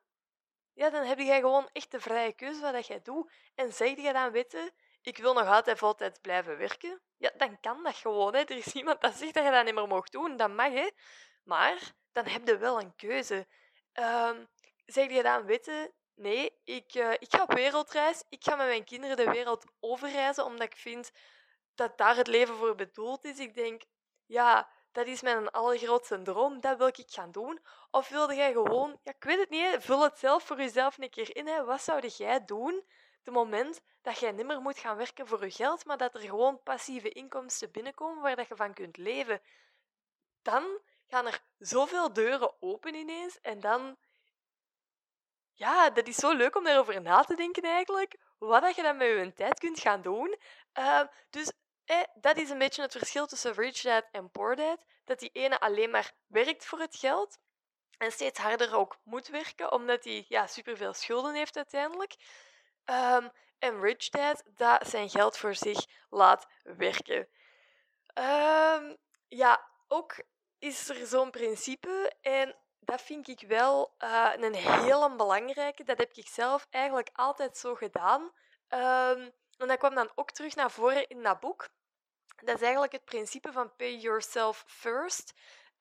ja, 0.73 0.89
dan 0.89 1.05
heb 1.05 1.19
je 1.19 1.33
gewoon 1.33 1.69
echt 1.73 1.91
de 1.91 1.99
vrije 1.99 2.33
keuze 2.33 2.71
wat 2.71 2.87
jij 2.87 3.01
doet. 3.01 3.31
En 3.55 3.73
zeg 3.73 3.95
je 3.95 4.13
dan 4.13 4.31
weten, 4.31 4.71
ik 5.01 5.17
wil 5.17 5.33
nog 5.33 5.47
altijd 5.47 5.77
voltijds 5.77 6.19
blijven 6.19 6.57
werken, 6.57 7.01
ja, 7.17 7.31
dan 7.37 7.59
kan 7.59 7.83
dat 7.83 7.95
gewoon. 7.95 8.33
Hè. 8.33 8.39
Er 8.39 8.57
is 8.57 8.73
iemand 8.73 9.01
dat 9.01 9.13
zegt 9.13 9.33
dat 9.33 9.43
je 9.43 9.51
dat 9.51 9.65
niet 9.65 9.75
meer 9.75 9.87
mag 9.87 10.09
doen, 10.09 10.37
dat 10.37 10.49
mag. 10.49 10.71
Hè. 10.71 10.89
Maar 11.43 11.93
dan 12.11 12.25
heb 12.25 12.47
je 12.47 12.57
wel 12.57 12.79
een 12.79 12.95
keuze. 12.95 13.47
Um, 13.93 14.47
zeg 14.85 15.11
je 15.11 15.23
dan 15.23 15.45
weten, 15.45 15.93
nee, 16.15 16.59
ik, 16.63 16.95
uh, 16.95 17.11
ik 17.11 17.27
ga 17.29 17.43
op 17.43 17.53
wereldreis, 17.53 18.23
ik 18.29 18.43
ga 18.43 18.55
met 18.55 18.67
mijn 18.67 18.83
kinderen 18.83 19.17
de 19.17 19.31
wereld 19.31 19.65
overreizen, 19.79 20.45
omdat 20.45 20.67
ik 20.67 20.75
vind 20.77 21.11
dat 21.75 21.97
daar 21.97 22.15
het 22.15 22.27
leven 22.27 22.55
voor 22.55 22.75
bedoeld 22.75 23.23
is. 23.23 23.39
Ik 23.39 23.55
denk, 23.55 23.81
ja, 24.25 24.69
dat 24.91 25.07
is 25.07 25.21
mijn 25.21 25.51
allergrootste 25.51 26.21
droom, 26.21 26.59
dat 26.59 26.77
wil 26.77 26.87
ik 26.87 27.03
gaan 27.05 27.31
doen. 27.31 27.59
Of 27.91 28.09
wilde 28.09 28.35
jij 28.35 28.51
gewoon, 28.51 28.99
ja, 29.03 29.11
ik 29.11 29.23
weet 29.23 29.39
het 29.39 29.49
niet, 29.49 29.75
vul 29.79 30.03
het 30.03 30.19
zelf 30.19 30.43
voor 30.43 30.57
jezelf 30.57 30.97
een 30.97 31.09
keer 31.09 31.35
in. 31.35 31.47
Hè. 31.47 31.63
Wat 31.63 31.81
zou 31.81 32.07
jij 32.07 32.45
doen 32.45 32.83
het 33.23 33.33
moment 33.33 33.81
dat 34.01 34.19
jij 34.19 34.31
niet 34.31 34.45
meer 34.45 34.61
moet 34.61 34.79
gaan 34.79 34.97
werken 34.97 35.27
voor 35.27 35.43
je 35.43 35.51
geld, 35.51 35.85
maar 35.85 35.97
dat 35.97 36.13
er 36.13 36.21
gewoon 36.21 36.63
passieve 36.63 37.09
inkomsten 37.09 37.71
binnenkomen 37.71 38.21
waar 38.21 38.35
dat 38.35 38.47
je 38.47 38.55
van 38.55 38.73
kunt 38.73 38.97
leven? 38.97 39.41
Dan 40.41 40.79
gaan 41.07 41.27
er 41.27 41.41
zoveel 41.57 42.13
deuren 42.13 42.61
open 42.61 42.95
ineens 42.95 43.39
en 43.41 43.59
dan... 43.59 43.97
Ja, 45.53 45.89
dat 45.89 46.07
is 46.07 46.15
zo 46.15 46.31
leuk 46.31 46.55
om 46.55 46.63
daarover 46.63 47.01
na 47.01 47.23
te 47.23 47.35
denken 47.35 47.63
eigenlijk. 47.63 48.17
Wat 48.37 48.61
dat 48.61 48.75
je 48.75 48.81
dan 48.81 48.97
met 48.97 49.07
je 49.07 49.33
tijd 49.33 49.59
kunt 49.59 49.79
gaan 49.79 50.01
doen. 50.01 50.37
Uh, 50.79 51.01
dus 51.29 51.51
eh, 51.85 52.01
dat 52.13 52.37
is 52.37 52.49
een 52.49 52.57
beetje 52.57 52.81
het 52.81 52.91
verschil 52.91 53.27
tussen 53.27 53.53
rich 53.53 53.81
dad 53.81 54.05
en 54.11 54.31
poor 54.31 54.55
dad. 54.55 54.85
Dat 55.05 55.19
die 55.19 55.29
ene 55.33 55.59
alleen 55.59 55.89
maar 55.89 56.11
werkt 56.27 56.65
voor 56.65 56.79
het 56.79 56.95
geld 56.95 57.37
en 57.97 58.11
steeds 58.11 58.39
harder 58.39 58.75
ook 58.75 58.97
moet 59.03 59.27
werken, 59.27 59.71
omdat 59.71 60.03
hij 60.03 60.25
ja, 60.27 60.47
superveel 60.47 60.93
schulden 60.93 61.33
heeft 61.33 61.57
uiteindelijk. 61.57 62.15
Um, 62.85 63.31
en 63.59 63.81
Rich 63.81 64.09
Dad, 64.09 64.43
dat 64.45 64.87
zijn 64.87 65.09
geld 65.09 65.37
voor 65.37 65.55
zich 65.55 65.85
laat 66.09 66.47
werken. 66.63 67.27
Ehm, 68.13 68.95
ja, 69.27 69.67
ook 69.87 70.15
is 70.59 70.89
er 70.89 71.07
zo'n 71.07 71.31
principe 71.31 72.13
en 72.21 72.55
dat 72.79 73.01
vind 73.01 73.27
ik 73.27 73.43
wel 73.47 73.95
uh, 73.99 74.31
een 74.35 74.55
hele 74.55 75.15
belangrijke. 75.15 75.83
Dat 75.83 75.97
heb 75.97 76.11
ik 76.13 76.27
zelf 76.27 76.67
eigenlijk 76.69 77.09
altijd 77.13 77.57
zo 77.57 77.75
gedaan. 77.75 78.31
Um, 78.69 79.31
en 79.61 79.67
dat 79.67 79.77
kwam 79.77 79.95
dan 79.95 80.11
ook 80.15 80.31
terug 80.31 80.55
naar 80.55 80.71
voren 80.71 81.07
in 81.07 81.23
dat 81.23 81.39
boek. 81.39 81.69
Dat 82.35 82.55
is 82.55 82.61
eigenlijk 82.61 82.91
het 82.91 83.05
principe 83.05 83.51
van 83.51 83.75
pay 83.75 83.95
yourself 83.95 84.63
first. 84.67 85.33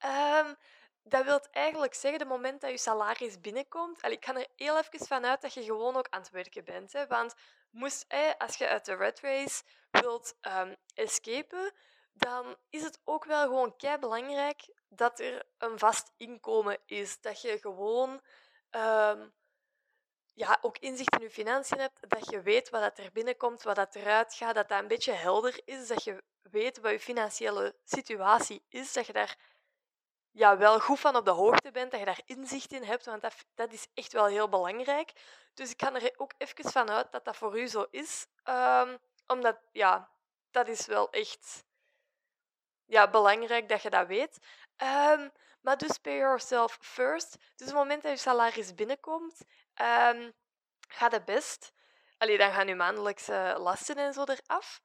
Um, 0.05 0.57
dat 1.03 1.25
wil 1.25 1.41
eigenlijk 1.51 1.95
zeggen, 1.95 2.21
het 2.21 2.29
moment 2.29 2.61
dat 2.61 2.71
je 2.71 2.79
salaris 2.79 3.41
binnenkomt, 3.41 4.05
ik 4.05 4.25
ga 4.25 4.35
er 4.35 4.47
heel 4.57 4.79
even 4.79 5.07
van 5.07 5.27
uit 5.27 5.41
dat 5.41 5.55
je 5.55 5.63
gewoon 5.63 5.97
ook 5.97 6.07
aan 6.11 6.21
het 6.21 6.31
werken 6.31 6.65
bent. 6.65 6.93
Hè, 6.93 7.07
want 7.07 7.35
moest, 7.71 8.15
als 8.39 8.57
je 8.57 8.69
uit 8.69 8.85
de 8.85 8.95
red 8.95 9.21
race 9.21 9.63
wilt 9.91 10.37
um, 10.41 10.77
escapen, 10.95 11.73
dan 12.13 12.57
is 12.71 12.83
het 12.83 13.01
ook 13.05 13.25
wel 13.25 13.43
gewoon 13.43 13.77
kei 13.77 13.99
belangrijk 13.99 14.69
dat 14.89 15.21
er 15.21 15.47
een 15.59 15.79
vast 15.79 16.13
inkomen 16.17 16.79
is. 16.87 17.21
Dat 17.21 17.41
je 17.41 17.59
gewoon 17.59 18.21
um, 18.71 19.35
ja, 20.41 20.59
ook 20.61 20.79
inzicht 20.79 21.17
in 21.17 21.23
je 21.23 21.31
financiën 21.31 21.79
hebt, 21.79 22.11
dat 22.11 22.31
je 22.31 22.43
weet 22.43 22.71
wat 22.71 22.99
er 22.99 23.13
binnenkomt, 23.13 23.63
wat 23.63 23.77
dat 23.77 23.95
eruit 23.95 24.35
gaat, 24.35 24.55
dat 24.55 24.69
dat 24.69 24.81
een 24.81 24.89
beetje 24.89 25.13
helder 25.13 25.61
is, 25.65 25.89
dat 25.89 26.05
je 26.05 26.23
weet 26.43 26.81
wat 26.81 26.93
je 26.93 27.01
financiële 27.01 27.75
situatie 27.85 28.63
is, 28.69 28.93
dat 28.93 29.07
je 29.07 29.13
daar 29.13 29.37
ja, 30.31 30.57
wel 30.57 30.81
goed 30.81 31.01
van 31.01 31.17
op 31.17 31.25
de 31.25 31.31
hoogte 31.31 31.71
bent, 31.71 31.91
dat 31.91 32.01
je 32.01 32.07
daar 32.07 32.21
inzicht 32.25 32.73
in 32.73 32.83
hebt, 32.83 33.05
want 33.05 33.23
dat, 33.23 33.35
dat 33.55 33.73
is 33.73 33.87
echt 33.95 34.13
wel 34.13 34.27
heel 34.27 34.49
belangrijk. 34.49 35.13
Dus 35.55 35.71
ik 35.71 35.83
ga 35.83 35.95
er 35.95 36.15
ook 36.17 36.33
even 36.39 36.71
van 36.71 36.91
uit 36.91 37.13
dat 37.13 37.25
dat 37.25 37.37
voor 37.37 37.59
u 37.59 37.67
zo 37.67 37.87
is, 37.91 38.27
um, 38.45 38.99
omdat 39.27 39.59
ja, 39.73 40.11
dat 40.51 40.69
is 40.69 40.87
wel 40.87 41.11
echt 41.11 41.65
ja, 42.85 43.11
belangrijk 43.11 43.69
dat 43.69 43.83
je 43.83 43.91
dat 43.91 44.07
weet. 44.07 44.39
Um, 44.77 45.33
maar 45.61 45.79
dus 45.79 45.99
pay 45.99 46.17
yourself 46.17 46.79
first. 46.81 47.33
Dus 47.33 47.69
op 47.69 47.75
het 47.75 47.75
moment 47.75 48.03
dat 48.03 48.13
je 48.13 48.19
salaris 48.19 48.75
binnenkomt, 48.75 49.45
um, 49.81 50.33
gaat 50.89 51.13
het 51.13 51.25
best. 51.25 51.73
Dan 52.19 52.53
gaan 52.53 52.69
je 52.69 52.75
maandelijkse 52.75 53.55
lasten 53.59 53.97
en 53.97 54.13
zo 54.13 54.25
eraf. 54.25 54.83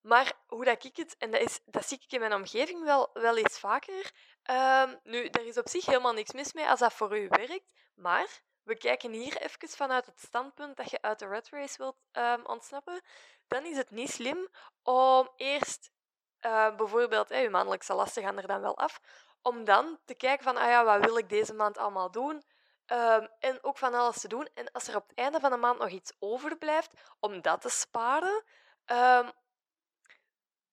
Maar 0.00 0.32
hoe 0.46 0.64
dat 0.64 0.84
ik 0.84 0.96
het, 0.96 1.16
en 1.18 1.30
dat, 1.30 1.40
is, 1.40 1.60
dat 1.64 1.88
zie 1.88 2.00
ik 2.00 2.12
in 2.12 2.20
mijn 2.20 2.34
omgeving 2.34 2.84
wel, 2.84 3.10
wel 3.12 3.36
eens 3.36 3.58
vaker. 3.58 4.12
Um, 4.50 5.00
nu, 5.02 5.26
er 5.26 5.46
is 5.46 5.58
op 5.58 5.68
zich 5.68 5.86
helemaal 5.86 6.12
niks 6.12 6.32
mis 6.32 6.52
mee 6.52 6.68
als 6.68 6.80
dat 6.80 6.92
voor 6.92 7.18
u 7.18 7.28
werkt. 7.28 7.70
Maar 7.94 8.40
we 8.62 8.76
kijken 8.76 9.12
hier 9.12 9.36
even 9.36 9.68
vanuit 9.68 10.06
het 10.06 10.20
standpunt 10.20 10.76
dat 10.76 10.90
je 10.90 11.02
uit 11.02 11.18
de 11.18 11.26
red 11.26 11.48
race 11.48 11.78
wilt 11.78 11.96
um, 12.12 12.46
ontsnappen. 12.46 13.02
Dan 13.46 13.64
is 13.64 13.76
het 13.76 13.90
niet 13.90 14.10
slim 14.10 14.48
om 14.82 15.32
eerst 15.36 15.90
bijvoorbeeld, 16.76 17.28
hey, 17.28 17.42
je 17.42 17.50
maandelijkse 17.50 17.94
lasten 17.94 18.22
gaan 18.22 18.36
er 18.38 18.46
dan 18.46 18.60
wel 18.60 18.76
af, 18.78 19.00
om 19.42 19.64
dan 19.64 19.98
te 20.04 20.14
kijken 20.14 20.44
van, 20.44 20.56
ah 20.56 20.68
ja, 20.68 20.84
wat 20.84 21.04
wil 21.04 21.16
ik 21.16 21.28
deze 21.28 21.54
maand 21.54 21.78
allemaal 21.78 22.10
doen? 22.10 22.42
Um, 22.92 23.28
en 23.38 23.58
ook 23.62 23.78
van 23.78 23.94
alles 23.94 24.20
te 24.20 24.28
doen. 24.28 24.48
En 24.54 24.72
als 24.72 24.88
er 24.88 24.96
op 24.96 25.08
het 25.08 25.18
einde 25.18 25.40
van 25.40 25.50
de 25.50 25.56
maand 25.56 25.78
nog 25.78 25.88
iets 25.88 26.12
overblijft, 26.18 26.92
om 27.20 27.42
dat 27.42 27.60
te 27.60 27.68
sparen. 27.68 28.44
Um, 28.86 29.30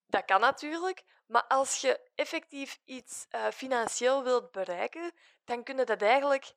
dat 0.06 0.24
kan 0.24 0.40
natuurlijk. 0.40 1.04
Maar 1.26 1.44
als 1.46 1.80
je 1.80 2.00
effectief 2.14 2.80
iets 2.84 3.26
uh, 3.30 3.46
financieel 3.46 4.22
wilt 4.22 4.50
bereiken, 4.50 5.12
dan 5.44 5.62
kun 5.62 5.76
je 5.76 5.84
dat 5.84 6.02
eigenlijk. 6.02 6.54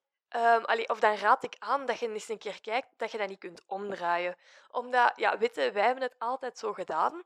Allee, 0.65 0.89
of 0.89 1.00
dan 1.00 1.15
raad 1.15 1.43
ik 1.43 1.56
aan 1.60 1.86
dat 1.86 2.00
je 2.00 2.10
eens 2.10 2.30
een 2.30 2.38
keer 2.38 2.62
kijkt 2.62 2.88
dat 2.98 3.12
je 3.12 3.17
dat 3.17 3.28
niet 3.28 3.39
kunt 3.39 3.63
omdraaien. 3.65 4.36
Omdat, 4.72 5.12
ja, 5.15 5.38
weet 5.38 5.56
je, 5.56 5.72
wij 5.72 5.86
hebben 5.86 6.04
het 6.04 6.15
altijd 6.19 6.58
zo 6.58 6.74
gedaan. 6.74 7.24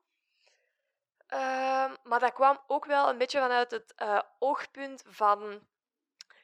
maar 2.04 2.20
dat 2.20 2.34
kwam 2.34 2.64
ook 2.68 2.86
wel 2.86 3.10
een 3.10 3.18
beetje 3.18 3.40
vanuit 3.40 3.72
het 3.72 3.94
uh, 4.02 4.22
oogpunt 4.40 5.04
van 5.08 5.68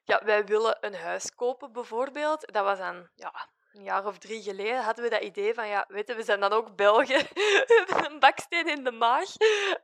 ja, 0.09 0.21
wij 0.23 0.45
willen 0.45 0.77
een 0.81 0.95
huis 0.95 1.35
kopen 1.35 1.71
bijvoorbeeld. 1.71 2.53
Dat 2.53 2.63
was 2.63 2.77
dan 2.77 3.09
ja, 3.15 3.49
een 3.73 3.83
jaar 3.83 4.05
of 4.05 4.17
drie 4.17 4.41
geleden 4.41 4.83
hadden 4.83 5.03
we 5.03 5.09
dat 5.09 5.21
idee 5.21 5.53
van, 5.53 5.67
ja, 5.67 5.85
weten 5.87 6.15
we 6.15 6.23
zijn 6.23 6.39
dan 6.39 6.51
ook 6.51 6.75
Belgen. 6.75 7.27
een 8.07 8.19
baksteen 8.19 8.67
in 8.67 8.83
de 8.83 8.91
maag. 8.91 9.29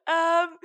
Um, 0.03 0.57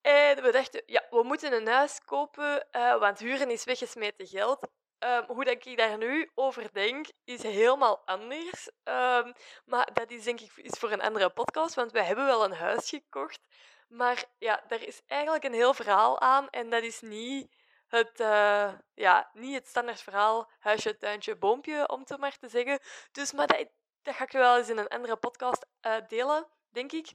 en 0.00 0.42
we 0.42 0.50
dachten, 0.52 0.82
ja, 0.86 1.06
we 1.10 1.22
moeten 1.22 1.52
een 1.52 1.68
huis 1.68 2.00
kopen, 2.04 2.66
uh, 2.72 2.98
want 2.98 3.18
huren 3.18 3.50
is 3.50 3.64
weggesmeten 3.64 4.26
geld. 4.26 4.68
Um, 4.98 5.24
hoe 5.26 5.44
dat 5.44 5.66
ik 5.66 5.76
daar 5.76 5.98
nu 5.98 6.30
over 6.34 6.72
denk, 6.72 7.06
is 7.24 7.42
helemaal 7.42 8.02
anders. 8.04 8.70
Um, 8.84 9.32
maar 9.64 9.88
dat 9.92 10.10
is 10.10 10.24
denk 10.24 10.40
ik 10.40 10.52
is 10.56 10.78
voor 10.78 10.90
een 10.90 11.02
andere 11.02 11.30
podcast, 11.30 11.74
want 11.74 11.92
wij 11.92 12.04
hebben 12.04 12.26
wel 12.26 12.44
een 12.44 12.54
huis 12.54 12.88
gekocht. 12.88 13.40
Maar 13.88 14.24
ja, 14.38 14.62
daar 14.68 14.82
is 14.82 15.02
eigenlijk 15.06 15.44
een 15.44 15.52
heel 15.52 15.74
verhaal 15.74 16.20
aan 16.20 16.50
en 16.50 16.70
dat 16.70 16.82
is 16.82 17.00
niet 17.00 17.48
het, 17.90 18.20
uh, 18.20 18.72
ja, 18.94 19.30
niet 19.32 19.54
het 19.54 19.68
standaard 19.68 20.00
verhaal 20.00 20.50
huisje, 20.58 20.96
tuintje, 20.96 21.36
boompje, 21.36 21.88
om 21.88 22.00
het 22.00 22.18
maar 22.18 22.38
te 22.38 22.48
zeggen. 22.48 22.78
Dus, 23.12 23.32
maar 23.32 23.46
dat, 23.46 23.68
dat 24.02 24.14
ga 24.14 24.24
ik 24.24 24.32
wel 24.32 24.56
eens 24.56 24.68
in 24.68 24.78
een 24.78 24.88
andere 24.88 25.16
podcast 25.16 25.66
uh, 25.86 25.96
delen, 26.08 26.46
denk 26.68 26.92
ik. 26.92 27.12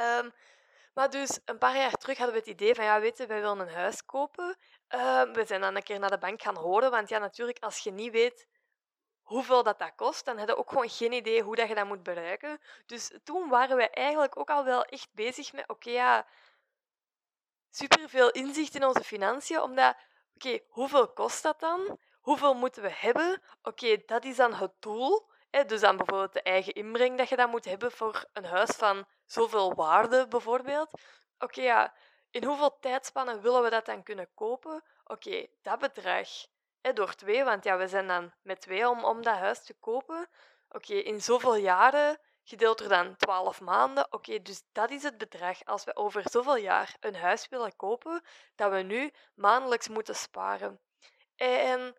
Um, 0.00 0.32
maar 0.94 1.10
dus 1.10 1.40
een 1.44 1.58
paar 1.58 1.76
jaar 1.76 1.92
terug 1.92 2.16
hadden 2.18 2.34
we 2.34 2.40
het 2.40 2.50
idee 2.50 2.74
van, 2.74 2.84
ja, 2.84 3.00
weet 3.00 3.18
je, 3.18 3.26
wij 3.26 3.40
willen 3.40 3.60
een 3.60 3.74
huis 3.74 4.04
kopen. 4.04 4.56
Um, 4.88 5.32
we 5.32 5.44
zijn 5.46 5.60
dan 5.60 5.76
een 5.76 5.82
keer 5.82 5.98
naar 5.98 6.10
de 6.10 6.18
bank 6.18 6.42
gaan 6.42 6.56
horen, 6.56 6.90
want 6.90 7.08
ja, 7.08 7.18
natuurlijk, 7.18 7.58
als 7.58 7.78
je 7.78 7.90
niet 7.90 8.12
weet 8.12 8.46
hoeveel 9.22 9.62
dat, 9.62 9.78
dat 9.78 9.94
kost, 9.94 10.24
dan 10.24 10.38
heb 10.38 10.48
je 10.48 10.56
ook 10.56 10.68
gewoon 10.68 10.88
geen 10.88 11.12
idee 11.12 11.42
hoe 11.42 11.56
dat 11.56 11.68
je 11.68 11.74
dat 11.74 11.86
moet 11.86 12.02
bereiken. 12.02 12.60
Dus 12.86 13.18
toen 13.24 13.48
waren 13.48 13.76
we 13.76 13.90
eigenlijk 13.90 14.38
ook 14.38 14.50
al 14.50 14.64
wel 14.64 14.84
echt 14.84 15.08
bezig 15.12 15.52
met, 15.52 15.68
oké, 15.68 15.90
ja, 15.90 16.26
superveel 17.74 18.30
inzicht 18.30 18.74
in 18.74 18.84
onze 18.84 19.04
financiën, 19.04 19.60
omdat, 19.60 19.96
oké, 20.34 20.58
hoeveel 20.68 21.12
kost 21.12 21.42
dat 21.42 21.60
dan? 21.60 21.98
Hoeveel 22.20 22.54
moeten 22.54 22.82
we 22.82 22.90
hebben? 22.92 23.42
Oké, 23.62 24.02
dat 24.06 24.24
is 24.24 24.36
dan 24.36 24.54
het 24.54 24.72
doel. 24.80 25.30
Hè? 25.50 25.64
Dus 25.64 25.80
dan 25.80 25.96
bijvoorbeeld 25.96 26.32
de 26.32 26.42
eigen 26.42 26.72
inbreng 26.72 27.18
dat 27.18 27.28
je 27.28 27.36
dan 27.36 27.50
moet 27.50 27.64
hebben 27.64 27.92
voor 27.92 28.24
een 28.32 28.44
huis 28.44 28.70
van 28.70 29.06
zoveel 29.26 29.74
waarde, 29.74 30.28
bijvoorbeeld. 30.28 30.90
Oké, 31.38 31.62
ja, 31.62 31.94
in 32.30 32.44
hoeveel 32.44 32.78
tijdspannen 32.80 33.40
willen 33.40 33.62
we 33.62 33.70
dat 33.70 33.86
dan 33.86 34.02
kunnen 34.02 34.28
kopen? 34.34 34.82
Oké, 35.04 35.46
dat 35.62 35.78
bedrag 35.78 36.28
hè, 36.80 36.92
door 36.92 37.14
twee, 37.14 37.44
want 37.44 37.64
ja, 37.64 37.76
we 37.76 37.88
zijn 37.88 38.06
dan 38.06 38.32
met 38.42 38.60
twee 38.60 38.88
om, 38.88 39.04
om 39.04 39.22
dat 39.22 39.36
huis 39.36 39.64
te 39.64 39.74
kopen. 39.74 40.28
Oké, 40.68 40.94
in 40.94 41.22
zoveel 41.22 41.56
jaren 41.56 42.18
gedeeld 42.44 42.78
door 42.78 42.88
dan 42.88 43.16
12 43.16 43.60
maanden. 43.60 44.12
Oké, 44.12 44.42
dus 44.42 44.62
dat 44.72 44.90
is 44.90 45.02
het 45.02 45.18
bedrag 45.18 45.64
als 45.64 45.84
we 45.84 45.96
over 45.96 46.22
zoveel 46.30 46.56
jaar 46.56 46.96
een 47.00 47.14
huis 47.16 47.48
willen 47.48 47.76
kopen, 47.76 48.22
dat 48.54 48.70
we 48.70 48.78
nu 48.78 49.12
maandelijks 49.34 49.88
moeten 49.88 50.14
sparen. 50.14 50.80
En 51.36 51.96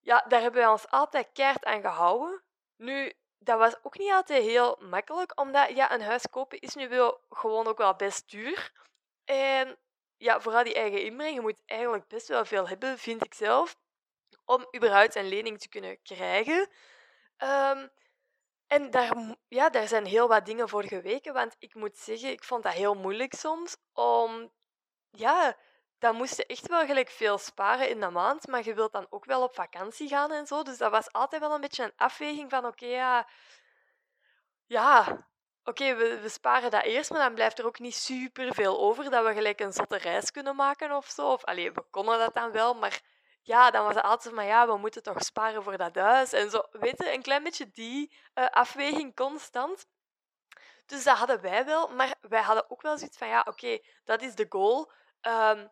ja, 0.00 0.24
daar 0.28 0.40
hebben 0.40 0.60
wij 0.60 0.70
ons 0.70 0.88
altijd 0.88 1.32
keihard 1.32 1.64
aan 1.64 1.80
gehouden. 1.80 2.42
Nu, 2.76 3.12
dat 3.38 3.58
was 3.58 3.74
ook 3.82 3.98
niet 3.98 4.12
altijd 4.12 4.42
heel 4.42 4.76
makkelijk, 4.80 5.40
omdat 5.40 5.68
ja, 5.68 5.92
een 5.92 6.02
huis 6.02 6.28
kopen 6.30 6.58
is 6.60 6.74
nu 6.74 6.88
wel 6.88 7.20
gewoon 7.30 7.66
ook 7.66 7.78
wel 7.78 7.94
best 7.94 8.30
duur. 8.30 8.72
En 9.24 9.78
ja, 10.16 10.40
vooral 10.40 10.64
die 10.64 10.74
eigen 10.74 11.02
inbreng, 11.02 11.34
je 11.34 11.40
moet 11.40 11.62
eigenlijk 11.66 12.08
best 12.08 12.28
wel 12.28 12.44
veel 12.44 12.68
hebben, 12.68 12.98
vind 12.98 13.24
ik 13.24 13.34
zelf, 13.34 13.76
om 14.44 14.66
überhaupt 14.76 15.14
een 15.14 15.28
lening 15.28 15.60
te 15.60 15.68
kunnen 15.68 16.02
krijgen. 16.02 16.68
Um, 17.38 17.90
en 18.66 18.90
daar, 18.90 19.36
ja, 19.48 19.70
daar 19.70 19.88
zijn 19.88 20.04
heel 20.04 20.28
wat 20.28 20.46
dingen 20.46 20.68
voor 20.68 20.84
geweken, 20.84 21.32
want 21.32 21.56
ik 21.58 21.74
moet 21.74 21.96
zeggen, 21.96 22.30
ik 22.30 22.44
vond 22.44 22.62
dat 22.62 22.72
heel 22.72 22.94
moeilijk 22.94 23.34
soms 23.34 23.76
om... 23.92 24.52
Ja, 25.10 25.56
dan 25.98 26.16
moest 26.16 26.36
je 26.36 26.46
echt 26.46 26.68
wel 26.68 26.86
gelijk 26.86 27.10
veel 27.10 27.38
sparen 27.38 27.88
in 27.88 28.00
de 28.00 28.10
maand, 28.10 28.46
maar 28.46 28.64
je 28.64 28.74
wilt 28.74 28.92
dan 28.92 29.06
ook 29.10 29.24
wel 29.24 29.42
op 29.42 29.54
vakantie 29.54 30.08
gaan 30.08 30.32
en 30.32 30.46
zo. 30.46 30.62
Dus 30.62 30.78
dat 30.78 30.90
was 30.90 31.12
altijd 31.12 31.42
wel 31.42 31.54
een 31.54 31.60
beetje 31.60 31.84
een 31.84 31.92
afweging 31.96 32.50
van, 32.50 32.66
oké, 32.66 32.86
ja... 32.86 33.28
Ja, 34.66 35.26
oké, 35.64 35.94
we, 35.94 36.20
we, 36.20 36.28
sparen 36.28 36.70
dat 36.70 36.82
eerst, 36.82 37.10
maar 37.10 37.20
dan 37.20 37.34
blijft 37.34 37.58
er 37.58 37.66
ook 37.66 37.78
niet 37.78 37.94
super 37.94 38.54
veel 38.54 38.80
over 38.80 39.10
dat 39.10 39.24
we 39.24 39.32
gelijk 39.32 39.60
een 39.60 39.72
zotte 39.72 39.96
reis 39.96 40.30
kunnen 40.30 40.56
maken 40.56 40.96
of 40.96 41.06
zo. 41.06 41.32
Of, 41.32 41.44
allee, 41.44 41.72
we 41.72 41.82
konden 41.90 42.18
dat 42.18 42.34
dan 42.34 42.52
wel, 42.52 42.74
maar 42.74 43.00
ja, 43.46 43.70
dan 43.70 43.84
was 43.84 43.94
het 43.94 44.04
altijd 44.04 44.34
maar 44.34 44.44
ja, 44.44 44.66
we 44.66 44.76
moeten 44.76 45.02
toch 45.02 45.22
sparen 45.22 45.62
voor 45.62 45.76
dat 45.76 45.94
huis. 45.94 46.32
En 46.32 46.50
zo, 46.50 46.62
weet 46.70 47.04
een 47.04 47.22
klein 47.22 47.42
beetje 47.42 47.70
die 47.70 48.16
uh, 48.34 48.46
afweging 48.46 49.16
constant. 49.16 49.86
Dus 50.86 51.04
dat 51.04 51.16
hadden 51.16 51.40
wij 51.40 51.64
wel, 51.64 51.88
maar 51.88 52.14
wij 52.20 52.42
hadden 52.42 52.70
ook 52.70 52.82
wel 52.82 52.98
zoiets 52.98 53.18
van, 53.18 53.28
ja, 53.28 53.44
oké, 53.48 53.78
dat 54.04 54.22
is 54.22 54.34
de 54.34 54.46
goal. 54.48 54.92
Um, 55.22 55.70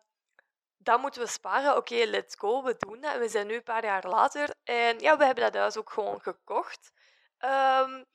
dan 0.77 0.99
moeten 1.01 1.21
we 1.21 1.27
sparen. 1.27 1.77
Oké, 1.77 1.95
let's 1.95 2.35
go, 2.35 2.63
we 2.63 2.75
doen 2.77 3.01
dat. 3.01 3.13
En 3.13 3.19
we 3.19 3.29
zijn 3.29 3.47
nu 3.47 3.55
een 3.55 3.63
paar 3.63 3.83
jaar 3.83 4.07
later 4.07 4.49
en 4.63 4.99
ja, 4.99 5.17
we 5.17 5.25
hebben 5.25 5.43
dat 5.43 5.55
huis 5.55 5.77
ook 5.77 5.91
gewoon 5.91 6.21
gekocht. 6.21 6.91
Um, 7.39 8.05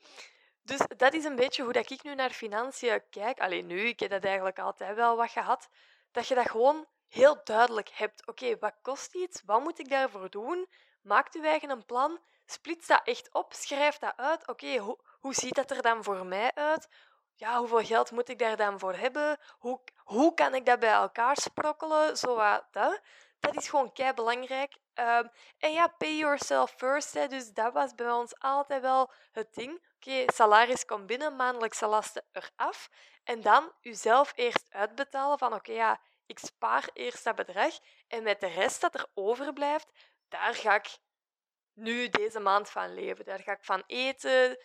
dus 0.63 0.81
dat 0.97 1.13
is 1.13 1.25
een 1.25 1.37
beetje 1.37 1.63
hoe 1.63 1.73
dat 1.73 1.91
ik 1.91 2.03
nu 2.03 2.15
naar 2.15 2.31
financiën 2.31 3.03
kijk. 3.11 3.41
Alleen 3.41 3.67
nu, 3.67 3.81
ik 3.81 4.01
heb 4.01 4.11
dat 4.11 4.25
eigenlijk 4.25 4.59
altijd 4.59 4.95
wel 4.95 5.17
wat 5.17 5.31
gehad. 5.31 5.69
Dat 6.11 6.29
je 6.29 6.35
dat 6.35 6.51
gewoon 6.51 6.87
heel 7.09 7.41
duidelijk 7.45 7.89
hebt. 7.89 8.27
Oké, 8.27 8.59
wat 8.59 8.75
kost 8.83 9.15
iets? 9.15 9.43
Wat 9.45 9.63
moet 9.63 9.79
ik 9.79 9.89
daarvoor 9.89 10.31
doen? 10.31 10.69
Maakt 11.03 11.35
uw 11.35 11.43
eigen 11.43 11.71
een 11.71 11.85
plan. 11.85 12.21
splits 12.47 12.87
dat 12.87 13.01
echt 13.05 13.35
op, 13.35 13.53
schrijf 13.53 13.99
dat 13.99 14.17
uit. 14.17 14.49
Oké, 14.49 14.77
hoe, 14.77 14.99
hoe 15.21 15.35
ziet 15.35 15.55
dat 15.55 15.71
er 15.71 15.83
dan 15.83 16.05
voor 16.05 16.27
mij 16.27 16.55
uit? 16.55 16.89
Ja, 17.35 17.59
hoeveel 17.59 17.85
geld 17.85 18.11
moet 18.11 18.29
ik 18.29 18.39
daar 18.39 18.57
dan 18.57 18.79
voor 18.79 18.95
hebben? 18.95 19.39
Hoe, 19.59 19.81
hoe 19.97 20.35
kan 20.35 20.55
ik 20.55 20.67
dat 20.67 20.79
bij 20.79 20.93
elkaar 20.93 21.37
sprokkelen? 21.37 22.17
Zo 22.17 22.35
wat, 22.35 22.65
dat. 22.71 23.01
dat 23.41 23.57
is 23.57 23.69
gewoon 23.69 23.93
kei 23.93 24.13
belangrijk. 24.13 24.79
Ehm, 24.95 25.27
en 25.59 25.73
ja, 25.73 25.87
pay 25.87 26.17
yourself 26.17 26.71
first. 26.71 27.31
Dus 27.31 27.53
dat 27.53 27.73
was 27.73 27.95
bij 27.95 28.11
ons 28.11 28.39
altijd 28.39 28.83
wel 28.83 29.13
het 29.33 29.55
ding. 29.55 29.87
Oké, 29.97 30.25
salaris 30.33 30.85
komt 30.85 31.07
binnen, 31.07 31.37
maandelijkse 31.37 31.87
lasten 31.87 32.25
eraf. 32.33 32.91
En 33.25 33.41
dan 33.41 33.73
jezelf 33.81 34.33
eerst 34.35 34.67
uitbetalen 34.71 35.39
van 35.39 35.55
oké, 35.55 35.73
ja, 35.73 36.01
ik 36.29 36.39
spaar 36.39 36.89
eerst 36.93 37.25
dat 37.25 37.35
bedrag. 37.35 37.79
En 38.09 38.23
met 38.23 38.41
de 38.41 38.47
rest 38.47 38.81
dat 38.81 38.95
er 38.95 39.07
overblijft, 39.15 39.93
daar 40.29 40.55
ga 40.55 40.75
ik 40.75 40.99
nu 41.73 42.09
deze 42.09 42.41
maand 42.41 42.71
van 42.71 42.95
leven. 42.95 43.25
Daar 43.25 43.41
ga 43.41 43.53
ik 43.53 43.65
van 43.65 43.83
eten, 43.87 44.59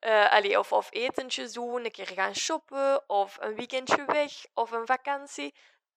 uh, 0.00 0.58
of, 0.58 0.72
of 0.72 0.88
etentjes 0.90 1.52
doen, 1.52 1.84
een 1.84 1.90
keer 1.90 2.06
gaan 2.06 2.34
shoppen, 2.34 3.08
of 3.08 3.36
een 3.40 3.54
weekendje 3.54 4.04
weg, 4.04 4.32
of 4.54 4.70
een 4.70 4.86
vakantie. 4.86 5.54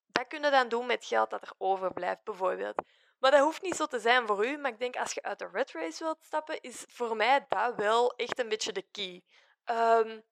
Dat 0.08 0.27
kun 0.27 0.43
je 0.43 0.49
dan 0.49 0.69
doen 0.69 0.86
met 0.86 1.06
geld 1.06 1.30
dat 1.30 1.41
er 1.41 1.53
overblijft, 1.58 2.23
bijvoorbeeld. 2.23 2.75
Maar 3.19 3.32
dat 3.32 3.39
hoeft 3.39 3.62
niet 3.62 3.75
zo 3.75 3.86
te 3.86 3.99
zijn 3.99 4.27
voor 4.27 4.45
u. 4.45 4.58
Maar 4.58 4.71
ik 4.71 4.80
denk 4.80 4.95
als 4.95 5.13
je 5.13 5.21
uit 5.21 5.39
de 5.39 5.49
red 5.51 5.71
race 5.71 6.03
wilt 6.03 6.23
stappen, 6.23 6.62
is 6.62 6.86
voor 6.88 7.15
mij 7.15 7.45
dat 7.49 7.75
wel 7.75 8.15
echt 8.15 8.39
een 8.39 8.49
beetje 8.49 8.71
de 8.71 8.86
key. 8.91 9.23
Um, 9.65 10.23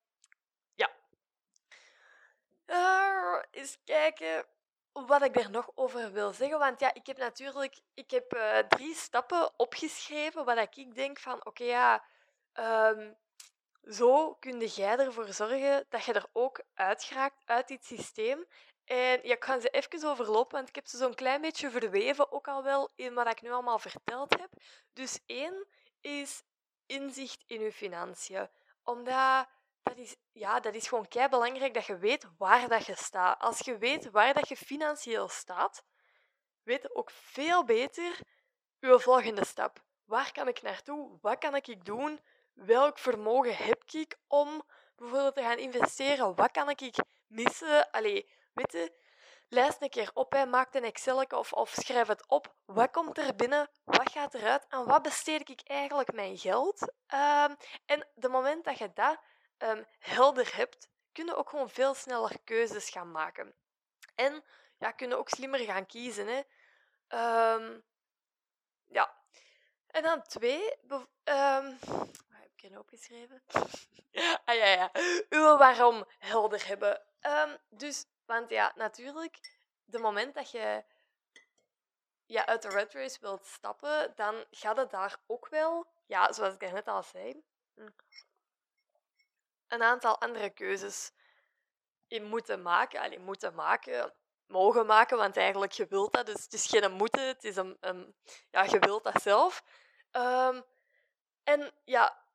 ja. 0.74 0.90
Uh, 2.66 3.42
eens 3.52 3.78
kijken 3.84 4.46
wat 5.04 5.22
ik 5.22 5.36
er 5.36 5.50
nog 5.50 5.72
over 5.74 6.12
wil 6.12 6.34
zeggen. 6.34 6.60
Want 6.60 6.80
ja, 6.80 6.94
ik 6.94 7.08
heb 7.08 7.18
natuurlijk 7.18 7.80
ik 7.94 8.12
heb, 8.12 8.34
uh, 8.34 8.58
drie 8.58 8.96
stappen 8.96 9.60
opgeschreven 9.60 10.46
waar 10.46 10.58
ik 10.58 10.96
denk 10.96 11.20
van 11.20 11.46
oké, 11.46 11.64
ja, 11.64 12.04
um, 12.54 13.18
zo 13.84 14.34
kun 14.34 14.60
jij 14.60 14.98
ervoor 14.98 15.34
zorgen 15.34 15.86
dat 15.90 16.06
je 16.06 16.14
er 16.14 16.26
ook 16.32 16.64
uitgeraakt 16.74 17.42
uit 17.46 17.68
dit 17.68 17.86
systeem. 17.86 18.46
En 18.86 19.20
ja, 19.24 19.34
ik 19.34 19.44
ga 19.44 19.60
ze 19.60 19.70
even 19.70 20.10
overlopen, 20.10 20.56
want 20.56 20.70
ik 20.70 20.76
heb 20.76 20.88
ze 20.88 20.98
zo'n 20.98 21.16
klein 21.16 21.42
beetje 21.42 21.70
verweven, 21.70 22.32
ook 22.32 22.48
al 22.48 22.64
wel 22.64 22.92
in 22.96 23.14
wat 23.14 23.28
ik 23.28 23.42
nu 23.42 23.52
allemaal 23.52 23.80
verteld 23.80 24.40
heb. 24.40 24.50
Dus 24.94 25.20
één 25.26 25.68
is 26.02 26.44
inzicht 26.86 27.44
in 27.48 27.62
je 27.62 27.72
financiën. 27.72 28.50
Omdat 28.84 29.48
dat 29.86 29.98
is, 29.98 30.16
ja, 30.32 30.60
dat 30.60 30.74
is 30.74 30.88
gewoon 30.88 31.08
kei 31.08 31.30
belangrijk 31.30 31.74
dat 31.74 31.86
je 31.86 31.98
weet 31.98 32.28
waar 32.38 32.68
dat 32.68 32.86
je 32.86 32.96
staat. 32.96 33.42
Als 33.42 33.60
je 33.60 33.78
weet 33.78 34.12
waar 34.12 34.34
dat 34.34 34.50
je 34.50 34.58
financieel 34.58 35.28
staat, 35.28 35.84
weet 36.64 36.82
je 36.82 36.96
ook 36.96 37.10
veel 37.12 37.66
beter 37.66 38.20
je 38.80 39.00
volgende 39.00 39.46
stap. 39.46 39.84
Waar 40.06 40.32
kan 40.32 40.48
ik 40.48 40.62
naartoe? 40.62 41.18
Wat 41.22 41.38
kan 41.38 41.56
ik 41.56 41.86
doen? 41.86 42.20
Welk 42.54 42.98
vermogen 42.98 43.56
heb 43.56 43.84
ik 43.92 44.18
om 44.28 44.64
bijvoorbeeld 44.96 45.36
te 45.36 45.42
gaan 45.42 45.58
investeren? 45.58 46.36
Wat 46.36 46.52
kan 46.52 46.70
ik 46.70 46.92
missen? 47.28 47.92
Allee, 47.92 48.32
weet 48.54 48.72
je, 48.72 48.94
lijst 49.50 49.82
een 49.82 49.90
keer 49.90 50.12
op, 50.14 50.32
hè. 50.32 50.46
maak 50.46 50.74
een 50.74 50.84
Excel 50.84 51.24
of, 51.24 51.54
of 51.54 51.70
schrijf 51.70 52.08
het 52.08 52.28
op. 52.28 52.56
Wat 52.66 52.92
komt 52.92 53.18
er 53.18 53.36
binnen? 53.36 53.70
Wat 53.84 54.12
gaat 54.12 54.34
eruit? 54.34 54.66
En 54.70 54.86
wat 54.86 55.02
besteed 55.02 55.50
ik 55.50 55.62
eigenlijk 55.64 56.14
mijn 56.14 56.38
geld? 56.38 56.82
Um, 56.82 57.56
en 57.86 58.08
de 58.16 58.30
moment 58.30 58.64
dat 58.64 58.78
je 58.78 58.92
dat 58.94 59.20
um, 59.58 59.86
helder 60.00 60.56
hebt, 60.56 60.90
kun 61.12 61.26
je 61.26 61.36
ook 61.36 61.50
gewoon 61.50 61.70
veel 61.70 61.94
sneller 61.94 62.40
keuzes 62.44 62.90
gaan 62.90 63.12
maken. 63.12 63.54
En 64.16 64.44
ja, 64.78 64.92
kunnen 64.92 65.18
ook 65.18 65.30
slimmer 65.30 65.60
gaan 65.60 65.86
kiezen. 65.86 66.28
Hè. 66.28 66.42
Um, 67.54 67.84
ja. 68.88 69.16
En 69.88 70.04
dan 70.04 70.22
twee. 70.22 70.78
Um, 70.90 71.78
wat 71.80 72.08
heb 72.30 72.52
ik 72.56 72.72
er 72.72 72.80
opgeschreven? 72.80 73.44
ah 74.46 74.56
ja, 74.56 74.66
ja. 74.66 74.92
Waarom 75.58 76.06
helder 76.20 76.68
hebben. 76.68 77.02
Dus, 77.70 78.06
want 78.26 78.50
ja, 78.50 78.72
natuurlijk, 78.76 79.60
de 79.84 80.00
moment 80.00 80.34
dat 80.34 80.52
je 80.52 80.84
ja, 82.26 82.46
uit 82.46 82.62
de 82.62 82.70
red 82.70 82.94
race 82.94 83.20
wilt 83.22 83.46
stappen, 83.46 84.14
dan 84.16 84.46
gaat 84.52 84.78
het 84.78 84.90
daar 84.90 85.18
ook 85.26 85.48
wel, 85.48 85.88
ja, 86.06 86.34
zoals 86.34 86.54
ik 86.54 86.72
net 86.72 86.88
al 86.88 87.04
zei, 87.04 87.44
hm, 87.76 87.90
een 89.68 89.84
aantal 89.84 90.20
andere 90.20 90.50
keuzes 90.50 91.12
in 92.08 92.24
moeten 92.24 92.62
maken. 92.62 93.00
Allee, 93.00 93.20
moeten 93.20 93.56
maken, 93.56 94.14
mogen 94.48 94.86
maken, 94.86 95.18
want 95.18 95.38
eigenlijk 95.38 95.72
je 95.72 95.88
wilt 95.88 96.14
dat. 96.14 96.26
Dus 96.26 96.44
het 96.44 96.54
is 96.54 96.66
geen 96.66 96.92
moeten, 96.92 97.28
het 97.28 97.44
is 97.44 97.56
een, 97.56 97.78
een 97.80 98.16
ja, 98.52 98.64
je 98.64 98.80
wilt 98.80 99.04
dat 99.04 99.22
zelf. 99.22 99.64
Um, 100.12 100.64
en 101.44 101.72
ja, 101.84 102.26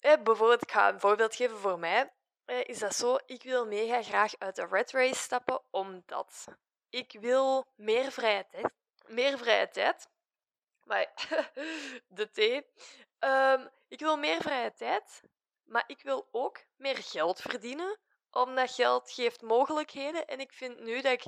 bijvoorbeeld, 0.00 0.62
ik 0.62 0.70
ga 0.70 0.88
een 0.88 1.00
voorbeeld 1.00 1.34
geven 1.34 1.58
voor 1.58 1.78
mij. 1.78 2.12
is 2.44 2.78
dat 2.78 2.94
zo, 2.94 3.18
ik 3.26 3.42
wil 3.42 3.66
mega 3.66 4.02
graag 4.02 4.38
uit 4.38 4.56
de 4.56 4.66
red 4.70 4.90
race 4.90 5.14
stappen, 5.14 5.62
omdat 5.70 6.44
ik 6.90 7.16
wil 7.20 7.66
meer 7.74 8.12
vrije 8.12 8.46
tijd. 8.50 8.72
Meer 9.06 9.38
vrije 9.38 9.68
tijd. 9.68 10.08
Maar 10.82 11.12
de 12.08 12.30
thee. 12.30 12.66
Um, 13.18 13.70
ik 13.88 14.00
wil 14.00 14.16
meer 14.16 14.40
vrije 14.40 14.72
tijd, 14.72 15.22
maar 15.66 15.84
ik 15.86 16.02
wil 16.02 16.28
ook 16.30 16.64
meer 16.76 16.96
geld 16.96 17.40
verdienen, 17.40 17.98
omdat 18.30 18.70
geld 18.70 19.10
geeft 19.10 19.42
mogelijkheden. 19.42 20.26
En 20.26 20.40
ik 20.40 20.52
vind 20.52 20.80
nu 20.80 21.00
dat 21.00 21.12
ik 21.12 21.24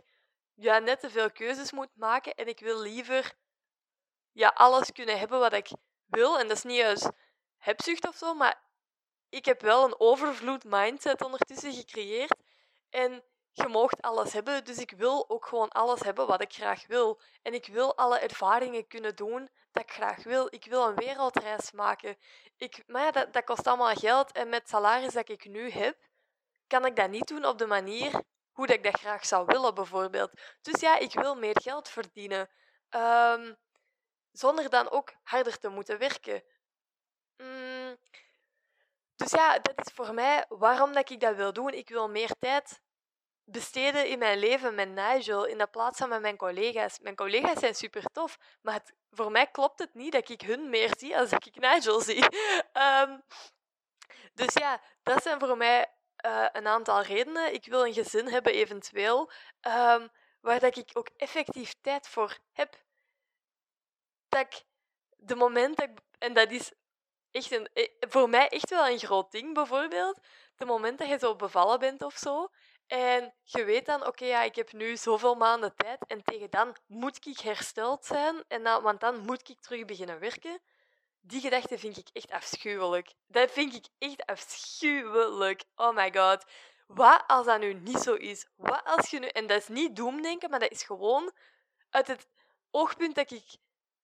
ja, 0.55 0.79
net 0.79 1.01
te 1.01 1.11
veel 1.11 1.31
keuzes 1.31 1.73
moet 1.73 1.97
maken 1.97 2.35
en 2.35 2.47
ik 2.49 2.61
wil 2.61 2.81
liever 2.81 3.35
ja, 4.33 4.49
alles 4.49 4.93
kunnen 4.93 5.19
hebben 5.19 5.39
wat 5.39 5.53
ik 5.53 5.71
wil. 6.07 6.39
En 6.39 6.49
dat 6.49 6.57
is 6.57 6.63
niet 6.63 6.77
juist 6.77 7.11
hebzucht 7.57 8.09
of 8.09 8.17
zo, 8.17 8.35
maar 8.35 8.63
ik 9.29 9.45
heb 9.45 9.61
wel 9.61 9.85
een 9.85 10.01
overvloed 10.01 10.65
mindset 10.65 11.23
ondertussen 11.23 11.73
gecreëerd. 11.73 12.35
En 12.91 13.25
je 13.61 13.69
moogt 13.69 14.03
alles 14.03 14.33
hebben, 14.33 14.65
dus 14.65 14.79
ik 14.79 14.91
wil 14.91 15.31
ook 15.31 15.47
gewoon 15.47 15.69
alles 15.69 16.01
hebben 16.01 16.27
wat 16.27 16.43
ik 16.43 16.53
graag 16.53 16.87
wil. 16.87 17.21
En 17.43 17.55
ik 17.55 17.67
wil 17.67 17.97
alle 17.97 18.19
ervaringen 18.19 18.87
kunnen 18.87 19.17
doen 19.17 19.49
dat 19.73 19.83
ik 19.83 19.93
graag 19.93 20.23
wil. 20.23 20.47
Ik 20.51 20.65
wil 20.65 20.87
een 20.87 20.95
wereldreis 20.95 21.73
maken. 21.73 22.17
Ik, 22.57 22.83
maar 22.87 23.03
ja, 23.03 23.11
dat, 23.11 23.33
dat 23.33 23.45
kost 23.45 23.67
allemaal 23.67 23.95
geld. 23.95 24.33
En 24.33 24.49
met 24.49 24.61
het 24.61 24.69
salaris 24.69 25.13
dat 25.13 25.29
ik 25.29 25.49
nu 25.49 25.71
heb, 25.71 25.97
kan 26.67 26.85
ik 26.85 26.97
dat 26.97 27.11
niet 27.11 27.29
doen 27.29 27.45
op 27.45 27.59
de 27.59 27.67
manier 27.67 28.23
hoe 28.53 28.67
dat 28.67 28.77
ik 28.77 28.85
dat 28.85 29.01
graag 29.01 29.27
zou 29.27 29.47
willen, 29.47 29.75
bijvoorbeeld. 29.75 30.31
Dus 30.63 30.81
ja, 30.81 30.99
ik 30.99 31.13
wil 31.13 31.35
meer 31.35 31.61
geld 31.63 31.89
verdienen. 31.89 32.51
Um, 32.91 33.57
zonder 34.33 34.71
dan 34.71 34.91
ook 34.91 35.15
harder 35.23 35.59
te 35.59 35.69
moeten 35.69 35.99
werken. 35.99 36.43
Mm. 37.37 37.97
Dus 39.17 39.31
ja, 39.31 39.59
dat 39.59 39.87
is 39.87 39.93
voor 39.93 40.15
mij 40.15 40.45
waarom 40.49 40.93
dat 40.93 41.11
ik 41.11 41.21
dat 41.21 41.37
wil 41.37 41.53
doen. 41.53 41.73
Ik 41.73 41.89
wil 41.89 42.09
meer 42.09 42.31
tijd 42.39 42.81
besteden 43.51 44.09
in 44.09 44.19
mijn 44.19 44.39
leven 44.39 44.75
met 44.75 44.89
Nigel 44.89 45.45
in 45.45 45.59
de 45.59 45.67
plaats 45.67 45.99
van 45.99 46.09
met 46.09 46.21
mijn 46.21 46.37
collega's. 46.37 46.99
Mijn 46.99 47.17
collega's 47.17 47.59
zijn 47.59 47.75
super 47.75 48.03
tof, 48.13 48.39
maar 48.63 48.75
het, 48.75 48.95
voor 49.11 49.31
mij 49.31 49.47
klopt 49.47 49.79
het 49.79 49.95
niet 49.95 50.13
dat 50.13 50.29
ik 50.29 50.41
hun 50.41 50.71
meer 50.71 50.95
zie 50.99 51.19
als 51.19 51.33
ik 51.33 51.61
Nigel 51.61 52.01
zie. 52.01 52.25
Um, 52.73 53.23
dus 54.41 54.53
ja, 54.53 54.81
dat 55.03 55.23
zijn 55.23 55.41
voor 55.41 55.57
mij 55.57 55.87
uh, 56.27 56.47
een 56.53 56.67
aantal 56.67 57.03
redenen. 57.03 57.55
Ik 57.55 57.67
wil 57.67 57.87
een 57.87 57.93
gezin 57.93 58.29
hebben, 58.29 58.53
eventueel, 58.53 59.31
um, 59.67 60.09
waar 60.41 60.61
dat 60.61 60.77
ik 60.77 60.91
ook 60.93 61.09
effectief 61.17 61.75
tijd 61.81 62.09
voor 62.09 62.39
heb. 62.53 62.77
Dat 64.29 64.41
ik 64.41 64.63
de 65.17 65.35
moment 65.35 65.77
dat 65.77 65.89
en 66.19 66.33
dat 66.33 66.51
is 66.51 66.73
echt 67.31 67.51
een, 67.51 67.69
eh, 67.73 67.89
voor 68.01 68.29
mij 68.29 68.49
echt 68.49 68.71
wel 68.71 68.89
een 68.89 68.99
groot 68.99 69.31
ding, 69.31 69.55
bijvoorbeeld. 69.55 70.21
De 70.57 70.65
moment 70.65 70.99
dat 70.99 71.09
je 71.09 71.19
zo 71.19 71.37
bevallen 71.37 71.79
bent 71.79 72.03
of 72.03 72.17
zo, 72.17 72.49
en 72.89 73.35
je 73.43 73.65
weet 73.65 73.87
dan, 73.87 74.07
oké, 74.07 74.25
ja, 74.25 74.43
ik 74.43 74.57
heb 74.57 74.73
nu 74.73 74.97
zoveel 74.97 75.35
maanden 75.35 75.75
tijd 75.75 76.07
en 76.07 76.23
tegen 76.23 76.51
dan 76.51 76.77
moet 76.87 77.27
ik 77.27 77.39
hersteld 77.39 78.05
zijn, 78.05 78.45
en 78.49 78.63
dan, 78.63 78.83
want 78.83 79.01
dan 79.01 79.21
moet 79.21 79.49
ik 79.49 79.61
terug 79.61 79.85
beginnen 79.85 80.19
werken. 80.19 80.61
Die 81.21 81.41
gedachte 81.41 81.79
vind 81.79 81.97
ik 81.97 82.09
echt 82.13 82.31
afschuwelijk. 82.31 83.15
Dat 83.27 83.51
vind 83.51 83.75
ik 83.75 83.87
echt 83.99 84.27
afschuwelijk. 84.27 85.65
Oh 85.77 85.95
my 85.95 86.13
god. 86.15 86.45
Wat 86.87 87.25
als 87.27 87.47
dat 87.47 87.61
nu 87.61 87.75
niet 87.75 87.99
zo 87.99 88.15
is? 88.15 88.47
Wat 88.57 88.85
als 88.85 89.11
je 89.11 89.19
nu... 89.19 89.27
En 89.27 89.47
dat 89.47 89.61
is 89.61 89.69
niet 89.69 89.97
doemdenken, 89.97 90.51
maar 90.51 90.61
dat 90.61 90.71
is 90.71 90.83
gewoon 90.83 91.33
uit 91.91 92.07
het 92.07 92.29
oogpunt 92.71 93.15
dat 93.15 93.31
ik 93.31 93.57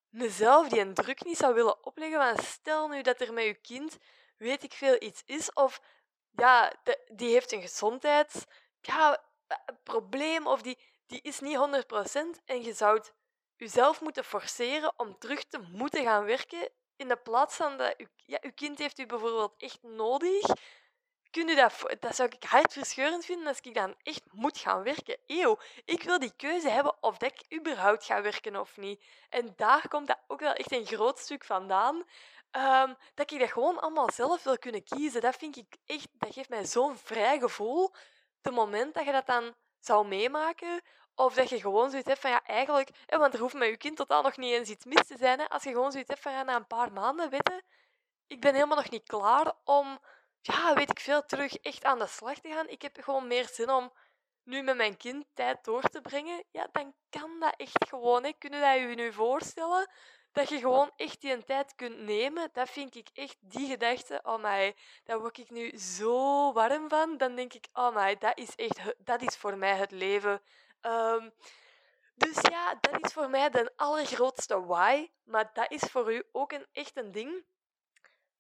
mezelf 0.09 0.69
die 0.69 0.81
een 0.81 0.95
druk 0.95 1.25
niet 1.25 1.37
zou 1.37 1.55
willen 1.55 1.85
opleggen. 1.85 2.43
Stel 2.43 2.89
nu 2.89 3.03
dat 3.03 3.21
er 3.21 3.33
met 3.33 3.45
je 3.45 3.55
kind, 3.55 3.99
weet 4.37 4.63
ik 4.63 4.73
veel, 4.73 4.97
iets 4.99 5.23
is. 5.27 5.53
Of 5.53 5.81
ja, 6.31 6.73
die 7.13 7.33
heeft 7.33 7.53
een 7.53 7.63
gezondheids 7.63 8.45
ja, 8.87 9.23
een 9.67 9.79
probleem 9.83 10.47
of 10.47 10.63
die, 10.63 10.79
die 11.07 11.21
is 11.23 11.41
niet 11.41 11.57
100% 11.57 12.45
en 12.45 12.63
je 12.63 12.73
zou 12.73 13.03
jezelf 13.57 14.01
moeten 14.01 14.25
forceren 14.25 14.93
om 14.97 15.19
terug 15.19 15.45
te 15.45 15.59
moeten 15.59 16.05
gaan 16.05 16.25
werken 16.25 16.69
in 16.97 17.09
de 17.09 17.17
plaats 17.17 17.57
van 17.57 17.77
dat 17.77 17.95
je, 17.97 18.09
ja, 18.17 18.39
je 18.41 18.53
kind 18.53 18.79
heeft 18.79 18.99
u 18.99 19.07
bijvoorbeeld 19.07 19.55
echt 19.59 19.83
nodig. 19.83 20.47
Kun 21.31 21.57
dat, 21.57 21.97
dat 22.01 22.17
zou 22.17 22.29
ik 22.29 22.45
hartverscheurend 22.45 23.25
vinden 23.25 23.47
als 23.47 23.61
ik 23.61 23.75
dan 23.75 23.95
echt 24.03 24.23
moet 24.31 24.59
gaan 24.59 24.83
werken. 24.83 25.19
Eeuw, 25.27 25.59
ik 25.85 26.03
wil 26.03 26.19
die 26.19 26.33
keuze 26.37 26.69
hebben 26.69 27.03
of 27.03 27.17
dat 27.17 27.33
ik 27.33 27.59
überhaupt 27.59 28.05
ga 28.05 28.23
werken 28.23 28.61
of 28.61 28.77
niet. 28.77 29.05
En 29.29 29.53
daar 29.57 29.89
komt 29.89 30.07
dat 30.07 30.19
ook 30.27 30.41
wel 30.41 30.53
echt 30.53 30.73
een 30.73 30.87
groot 30.87 31.19
stuk 31.19 31.45
vandaan. 31.45 32.05
Ehm, 32.51 32.95
dat 33.15 33.33
ik 33.33 33.39
dat 33.39 33.53
gewoon 33.53 33.81
allemaal 33.81 34.11
zelf 34.11 34.43
wil 34.43 34.59
kunnen 34.59 34.85
kiezen. 34.85 35.21
Dat 35.21 35.37
vind 35.37 35.57
ik 35.57 35.77
echt, 35.87 36.09
dat 36.13 36.33
geeft 36.33 36.49
mij 36.49 36.65
zo'n 36.65 36.97
vrij 36.97 37.39
gevoel. 37.39 37.95
Het 38.45 38.55
moment 38.55 38.95
dat 38.95 39.05
je 39.05 39.13
dat 39.13 39.27
dan 39.27 39.55
zou 39.79 40.07
meemaken, 40.07 40.83
of 41.15 41.35
dat 41.35 41.49
je 41.49 41.61
gewoon 41.61 41.91
zoiets 41.91 42.09
hebt 42.09 42.21
van 42.21 42.31
ja, 42.31 42.43
eigenlijk, 42.45 42.91
hè, 43.07 43.19
want 43.19 43.35
er 43.35 43.41
hoeft 43.41 43.55
met 43.55 43.69
je 43.69 43.77
kind 43.77 43.97
totaal 43.97 44.23
nog 44.23 44.37
niet 44.37 44.53
eens 44.53 44.69
iets 44.69 44.85
mis 44.85 45.07
te 45.07 45.17
zijn. 45.17 45.39
Hè, 45.39 45.49
als 45.49 45.63
je 45.63 45.71
gewoon 45.71 45.93
zoiets 45.93 46.11
hebt 46.11 46.23
van 46.23 46.33
ja, 46.33 46.43
na 46.43 46.57
een 46.57 46.67
paar 46.67 46.93
maanden, 46.93 47.31
weten, 47.31 47.63
ik 48.27 48.41
ben 48.41 48.55
helemaal 48.55 48.77
nog 48.77 48.91
niet 48.91 49.07
klaar 49.07 49.53
om, 49.65 49.99
ja, 50.41 50.75
weet 50.75 50.91
ik 50.91 51.01
veel, 51.01 51.25
terug 51.25 51.55
echt 51.55 51.85
aan 51.85 51.99
de 51.99 52.07
slag 52.07 52.39
te 52.39 52.49
gaan. 52.49 52.69
Ik 52.69 52.83
heb 52.83 52.97
gewoon 53.01 53.27
meer 53.27 53.49
zin 53.49 53.71
om 53.71 53.93
nu 54.43 54.63
met 54.63 54.77
mijn 54.77 54.97
kind 54.97 55.27
tijd 55.35 55.65
door 55.65 55.83
te 55.83 56.01
brengen. 56.01 56.45
Ja, 56.51 56.69
dan 56.73 56.95
kan 57.11 57.41
dat 57.41 57.55
echt 57.57 57.89
gewoon. 57.89 58.25
Hè. 58.25 58.33
Kunnen 58.39 58.61
dat 58.61 58.75
je 58.75 58.87
nu 58.87 59.13
voorstellen? 59.13 59.91
Dat 60.35 60.49
je 60.49 60.59
gewoon 60.59 60.91
echt 60.97 61.21
die 61.21 61.45
tijd 61.45 61.75
kunt 61.75 61.99
nemen, 61.99 62.51
dat 62.53 62.71
vind 62.71 62.95
ik 62.95 63.09
echt, 63.13 63.37
die 63.41 63.69
gedachte, 63.69 64.21
oh 64.23 64.43
my, 64.43 64.77
daar 65.05 65.21
word 65.21 65.39
ik 65.39 65.51
nu 65.51 65.79
zo 65.79 66.53
warm 66.53 66.89
van. 66.89 67.17
Dan 67.17 67.35
denk 67.35 67.53
ik, 67.53 67.67
oh 67.73 67.95
my, 67.95 68.19
dat 68.19 68.39
is 68.39 68.55
echt, 68.55 68.95
dat 68.99 69.23
is 69.23 69.37
voor 69.37 69.57
mij 69.57 69.77
het 69.77 69.91
leven. 69.91 70.43
Um, 70.83 71.33
dus 72.15 72.39
ja, 72.41 72.75
dat 72.81 73.05
is 73.05 73.13
voor 73.13 73.31
mij 73.31 73.51
de 73.51 73.73
allergrootste 73.77 74.65
why. 74.65 75.11
Maar 75.25 75.51
dat 75.53 75.71
is 75.71 75.81
voor 75.81 76.13
u 76.15 76.23
ook 76.33 76.53
een, 76.53 76.67
echt 76.73 76.97
een 76.97 77.13
ding. 77.13 77.45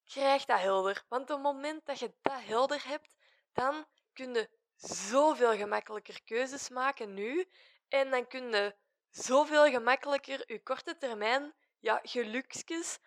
Krijg 0.04 0.44
dat 0.44 0.61
helder. 0.61 1.04
Want 1.09 1.22
op 1.22 1.28
het 1.28 1.42
moment 1.42 1.87
dat 1.87 1.98
je 1.98 2.14
dat 2.22 2.44
helder 2.44 2.87
hebt, 2.87 3.14
dan 3.52 3.87
kun 4.12 4.35
je 4.35 4.48
zoveel 4.76 5.57
gemakkelijker 5.57 6.22
keuzes 6.24 6.68
maken 6.68 7.14
nu. 7.14 7.48
En 7.88 8.11
dan 8.11 8.26
kun 8.26 8.50
je 8.50 8.74
zoveel 9.11 9.64
gemakkelijker 9.64 10.42
je 10.46 10.62
korte 10.62 10.98
termijn 10.98 11.54
ja, 11.85 12.01
geluksjes 12.03 12.99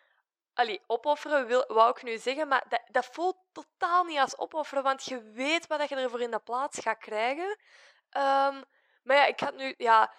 allee, 0.54 0.82
opofferen, 0.88 1.48
wil, 1.48 1.64
wou 1.68 1.90
ik 1.90 2.04
nu 2.04 2.18
zeggen, 2.18 2.48
maar 2.48 2.66
dat, 2.70 2.82
dat 2.92 3.06
voelt 3.06 3.38
totaal 3.52 4.04
niet 4.04 4.20
als 4.20 4.38
opofferen, 4.38 4.84
want 4.84 5.06
je 5.06 5.22
weet 5.22 5.68
wat 5.68 5.90
je 5.90 5.96
ervoor 5.96 6.22
in 6.22 6.32
de 6.32 6.40
plaats 6.40 6.80
gaat 6.80 6.98
krijgen. 6.98 7.50
Um, 8.18 8.64
maar 9.04 9.16
ja, 9.16 9.26
ik 9.26 9.40
had 9.40 9.56
nu, 9.56 9.74
ja, 9.78 10.14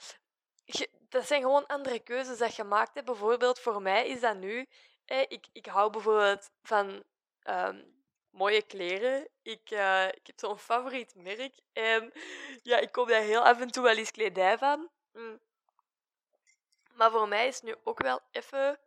dat 1.08 1.26
zijn 1.26 1.42
gewoon 1.42 1.66
andere 1.66 1.98
keuzes 1.98 2.38
dat 2.38 2.56
je 2.56 2.64
maakt. 2.64 2.94
Hè. 2.94 3.02
Bijvoorbeeld 3.02 3.58
voor 3.58 3.82
mij 3.82 4.08
is 4.08 4.20
dat 4.20 4.36
nu, 4.36 4.66
ik, 5.04 5.46
ik 5.52 5.66
hou 5.66 5.90
bijvoorbeeld 5.90 6.50
van 6.62 7.02
um, 7.42 8.04
mooie 8.30 8.62
kleren. 8.62 9.28
Ik, 9.42 9.70
uh, 9.70 10.08
ik 10.08 10.26
heb 10.26 10.38
zo'n 10.38 10.58
favoriet 10.58 11.14
merk 11.14 11.54
en 11.72 12.12
ja, 12.62 12.78
ik 12.78 12.92
koop 12.92 13.08
daar 13.08 13.20
heel 13.20 13.44
af 13.44 13.60
en 13.60 13.70
toe 13.70 13.82
wel 13.82 13.96
eens 13.96 14.10
kledij 14.10 14.58
van. 14.58 14.90
Mm. 15.12 15.40
Maar 16.98 17.10
voor 17.10 17.28
mij 17.28 17.46
is 17.46 17.60
nu 17.60 17.74
ook 17.84 18.02
wel 18.02 18.20
even... 18.30 18.78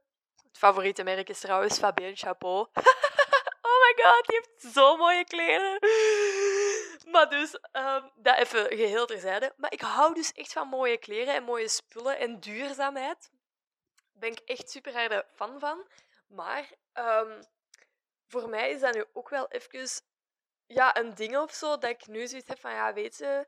Het 0.43 0.58
favoriete 0.58 1.04
merk 1.04 1.30
is 1.30 1.39
trouwens 1.39 1.78
Fabien 1.78 2.15
Chapeau. 2.15 2.67
oh 3.67 3.78
my 3.82 4.04
god, 4.04 4.26
die 4.26 4.39
heeft 4.41 4.74
zo 4.74 4.97
mooie 4.97 5.24
kleren. 5.24 5.80
Maar 7.12 7.30
dus, 7.30 7.54
um, 7.71 8.12
dat 8.15 8.38
even 8.38 8.65
geheel 8.65 9.06
terzijde. 9.06 9.54
Maar 9.58 9.74
ik 9.74 9.82
hou 9.82 10.13
dus 10.13 10.32
echt 10.32 10.54
van 10.54 10.67
mooie 10.67 10.97
kleren 10.97 11.34
en 11.34 11.43
mooie 11.43 11.67
spullen 11.67 12.17
en 12.17 12.39
duurzaamheid. 12.39 13.30
Daar 13.32 14.10
ben 14.12 14.32
ik 14.32 14.39
echt 14.39 14.69
super 14.69 14.93
harde 14.93 15.26
fan 15.36 15.60
van. 15.60 15.88
Maar 16.28 16.69
um, 16.93 17.43
voor 18.28 18.50
mij 18.50 18.71
is 18.71 18.80
dat 18.80 18.93
nu 18.93 19.06
ook 19.13 19.30
wel 19.30 19.47
even 19.47 19.89
ja, 20.67 20.97
een 20.97 21.15
ding 21.15 21.38
of 21.38 21.54
zo, 21.54 21.78
dat 21.78 21.89
ik 21.89 22.08
nu 22.08 22.28
zoiets 22.28 22.47
heb 22.47 22.60
van, 22.60 22.71
ja, 22.71 22.93
weet 22.93 23.17
je, 23.17 23.47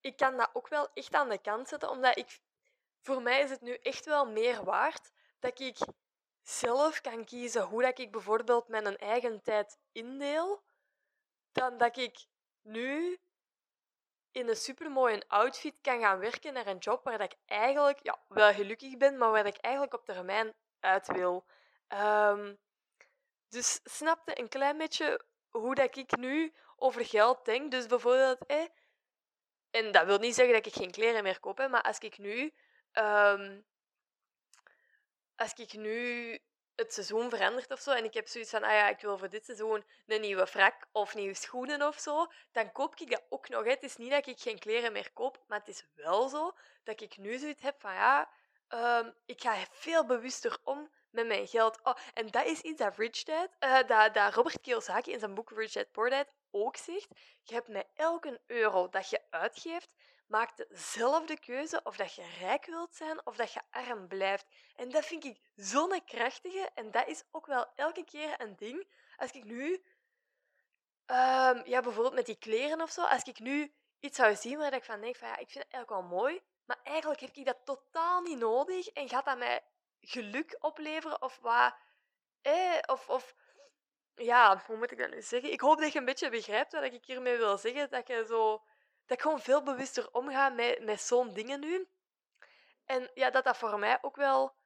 ik 0.00 0.16
kan 0.16 0.36
dat 0.36 0.50
ook 0.52 0.68
wel 0.68 0.88
echt 0.94 1.14
aan 1.14 1.28
de 1.28 1.38
kant 1.38 1.68
zetten, 1.68 1.90
omdat 1.90 2.16
ik 2.16 2.40
voor 3.02 3.22
mij 3.22 3.40
is 3.40 3.50
het 3.50 3.60
nu 3.60 3.74
echt 3.74 4.04
wel 4.04 4.26
meer 4.26 4.64
waard 4.64 5.10
dat 5.38 5.60
ik 5.60 5.78
zelf 6.42 7.00
kan 7.00 7.24
kiezen 7.24 7.62
hoe 7.62 7.82
dat 7.82 7.98
ik 7.98 8.10
bijvoorbeeld 8.10 8.68
mijn 8.68 8.96
eigen 8.96 9.42
tijd 9.42 9.78
indeel, 9.92 10.62
dan 11.52 11.78
dat 11.78 11.96
ik 11.96 12.26
nu 12.62 13.18
in 14.32 14.48
een 14.48 14.56
supermooie 14.56 15.22
outfit 15.28 15.80
kan 15.80 16.00
gaan 16.00 16.18
werken 16.18 16.52
naar 16.52 16.66
een 16.66 16.78
job 16.78 17.04
waar 17.04 17.20
ik 17.20 17.34
eigenlijk 17.46 17.98
ja, 18.02 18.18
wel 18.28 18.52
gelukkig 18.52 18.96
ben, 18.96 19.18
maar 19.18 19.30
waar 19.30 19.46
ik 19.46 19.56
eigenlijk 19.56 19.94
op 19.94 20.04
termijn 20.04 20.54
uit 20.80 21.06
wil. 21.06 21.44
Um, 21.88 22.58
dus 23.48 23.80
snapte 23.84 24.40
een 24.40 24.48
klein 24.48 24.78
beetje 24.78 25.24
hoe 25.48 25.74
dat 25.74 25.96
ik 25.96 26.16
nu 26.16 26.54
over 26.76 27.04
geld 27.04 27.44
denk. 27.44 27.70
Dus 27.70 27.86
bijvoorbeeld, 27.86 28.38
en 29.70 29.92
dat 29.92 30.04
wil 30.04 30.18
niet 30.18 30.34
zeggen 30.34 30.54
dat 30.54 30.66
ik 30.66 30.74
geen 30.74 30.90
kleren 30.90 31.22
meer 31.22 31.40
koop, 31.40 31.68
maar 31.68 31.82
als 31.82 31.98
ik 31.98 32.18
nu 32.18 32.52
Um, 32.98 33.66
als 35.36 35.52
ik 35.52 35.72
nu 35.72 36.38
het 36.74 36.92
seizoen 36.92 37.30
verandert 37.30 37.70
of 37.70 37.80
zo 37.80 37.90
en 37.90 38.04
ik 38.04 38.14
heb 38.14 38.26
zoiets 38.26 38.50
van, 38.50 38.62
ah 38.62 38.70
ja, 38.70 38.88
ik 38.88 39.00
wil 39.00 39.18
voor 39.18 39.28
dit 39.28 39.44
seizoen 39.44 39.84
een 40.06 40.20
nieuwe 40.20 40.46
frak 40.46 40.86
of 40.92 41.14
nieuwe 41.14 41.34
schoenen 41.34 41.82
of 41.86 41.98
zo, 41.98 42.26
dan 42.52 42.72
koop 42.72 42.96
ik 42.96 43.10
dat 43.10 43.22
ook 43.28 43.48
nog. 43.48 43.64
Het 43.64 43.82
is 43.82 43.96
niet 43.96 44.10
dat 44.10 44.26
ik 44.26 44.40
geen 44.40 44.58
kleren 44.58 44.92
meer 44.92 45.12
koop, 45.12 45.44
maar 45.46 45.58
het 45.58 45.68
is 45.68 45.86
wel 45.94 46.28
zo 46.28 46.52
dat 46.84 47.00
ik 47.00 47.16
nu 47.16 47.38
zoiets 47.38 47.62
heb 47.62 47.80
van, 47.80 47.92
ja, 47.92 48.30
um, 48.68 49.14
ik 49.26 49.40
ga 49.40 49.56
veel 49.70 50.06
bewuster 50.06 50.58
om 50.64 50.90
met 51.10 51.26
mijn 51.26 51.46
geld. 51.46 51.78
Oh, 51.82 51.94
en 52.14 52.26
dat 52.26 52.46
is 52.46 52.60
iets 52.60 52.78
dat 52.78 52.96
Rich 52.96 53.28
uh, 53.28 53.44
dat, 53.86 54.14
dat 54.14 54.34
Robert 54.34 54.60
Kiyosaki 54.60 55.12
in 55.12 55.18
zijn 55.18 55.34
boek 55.34 55.50
Rich 55.50 55.72
Dad 55.72 55.90
Poor 55.90 56.10
Dad 56.10 56.26
ook 56.50 56.76
zegt. 56.76 57.08
Je 57.42 57.54
hebt 57.54 57.68
met 57.68 57.86
elke 57.94 58.40
euro 58.46 58.88
dat 58.88 59.10
je 59.10 59.20
uitgeeft, 59.30 59.94
maak 60.28 60.56
dezelfde 60.56 61.38
keuze 61.38 61.80
of 61.84 61.96
dat 61.96 62.14
je 62.14 62.24
rijk 62.38 62.66
wilt 62.66 62.94
zijn 62.94 63.26
of 63.26 63.36
dat 63.36 63.52
je 63.52 63.60
arm 63.70 64.08
blijft. 64.08 64.46
En 64.76 64.90
dat 64.90 65.04
vind 65.04 65.24
ik 65.24 65.40
zo'n 65.54 66.04
krachtige 66.04 66.70
en 66.74 66.90
dat 66.90 67.06
is 67.06 67.24
ook 67.30 67.46
wel 67.46 67.66
elke 67.74 68.04
keer 68.04 68.40
een 68.40 68.56
ding. 68.56 68.88
Als 69.16 69.30
ik 69.30 69.44
nu, 69.44 69.72
um, 71.06 71.62
ja, 71.64 71.80
bijvoorbeeld 71.80 72.14
met 72.14 72.26
die 72.26 72.38
kleren 72.38 72.80
of 72.80 72.90
zo, 72.90 73.02
als 73.02 73.22
ik 73.22 73.38
nu 73.38 73.72
iets 74.00 74.16
zou 74.16 74.36
zien 74.36 74.58
waar 74.58 74.74
ik 74.74 74.84
van 74.84 75.00
denk 75.00 75.16
van 75.16 75.28
ja, 75.28 75.36
ik 75.36 75.50
vind 75.50 75.64
het 75.64 75.72
eigenlijk 75.72 76.02
wel 76.02 76.18
mooi, 76.18 76.42
maar 76.64 76.80
eigenlijk 76.82 77.20
heb 77.20 77.34
ik 77.34 77.44
dat 77.44 77.64
totaal 77.64 78.20
niet 78.20 78.38
nodig 78.38 78.88
en 78.88 79.08
gaat 79.08 79.24
dat 79.24 79.38
mij 79.38 79.64
geluk 80.00 80.56
opleveren 80.60 81.22
of 81.22 81.38
wat, 81.38 81.74
eh, 82.42 82.78
of, 82.86 83.08
of 83.08 83.34
ja, 84.14 84.62
hoe 84.66 84.76
moet 84.76 84.90
ik 84.90 84.98
dat 84.98 85.10
nu 85.10 85.22
zeggen? 85.22 85.52
Ik 85.52 85.60
hoop 85.60 85.80
dat 85.80 85.92
je 85.92 85.98
een 85.98 86.04
beetje 86.04 86.30
begrijpt 86.30 86.72
wat 86.72 86.82
ik 86.82 87.04
hiermee 87.04 87.36
wil 87.36 87.58
zeggen. 87.58 87.90
Dat 87.90 88.08
je 88.08 88.24
zo 88.28 88.62
dat 89.08 89.16
ik 89.16 89.22
gewoon 89.22 89.40
veel 89.40 89.62
bewuster 89.62 90.08
omga 90.12 90.48
met, 90.48 90.84
met 90.84 91.00
zo'n 91.00 91.32
dingen 91.32 91.60
nu. 91.60 91.88
En 92.84 93.10
ja, 93.14 93.30
dat 93.30 93.44
dat 93.44 93.56
voor 93.56 93.78
mij 93.78 93.98
ook 94.00 94.16
wel... 94.16 94.56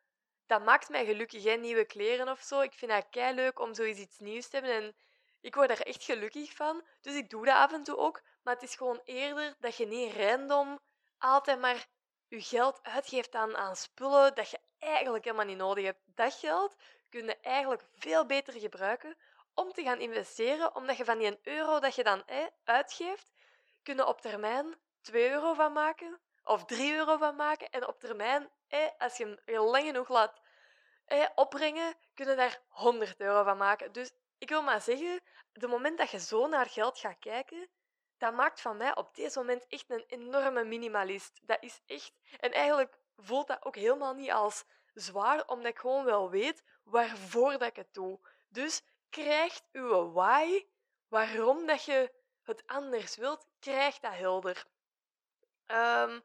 Dat 0.47 0.65
maakt 0.65 0.89
mij 0.89 1.05
gelukkig, 1.05 1.45
hè, 1.45 1.55
nieuwe 1.55 1.85
kleren 1.85 2.29
of 2.29 2.41
zo. 2.41 2.61
Ik 2.61 2.73
vind 2.73 2.91
dat 2.91 3.07
kei 3.11 3.35
leuk 3.35 3.61
om 3.61 3.75
zoiets 3.75 4.01
iets 4.01 4.19
nieuws 4.19 4.49
te 4.49 4.57
hebben. 4.57 4.75
En 4.75 4.97
ik 5.41 5.55
word 5.55 5.71
er 5.71 5.81
echt 5.81 6.03
gelukkig 6.03 6.53
van. 6.53 6.85
Dus 7.01 7.15
ik 7.15 7.31
doe 7.31 7.45
dat 7.45 7.55
af 7.55 7.73
en 7.73 7.83
toe 7.83 7.97
ook. 7.97 8.23
Maar 8.43 8.55
het 8.55 8.63
is 8.63 8.75
gewoon 8.75 9.01
eerder 9.05 9.55
dat 9.59 9.77
je 9.77 9.87
niet 9.87 10.15
random 10.17 10.81
altijd 11.19 11.61
maar 11.61 11.87
je 12.29 12.43
geld 12.43 12.83
uitgeeft 12.83 13.35
aan, 13.35 13.57
aan 13.57 13.77
spullen 13.77 14.35
dat 14.35 14.51
je 14.51 14.59
eigenlijk 14.79 15.25
helemaal 15.25 15.47
niet 15.47 15.57
nodig 15.57 15.85
hebt. 15.85 16.01
Dat 16.05 16.35
geld 16.35 16.77
kun 17.09 17.25
je 17.25 17.37
eigenlijk 17.41 17.83
veel 17.99 18.27
beter 18.27 18.53
gebruiken 18.53 19.17
om 19.55 19.73
te 19.73 19.83
gaan 19.83 20.01
investeren, 20.01 20.75
omdat 20.75 20.97
je 20.97 21.05
van 21.05 21.19
die 21.19 21.39
euro 21.43 21.81
dat 21.81 21.95
je 21.95 22.05
dan 22.05 22.25
uitgeeft, 22.65 23.33
kunnen 23.83 24.07
op 24.07 24.21
termijn 24.21 24.75
2 25.01 25.31
euro 25.31 25.55
van 25.55 25.73
maken 25.73 26.21
of 26.45 26.65
3 26.65 26.95
euro 26.95 27.17
van 27.17 27.37
maken. 27.37 27.71
En 27.71 27.87
op 27.87 28.01
termijn, 28.01 28.51
als 28.99 29.17
je 29.17 29.39
hem 29.45 29.65
lang 29.65 29.85
genoeg 29.85 30.09
laat 30.09 30.41
eh, 31.05 31.27
opbrengen, 31.35 31.95
kunnen 32.15 32.37
daar 32.37 32.61
100 32.69 33.21
euro 33.21 33.45
van 33.45 33.57
maken. 33.57 33.93
Dus 33.93 34.13
ik 34.39 34.49
wil 34.49 34.63
maar 34.63 34.81
zeggen, 34.81 35.21
de 35.53 35.67
moment 35.67 35.99
dat 35.99 36.11
je 36.11 36.21
zo 36.21 36.47
naar 36.47 36.69
geld 36.69 36.99
gaat 36.99 37.19
kijken, 37.19 37.69
dat 38.19 38.35
maakt 38.35 38.61
van 38.61 38.77
mij 38.77 38.97
op 38.97 39.15
deze 39.15 39.39
moment 39.39 39.65
echt 39.69 39.91
een 39.91 40.05
enorme 40.07 40.65
minimalist. 40.65 41.41
Dat 41.43 41.57
is 41.61 41.81
echt... 41.87 42.13
En 42.41 42.53
eigenlijk 42.53 42.99
voelt 43.17 43.47
dat 43.47 43.65
ook 43.65 43.77
helemaal 43.77 44.15
niet 44.15 44.31
als 44.31 44.65
zwaar, 44.95 45.47
omdat 45.47 45.71
ik 45.71 45.79
gewoon 45.79 46.05
wel 46.05 46.31
weet 46.31 46.65
waarvoor 46.85 47.51
dat 47.53 47.69
ik 47.69 47.77
het 47.77 47.95
doe. 47.95 48.21
Dus 48.49 48.83
krijgt 49.11 49.65
uw 49.73 50.13
why, 50.13 50.67
waarom 51.09 51.67
dat 51.67 51.85
je 51.85 52.13
het 52.47 52.67
anders 52.67 53.17
wilt, 53.17 53.47
krijg 53.59 53.99
dat 53.99 54.15
helder. 54.15 54.67
Um, 55.67 56.23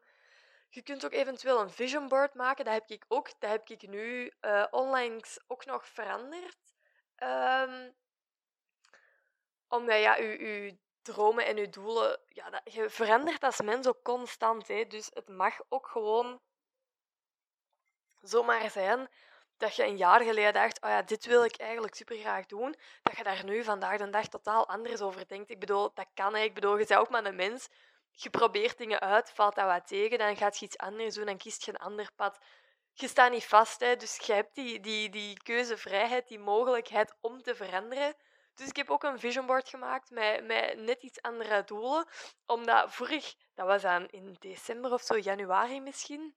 je 0.70 0.82
kunt 0.82 1.04
ook 1.04 1.12
eventueel 1.12 1.60
een 1.60 1.70
vision 1.70 2.08
board 2.08 2.34
maken. 2.34 2.64
Dat 2.64 2.74
heb 2.74 2.90
ik 2.90 3.04
ook. 3.08 3.40
Dat 3.40 3.50
heb 3.50 3.68
ik 3.68 3.88
nu 3.88 4.32
uh, 4.40 4.66
online 4.70 5.20
ook 5.46 5.64
nog 5.64 5.88
veranderd. 5.88 6.58
Um, 7.16 7.94
omdat 9.68 10.00
ja, 10.00 10.16
je, 10.16 10.78
dromen 11.02 11.46
en 11.46 11.56
je 11.56 11.68
doelen, 11.68 12.20
ja, 12.28 12.50
dat, 12.50 12.72
je 12.72 12.90
verandert 12.90 13.42
als 13.42 13.60
mens 13.60 13.86
ook 13.86 14.02
constant. 14.02 14.68
Hè. 14.68 14.86
Dus 14.86 15.10
het 15.12 15.28
mag 15.28 15.60
ook 15.68 15.86
gewoon 15.86 16.40
zomaar 18.20 18.70
zijn 18.70 19.08
dat 19.58 19.76
je 19.76 19.84
een 19.84 19.96
jaar 19.96 20.20
geleden 20.20 20.52
dacht, 20.52 20.82
oh 20.82 20.90
ja, 20.90 21.02
dit 21.02 21.24
wil 21.26 21.44
ik 21.44 21.56
eigenlijk 21.56 21.94
super 21.94 22.16
graag 22.16 22.46
doen, 22.46 22.74
dat 23.02 23.16
je 23.16 23.22
daar 23.22 23.44
nu 23.44 23.64
vandaag 23.64 23.98
de 23.98 24.10
dag 24.10 24.28
totaal 24.28 24.68
anders 24.68 25.00
over 25.00 25.28
denkt. 25.28 25.50
Ik 25.50 25.60
bedoel, 25.60 25.90
dat 25.94 26.06
kan 26.14 26.36
Ik 26.36 26.54
bedoel, 26.54 26.78
je 26.78 26.86
bent 26.86 27.00
ook 27.00 27.10
maar 27.10 27.24
een 27.24 27.36
mens. 27.36 27.68
Je 28.10 28.30
probeert 28.30 28.78
dingen 28.78 29.00
uit, 29.00 29.30
valt 29.30 29.54
dat 29.54 29.66
wat 29.66 29.86
tegen, 29.86 30.18
dan 30.18 30.36
gaat 30.36 30.58
je 30.58 30.64
iets 30.64 30.78
anders 30.78 31.14
doen, 31.14 31.26
dan 31.26 31.36
kiest 31.36 31.64
je 31.64 31.70
een 31.70 31.78
ander 31.78 32.10
pad. 32.16 32.38
je 32.92 33.08
staat 33.08 33.30
niet 33.30 33.44
vast, 33.44 33.80
hè, 33.80 33.96
dus 33.96 34.16
je 34.16 34.32
hebt 34.32 34.54
die, 34.54 34.80
die, 34.80 35.10
die 35.10 35.42
keuzevrijheid, 35.42 36.28
die 36.28 36.38
mogelijkheid 36.38 37.14
om 37.20 37.42
te 37.42 37.54
veranderen. 37.54 38.14
Dus 38.54 38.68
ik 38.68 38.76
heb 38.76 38.90
ook 38.90 39.02
een 39.02 39.18
vision 39.18 39.46
board 39.46 39.68
gemaakt 39.68 40.10
met, 40.10 40.46
met 40.46 40.78
net 40.78 41.02
iets 41.02 41.22
andere 41.22 41.64
doelen. 41.64 42.06
Omdat 42.46 42.94
vorig, 42.94 43.34
dat 43.54 43.66
was 43.66 43.84
aan 43.84 44.08
in 44.08 44.36
december 44.38 44.92
of 44.92 45.02
zo, 45.02 45.18
januari 45.18 45.80
misschien, 45.80 46.34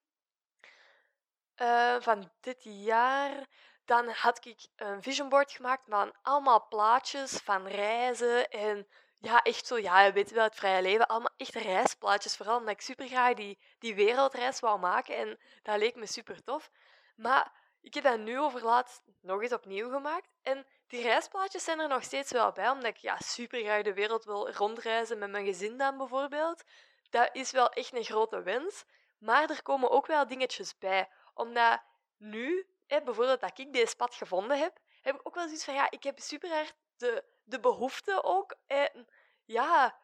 uh, 1.62 1.96
van 2.00 2.32
dit 2.40 2.64
jaar, 2.64 3.48
dan 3.86 4.10
had 4.10 4.46
ik 4.46 4.68
een 4.76 5.02
vision 5.04 5.30
board 5.30 5.52
gemaakt 5.52 5.88
met 5.88 6.12
allemaal 6.22 6.68
plaatjes 6.68 7.32
van 7.32 7.68
reizen 7.68 8.50
en 8.50 8.88
ja, 9.20 9.42
echt 9.42 9.68
zo, 9.68 9.78
ja, 9.78 10.02
je 10.02 10.12
weet 10.12 10.32
wel, 10.32 10.44
het 10.44 10.56
vrije 10.56 10.82
leven, 10.82 11.08
allemaal 11.08 11.34
echt 11.38 11.56
reisplaatjes. 11.56 12.36
Vooral 12.36 12.58
omdat 12.58 12.74
ik 12.74 12.82
super 12.82 13.08
graag 13.08 13.34
die, 13.34 13.60
die 13.80 13.96
wereldreis 13.96 14.60
wou 14.60 14.80
maken 14.80 15.16
en 15.16 15.40
dat 15.62 15.78
leek 15.78 15.96
me 15.96 16.06
super 16.06 16.44
tof. 16.44 16.70
Maar 17.16 17.52
ik 17.82 17.94
heb 17.94 18.04
dat 18.04 18.20
nu 18.20 18.40
overlaatst 18.40 19.02
nog 19.22 19.42
eens 19.42 19.54
opnieuw 19.54 19.90
gemaakt 19.90 20.30
en 20.42 20.66
die 20.88 21.02
reisplaatjes 21.02 21.64
zijn 21.64 21.80
er 21.80 21.88
nog 21.88 22.04
steeds 22.04 22.32
wel 22.32 22.52
bij, 22.52 22.70
omdat 22.70 22.90
ik 22.90 22.98
ja, 22.98 23.18
super 23.20 23.60
graag 23.60 23.82
de 23.82 23.94
wereld 23.94 24.24
wil 24.24 24.52
rondreizen 24.52 25.18
met 25.18 25.30
mijn 25.30 25.46
gezin 25.46 25.78
dan 25.78 25.98
bijvoorbeeld. 25.98 26.64
Dat 27.10 27.30
is 27.32 27.52
wel 27.52 27.70
echt 27.70 27.94
een 27.94 28.04
grote 28.04 28.42
wens. 28.42 28.86
Maar 29.18 29.50
er 29.50 29.62
komen 29.62 29.90
ook 29.90 30.08
wel 30.08 30.28
dingetjes 30.28 30.78
bij. 30.78 31.10
Omdat 31.34 31.82
nu, 32.18 32.68
hè, 32.88 33.02
bijvoorbeeld 33.02 33.40
dat 33.40 33.60
ik 33.60 33.74
deze 33.74 33.96
pad 33.96 34.16
gevonden 34.16 34.60
heb, 34.60 34.80
heb 35.02 35.16
ik 35.16 35.28
ook 35.28 35.36
wel 35.36 35.44
zoiets 35.44 35.66
van, 35.66 35.74
ja, 35.74 35.92
ik 35.92 36.04
heb 36.04 36.20
super 36.20 36.50
hard 36.50 36.76
de, 36.98 37.24
de 37.44 37.60
behoefte 37.60 38.24
ook. 38.24 38.56
En 38.68 39.08
ja, 39.46 40.00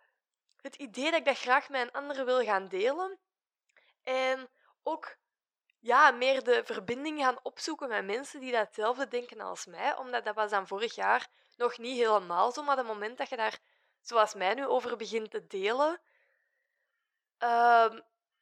het 0.61 0.75
idee 0.75 1.11
dat 1.11 1.19
ik 1.19 1.25
dat 1.25 1.38
graag 1.38 1.69
met 1.69 1.89
een 1.91 2.25
wil 2.25 2.43
gaan 2.43 2.67
delen. 2.67 3.19
En 4.03 4.49
ook 4.84 5.17
ja, 5.80 6.11
meer 6.11 6.43
de 6.43 6.61
verbinding 6.65 7.19
gaan 7.19 7.39
opzoeken 7.43 7.89
met 7.89 8.05
mensen 8.05 8.39
die 8.39 8.51
datzelfde 8.51 9.07
denken 9.07 9.41
als 9.41 9.65
mij. 9.65 9.95
Omdat 9.97 10.25
dat 10.25 10.36
was 10.36 10.51
dan 10.51 10.67
vorig 10.67 10.95
jaar 10.95 11.28
nog 11.55 11.78
niet 11.78 11.97
helemaal 11.97 12.51
zo. 12.51 12.63
Maar 12.63 12.78
het 12.78 12.88
moment 12.88 13.17
dat 13.17 13.30
je 13.30 13.36
daar, 13.36 13.59
zoals 14.01 14.34
mij 14.34 14.53
nu, 14.53 14.65
over 14.65 14.97
begint 14.97 15.32
te 15.32 15.47
delen, 15.47 16.01
ehm, 17.38 17.99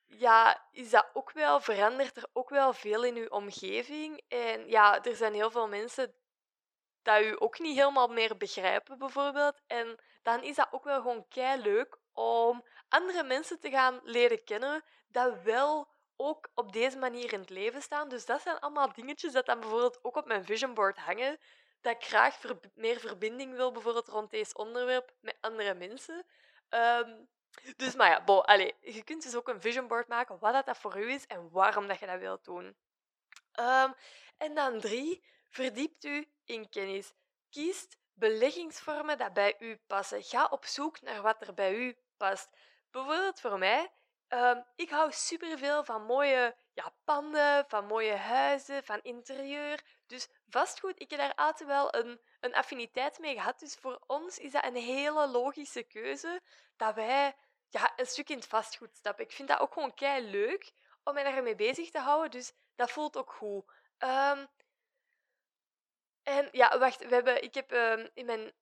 ja, 0.08 0.68
is 0.72 0.90
dat 0.90 1.10
ook 1.14 1.32
wel, 1.32 1.60
verandert 1.60 2.18
er 2.18 2.28
ook 2.34 2.50
wel 2.50 2.74
veel 2.74 3.04
in 3.04 3.16
je 3.16 3.32
omgeving. 3.32 4.22
En 4.28 4.68
ja, 4.70 5.04
er 5.04 5.16
zijn 5.16 5.34
heel 5.34 5.52
veel 5.52 5.68
mensen 5.68 6.14
dat 7.02 7.22
u 7.22 7.36
ook 7.40 7.60
niet 7.60 7.78
helemaal 7.78 8.08
meer 8.08 8.38
begrijpen, 8.38 8.98
bijvoorbeeld. 8.98 9.62
En 9.68 10.00
dan 10.24 10.44
is 10.44 10.56
dat 10.56 10.68
ook 10.72 10.84
wel 10.84 11.02
gewoon 11.02 11.28
kei 11.28 11.62
leuk 11.62 11.98
om 12.14 12.64
andere 12.90 13.24
mensen 13.24 13.60
te 13.60 13.70
gaan 13.70 14.00
leren 14.04 14.44
kennen 14.44 14.84
dat 15.08 15.42
wel 15.44 15.88
ook 16.16 16.50
op 16.54 16.74
deze 16.74 16.98
manier 16.98 17.34
in 17.34 17.40
het 17.40 17.50
leven 17.50 17.82
staan. 17.82 18.10
Dus 18.10 18.26
dat 18.26 18.42
zijn 18.42 18.60
allemaal 18.60 18.94
dingetjes 18.94 19.32
dat 19.34 19.46
dan 19.46 19.60
bijvoorbeeld 19.60 20.00
ook 20.02 20.16
op 20.16 20.26
mijn 20.26 20.46
vision 20.46 20.74
board 20.74 20.98
hangen. 20.98 21.38
Dat 21.82 21.96
ik 21.96 22.04
graag 22.04 22.40
meer 22.74 23.00
verbinding 23.00 23.56
wil, 23.56 23.72
bijvoorbeeld 23.72 24.08
rond 24.08 24.32
deze 24.32 24.56
onderwerp, 24.56 25.14
met 25.20 25.38
andere 25.42 25.74
mensen. 25.74 26.26
Ehm, 26.70 27.12
dus 27.78 27.96
maar 27.96 28.10
ja, 28.10 28.42
allez, 28.42 28.72
je 28.82 29.04
kunt 29.04 29.24
dus 29.24 29.36
ook 29.36 29.48
een 29.48 29.62
vision 29.62 29.88
board 29.88 30.08
maken, 30.08 30.40
wat 30.40 30.54
dat, 30.54 30.66
dat 30.66 30.78
voor 30.78 30.98
u 30.98 31.12
is 31.12 31.28
en 31.28 31.50
waarom 31.52 31.88
dat 31.88 32.00
je 32.00 32.06
dat 32.06 32.20
wilt 32.20 32.46
doen. 32.46 32.78
Um, 33.60 33.94
en 34.38 34.56
dan 34.56 34.80
drie, 34.80 35.24
verdiept 35.50 36.04
u 36.04 36.28
in 36.46 36.70
kennis. 36.70 37.14
Kiest 37.50 37.98
beleggingsvormen 38.14 39.18
dat 39.18 39.34
bij 39.34 39.56
u 39.60 39.80
passen. 39.88 40.24
Ga 40.24 40.46
op 40.46 40.66
zoek 40.66 41.02
naar 41.02 41.22
wat 41.22 41.42
er 41.42 41.54
bij 41.54 41.76
u 41.76 41.98
past. 42.18 42.50
Bijvoorbeeld 42.92 43.40
voor 43.40 43.58
mij, 43.58 43.92
um, 44.30 44.66
ik 44.76 44.90
hou 44.90 45.12
superveel 45.12 45.84
van 45.84 46.06
mooie 46.06 46.56
ja, 46.74 46.94
panden, 47.04 47.66
van 47.68 47.86
mooie 47.86 48.16
huizen, 48.16 48.84
van 48.84 49.00
interieur. 49.02 49.84
Dus 50.08 50.28
vastgoed, 50.50 51.00
ik 51.02 51.10
heb 51.10 51.20
daar 51.20 51.36
altijd 51.36 51.70
wel 51.70 51.96
een, 51.96 52.22
een 52.40 52.56
affiniteit 52.56 53.20
mee 53.20 53.34
gehad. 53.34 53.60
Dus 53.60 53.76
voor 53.76 54.04
ons 54.08 54.38
is 54.38 54.52
dat 54.52 54.66
een 54.66 54.76
hele 54.76 55.28
logische 55.28 55.84
keuze 55.84 56.42
dat 56.76 56.96
wij 56.96 57.36
ja, 57.70 57.94
een 57.96 58.06
stuk 58.06 58.30
in 58.30 58.38
het 58.38 58.48
vastgoed 58.48 58.96
stappen. 58.96 59.24
Ik 59.24 59.32
vind 59.32 59.48
dat 59.48 59.60
ook 59.60 59.74
gewoon 59.74 59.94
kei 59.94 60.30
leuk 60.30 60.72
om 61.04 61.14
mij 61.14 61.24
daarmee 61.24 61.56
bezig 61.56 61.90
te 61.90 62.00
houden. 62.00 62.32
Dus 62.32 62.54
dat 62.76 62.92
voelt 62.92 63.18
ook 63.18 63.32
goed. 63.32 63.64
Um, 64.00 64.48
en 66.24 66.50
ja, 66.52 66.78
wacht, 66.78 67.08
we 67.08 67.14
hebben, 67.14 67.44
ik 67.44 67.54
heb 67.54 67.72
um, 67.72 68.10
in 68.14 68.26
mijn. 68.26 68.54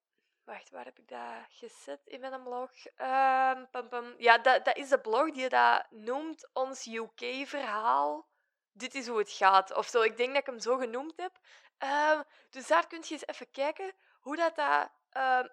Wacht, 0.44 0.70
waar 0.70 0.86
heb 0.86 1.00
ik 1.00 1.08
dat 1.08 1.46
gezet 1.50 2.02
in 2.06 2.20
mijn 2.20 2.44
blog? 2.44 2.72
Pam. 3.72 4.16
Ja, 4.18 4.38
dat, 4.38 4.66
dat 4.66 4.78
is 4.78 4.90
de 4.90 5.00
blog 5.00 5.32
die 5.32 5.50
dat 5.50 5.86
noemt 5.90 6.50
ons 6.54 6.88
UK-verhaal. 6.88 8.28
Dit 8.74 8.96
is 8.96 9.08
hoe 9.08 9.18
het 9.18 9.32
gaat. 9.32 9.74
Of 9.74 9.88
zo. 9.88 10.02
Ik 10.02 10.18
denk 10.18 10.30
dat 10.30 10.42
ik 10.42 10.46
hem 10.46 10.60
zo 10.60 10.78
genoemd 10.78 11.14
heb. 11.16 11.40
Um, 12.14 12.24
dus 12.50 12.68
daar 12.68 12.88
kun 12.88 13.02
je 13.04 13.14
eens 13.14 13.28
even 13.28 13.52
kijken 13.52 13.94
hoe 14.20 14.36
dat, 14.36 14.56
dat 14.56 14.90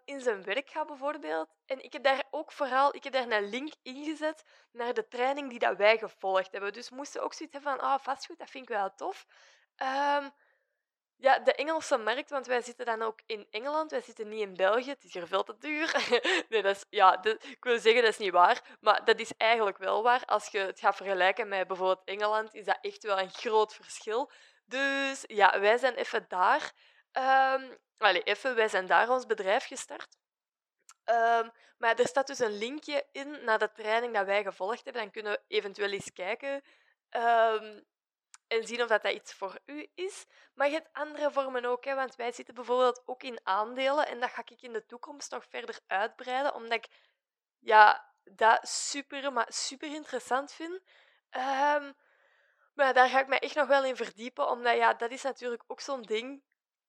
in 0.04 0.20
zijn 0.20 0.42
werk 0.42 0.70
gaat, 0.70 0.86
bijvoorbeeld. 0.86 1.48
En 1.66 1.84
ik 1.84 1.92
heb 1.92 2.02
daar 2.02 2.24
ook 2.30 2.52
vooral 2.52 2.94
ik 2.94 3.04
heb 3.04 3.12
daar 3.12 3.30
een 3.30 3.48
link 3.48 3.72
ingezet 3.82 4.44
naar 4.72 4.94
de 4.94 5.08
training 5.08 5.50
die 5.50 5.58
dat 5.58 5.76
wij 5.76 5.98
gevolgd 5.98 6.52
hebben. 6.52 6.72
Dus 6.72 6.90
moesten 6.90 7.22
ook 7.22 7.34
zoiets 7.34 7.54
hebben 7.54 7.72
van, 7.72 7.88
ah, 7.88 8.00
vastgoed, 8.00 8.38
dat 8.38 8.50
vind 8.50 8.64
ik 8.68 8.76
wel 8.76 8.94
tof. 8.94 9.26
Um, 9.76 10.30
ja, 11.20 11.38
de 11.38 11.54
Engelse 11.54 11.96
markt, 11.96 12.30
want 12.30 12.46
wij 12.46 12.62
zitten 12.62 12.86
dan 12.86 13.02
ook 13.02 13.20
in 13.26 13.46
Engeland. 13.50 13.90
Wij 13.90 14.00
zitten 14.00 14.28
niet 14.28 14.40
in 14.40 14.54
België. 14.54 14.88
Het 14.90 15.04
is 15.04 15.12
hier 15.12 15.26
veel 15.26 15.42
te 15.42 15.56
duur. 15.58 16.08
nee, 16.48 16.62
dat 16.62 16.76
is, 16.76 16.84
ja, 16.90 17.24
ik 17.24 17.64
wil 17.64 17.78
zeggen, 17.78 18.02
dat 18.02 18.10
is 18.10 18.18
niet 18.18 18.32
waar. 18.32 18.62
Maar 18.80 19.04
dat 19.04 19.18
is 19.18 19.32
eigenlijk 19.36 19.78
wel 19.78 20.02
waar. 20.02 20.24
Als 20.24 20.48
je 20.48 20.58
het 20.58 20.80
gaat 20.80 20.96
vergelijken 20.96 21.48
met 21.48 21.66
bijvoorbeeld 21.66 22.04
Engeland, 22.04 22.54
is 22.54 22.64
dat 22.64 22.78
echt 22.80 23.02
wel 23.02 23.18
een 23.18 23.30
groot 23.30 23.74
verschil. 23.74 24.30
Dus 24.64 25.24
ja, 25.26 25.60
wij 25.60 25.78
zijn 25.78 25.94
even 25.94 26.24
daar. 26.28 26.72
Um, 27.12 27.78
allee, 27.98 28.22
even, 28.22 28.54
wij 28.54 28.68
zijn 28.68 28.86
daar 28.86 29.10
ons 29.10 29.26
bedrijf 29.26 29.66
gestart. 29.66 30.16
Um, 31.04 31.50
maar 31.78 31.98
er 31.98 32.06
staat 32.06 32.26
dus 32.26 32.38
een 32.38 32.58
linkje 32.58 33.06
in 33.12 33.44
naar 33.44 33.58
de 33.58 33.72
training 33.72 34.14
dat 34.14 34.26
wij 34.26 34.42
gevolgd 34.42 34.84
hebben. 34.84 35.02
Dan 35.02 35.10
kunnen 35.10 35.32
we 35.32 35.40
eventueel 35.48 35.90
eens 35.90 36.12
kijken. 36.12 36.62
Um, 37.10 37.84
en 38.50 38.66
zien 38.66 38.82
of 38.82 38.88
dat, 38.88 39.02
dat 39.02 39.12
iets 39.12 39.34
voor 39.34 39.58
u 39.64 39.90
is. 39.94 40.26
Maar 40.54 40.66
je 40.66 40.72
hebt 40.72 40.92
andere 40.92 41.30
vormen 41.30 41.64
ook, 41.64 41.84
hè, 41.84 41.94
want 41.94 42.16
wij 42.16 42.32
zitten 42.32 42.54
bijvoorbeeld 42.54 43.02
ook 43.06 43.22
in 43.22 43.40
aandelen 43.42 44.06
en 44.06 44.20
dat 44.20 44.30
ga 44.30 44.42
ik 44.44 44.62
in 44.62 44.72
de 44.72 44.86
toekomst 44.86 45.30
nog 45.30 45.44
verder 45.48 45.80
uitbreiden, 45.86 46.54
omdat 46.54 46.72
ik 46.72 46.88
ja, 47.58 48.12
dat 48.24 48.68
super, 48.68 49.32
maar 49.32 49.46
super 49.48 49.94
interessant 49.94 50.52
vind. 50.52 50.80
Um, 51.30 51.94
maar 52.74 52.94
daar 52.94 53.08
ga 53.08 53.20
ik 53.20 53.26
me 53.26 53.38
echt 53.38 53.54
nog 53.54 53.68
wel 53.68 53.84
in 53.84 53.96
verdiepen, 53.96 54.48
omdat 54.48 54.76
ja, 54.76 54.94
dat 54.94 55.10
is 55.10 55.22
natuurlijk 55.22 55.62
ook 55.66 55.80
zo'n 55.80 56.02
ding. 56.02 56.42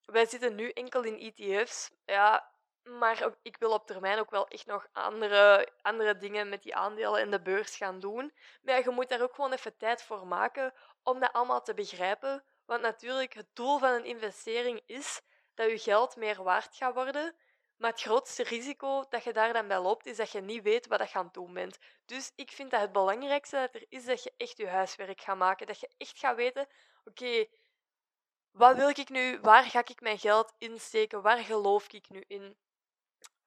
Wij 0.06 0.26
zitten 0.26 0.56
nu 0.56 0.70
enkel 0.70 1.04
in 1.04 1.34
ETF's. 1.36 1.92
Ja, 2.06 2.51
maar 2.84 3.34
ik 3.42 3.58
wil 3.58 3.72
op 3.72 3.88
termijn 3.88 4.20
ook 4.20 4.30
wel 4.30 4.48
echt 4.48 4.66
nog 4.66 4.88
andere, 4.92 5.70
andere 5.82 6.18
dingen 6.18 6.50
met 6.50 6.64
die 6.64 6.76
aandelen 6.76 7.22
en 7.22 7.32
de 7.32 7.42
beurs 7.42 7.76
gaan 7.76 8.00
doen. 8.00 8.34
Maar 8.62 8.84
je 8.84 8.90
moet 8.90 9.10
daar 9.10 9.22
ook 9.22 9.36
gewoon 9.36 9.52
even 9.52 9.78
tijd 9.78 10.04
voor 10.04 10.28
maken 10.28 10.74
om 11.04 11.20
dat 11.20 11.34
allemaal 11.34 11.62
te 11.62 11.74
begrijpen. 11.74 12.44
Want 12.66 12.82
natuurlijk, 12.82 13.34
het 13.34 13.56
doel 13.56 13.80
van 13.80 13.92
een 13.92 14.06
investering 14.06 14.82
is 14.86 15.22
dat 15.54 15.70
je 15.70 15.78
geld 15.78 16.16
meer 16.16 16.44
waard 16.44 16.76
gaat 16.76 16.94
worden. 16.94 17.36
Maar 17.78 17.92
het 17.92 18.02
grootste 18.02 18.44
risico 18.44 19.06
dat 19.10 19.24
je 19.24 19.34
daar 19.34 19.54
dan 19.54 19.68
bij 19.68 19.80
loopt, 19.80 20.06
is 20.06 20.18
dat 20.18 20.32
je 20.32 20.42
niet 20.42 20.64
weet 20.64 20.88
wat 20.88 21.12
je 21.12 21.18
aan 21.18 21.26
het 21.26 21.34
doen 21.34 21.54
bent. 21.54 21.78
Dus 22.06 22.32
ik 22.36 22.52
vind 22.52 22.72
dat 22.72 22.82
het 22.82 22.92
belangrijkste 22.92 23.56
dat 23.56 23.76
er 23.76 23.86
is 23.90 24.06
dat 24.06 24.24
je 24.24 24.34
echt 24.38 24.58
je 24.58 24.68
huiswerk 24.68 25.22
gaat 25.22 25.38
maken. 25.38 25.68
Dat 25.68 25.80
je 25.80 25.90
echt 25.98 26.20
gaat 26.20 26.36
weten, 26.36 26.68
oké, 27.04 27.46
wat 28.52 28.76
wil 28.76 28.90
ik 28.90 29.10
nu? 29.10 29.40
Waar 29.40 29.64
ga 29.64 29.80
ik 29.80 30.02
mijn 30.02 30.20
geld 30.20 30.54
insteken? 30.58 31.22
Waar 31.22 31.38
geloof 31.38 31.88
ik 31.92 32.10
nu 32.10 32.24
in? 32.28 32.58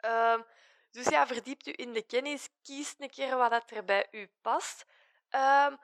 Um, 0.05 0.45
dus 0.91 1.09
ja, 1.09 1.27
verdiept 1.27 1.67
u 1.67 1.73
in 1.77 1.93
de 1.93 2.03
kennis. 2.03 2.49
Kies 2.63 2.95
een 2.99 3.11
keer 3.11 3.37
wat 3.37 3.51
dat 3.51 3.71
er 3.71 3.85
bij 3.85 4.09
u 4.11 4.31
past. 4.43 4.85
Um, 5.31 5.79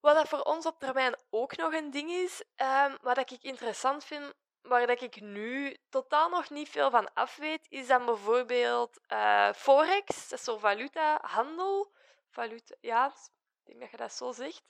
wat 0.00 0.14
dat 0.14 0.28
voor 0.28 0.40
ons 0.40 0.66
op 0.66 0.78
termijn 0.78 1.16
ook 1.30 1.56
nog 1.56 1.72
een 1.72 1.90
ding 1.90 2.10
is, 2.10 2.42
um, 2.56 2.96
wat 3.00 3.18
ik 3.18 3.42
interessant 3.42 4.04
vind, 4.04 4.34
waar 4.62 4.86
dat 4.86 5.00
ik 5.02 5.20
nu 5.20 5.76
totaal 5.88 6.28
nog 6.28 6.50
niet 6.50 6.68
veel 6.68 6.90
van 6.90 7.12
af 7.14 7.36
weet, 7.36 7.66
is 7.68 7.86
dan 7.86 8.04
bijvoorbeeld 8.04 9.00
uh, 9.12 9.52
Forex, 9.52 10.28
dat 10.28 10.38
is 10.38 10.44
zo 10.44 10.58
valuta, 10.58 11.18
handel. 11.22 11.92
Valuta, 12.30 12.74
ja, 12.80 13.06
ik 13.06 13.64
denk 13.64 13.80
dat 13.80 13.90
je 13.90 13.96
dat 13.96 14.12
zo 14.12 14.32
zegt. 14.32 14.62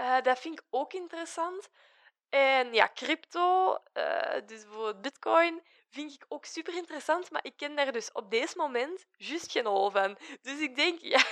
Uh, 0.00 0.20
dat 0.20 0.38
vind 0.38 0.58
ik 0.58 0.66
ook 0.70 0.92
interessant. 0.92 1.68
En 2.28 2.74
ja, 2.74 2.90
crypto, 2.94 3.78
uh, 3.94 4.32
dus 4.46 4.62
bijvoorbeeld 4.64 5.02
bitcoin, 5.02 5.62
vind 5.94 6.12
ik 6.12 6.24
ook 6.28 6.44
super 6.44 6.74
interessant, 6.74 7.30
maar 7.30 7.44
ik 7.44 7.56
ken 7.56 7.76
daar 7.76 7.92
dus 7.92 8.12
op 8.12 8.30
deze 8.30 8.54
moment 8.56 9.06
juist 9.16 9.52
geen 9.52 9.66
hol 9.66 9.90
van. 9.90 10.18
Dus 10.42 10.60
ik 10.60 10.76
denk, 10.76 10.98
ja, 11.00 11.22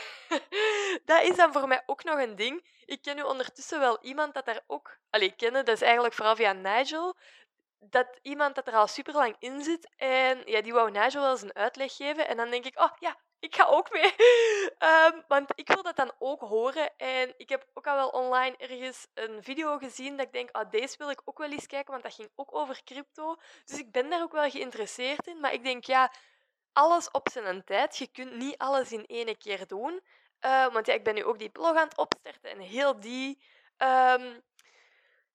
dat 1.11 1.23
is 1.23 1.37
dan 1.37 1.53
voor 1.53 1.69
mij 1.69 1.83
ook 1.87 2.05
nog 2.05 2.19
een 2.19 2.37
ding. 2.37 2.67
Ik 2.85 3.03
ken 3.03 3.17
nu 3.17 3.23
ondertussen 3.23 3.81
wel 3.81 3.99
iemand 4.03 4.35
dat 4.35 4.45
daar 4.45 4.61
ook... 4.67 4.99
Allee, 5.11 5.37
kennen, 5.37 5.65
dat 5.65 5.75
is 5.75 5.83
eigenlijk 5.83 6.15
vooral 6.15 6.37
via 6.37 6.53
Nigel. 6.53 7.17
Dat 7.79 8.19
iemand 8.23 8.55
dat 8.55 8.67
er 8.67 8.75
al 8.75 8.87
super 8.87 9.15
lang 9.15 9.37
in 9.39 9.63
zit. 9.63 9.89
En 9.97 10.43
ja, 10.45 10.61
die 10.63 10.73
wou 10.73 10.91
Nigel 10.91 11.21
wel 11.21 11.31
eens 11.31 11.43
een 11.43 11.55
uitleg 11.55 11.97
geven. 11.97 12.29
En 12.29 12.37
dan 12.37 12.51
denk 12.51 12.65
ik, 12.65 12.81
oh 12.81 12.93
ja, 12.99 13.17
ik 13.43 13.55
ga 13.55 13.65
ook 13.65 13.93
mee. 13.93 14.15
Ehm, 14.79 15.21
want 15.29 15.51
ik 15.55 15.69
wil 15.69 15.83
dat 15.83 15.97
dan 15.97 16.13
ook 16.19 16.41
horen. 16.41 16.97
En 16.97 17.35
ik 17.37 17.49
heb 17.49 17.67
ook 17.75 17.87
al 17.87 17.95
wel 17.95 18.09
online 18.09 18.57
ergens 18.57 19.07
een 19.15 19.43
video 19.43 19.79
gezien 19.79 20.17
dat 20.17 20.27
ik 20.27 20.33
denk, 20.33 20.51
ah, 20.51 20.71
deze 20.71 20.99
wil 20.99 21.11
ik 21.11 21.21
ook 21.25 21.39
wel 21.39 21.51
eens 21.51 21.67
kijken, 21.67 21.91
want 21.91 22.03
dat 22.03 22.15
ging 22.15 22.31
ook 22.35 22.55
over 22.55 22.85
crypto. 22.85 23.37
Dus 23.65 23.79
ik 23.79 23.93
ben 23.93 24.11
daar 24.11 24.23
ook 24.23 24.33
wel 24.33 24.51
geïnteresseerd 24.51 25.27
in. 25.27 25.41
Maar 25.41 25.53
ik 25.53 25.65
denk, 25.65 25.85
ja, 25.85 26.13
alles 26.73 27.11
op 27.11 27.29
zijn 27.33 27.65
tijd. 27.65 27.97
Je 27.97 28.07
kunt 28.07 28.35
niet 28.35 28.59
alles 28.59 28.93
in 28.93 29.07
één 29.07 29.39
keer 29.39 29.67
doen. 29.67 30.03
Uh, 30.41 30.73
want 30.73 30.87
ja, 30.87 30.93
ik 30.93 31.05
ben 31.05 31.15
nu 31.15 31.25
ook 31.25 31.39
die 31.39 31.51
blog 31.51 31.77
aan 31.77 31.89
het 31.89 31.97
opstarten 31.97 32.51
en 32.51 32.61
heel 32.61 33.01
die 33.01 33.45
um, 33.79 34.43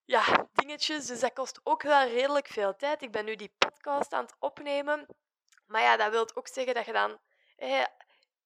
ja, 0.04 0.48
dingetjes. 0.52 1.06
Dus 1.06 1.20
dat 1.20 1.32
kost 1.32 1.60
ook 1.64 1.82
wel 1.82 2.08
redelijk 2.08 2.46
veel 2.46 2.76
tijd. 2.76 3.02
Ik 3.02 3.12
ben 3.12 3.24
nu 3.24 3.36
die 3.36 3.54
podcast 3.58 4.12
aan 4.12 4.24
het 4.24 4.36
opnemen. 4.38 5.06
Maar 5.66 5.82
ja, 5.82 5.96
dat 5.96 6.10
wil 6.10 6.28
ook 6.34 6.48
zeggen 6.48 6.74
dat 6.74 6.86
je 6.86 6.92
dan 6.92 7.18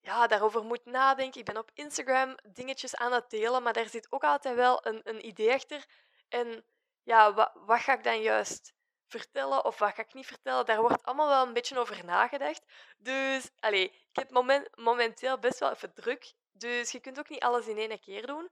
ja, 0.02 0.26
daarover 0.26 0.64
moet 0.64 0.84
nadenken. 0.84 1.40
Ik 1.40 1.46
ben 1.46 1.56
op 1.56 1.70
Instagram 1.74 2.36
dingetjes 2.48 2.96
aan 2.96 3.12
het 3.12 3.30
delen, 3.30 3.62
maar 3.62 3.72
daar 3.72 3.88
zit 3.88 4.12
ook 4.12 4.24
altijd 4.24 4.54
wel 4.54 4.86
een, 4.86 5.00
een 5.04 5.26
idee 5.26 5.52
achter. 5.52 5.86
En 6.28 6.64
ja, 7.02 7.34
wat, 7.34 7.52
wat 7.54 7.80
ga 7.80 7.92
ik 7.92 8.04
dan 8.04 8.22
juist 8.22 8.74
vertellen 9.06 9.64
of 9.64 9.78
wat 9.78 9.94
ga 9.94 10.02
ik 10.02 10.14
niet 10.14 10.26
vertellen? 10.26 10.66
Daar 10.66 10.80
wordt 10.80 11.04
allemaal 11.04 11.28
wel 11.28 11.46
een 11.46 11.52
beetje 11.52 11.78
over 11.78 12.04
nagedacht. 12.04 12.64
Dus 12.98 13.50
allez, 13.60 13.84
ik 13.84 14.16
heb 14.16 14.30
moment, 14.30 14.76
momenteel 14.76 15.38
best 15.38 15.58
wel 15.58 15.70
even 15.70 15.94
druk. 15.94 16.32
Dus 16.52 16.90
je 16.90 17.00
kunt 17.00 17.18
ook 17.18 17.28
niet 17.28 17.42
alles 17.42 17.66
in 17.66 17.78
één 17.78 18.00
keer 18.00 18.26
doen. 18.26 18.50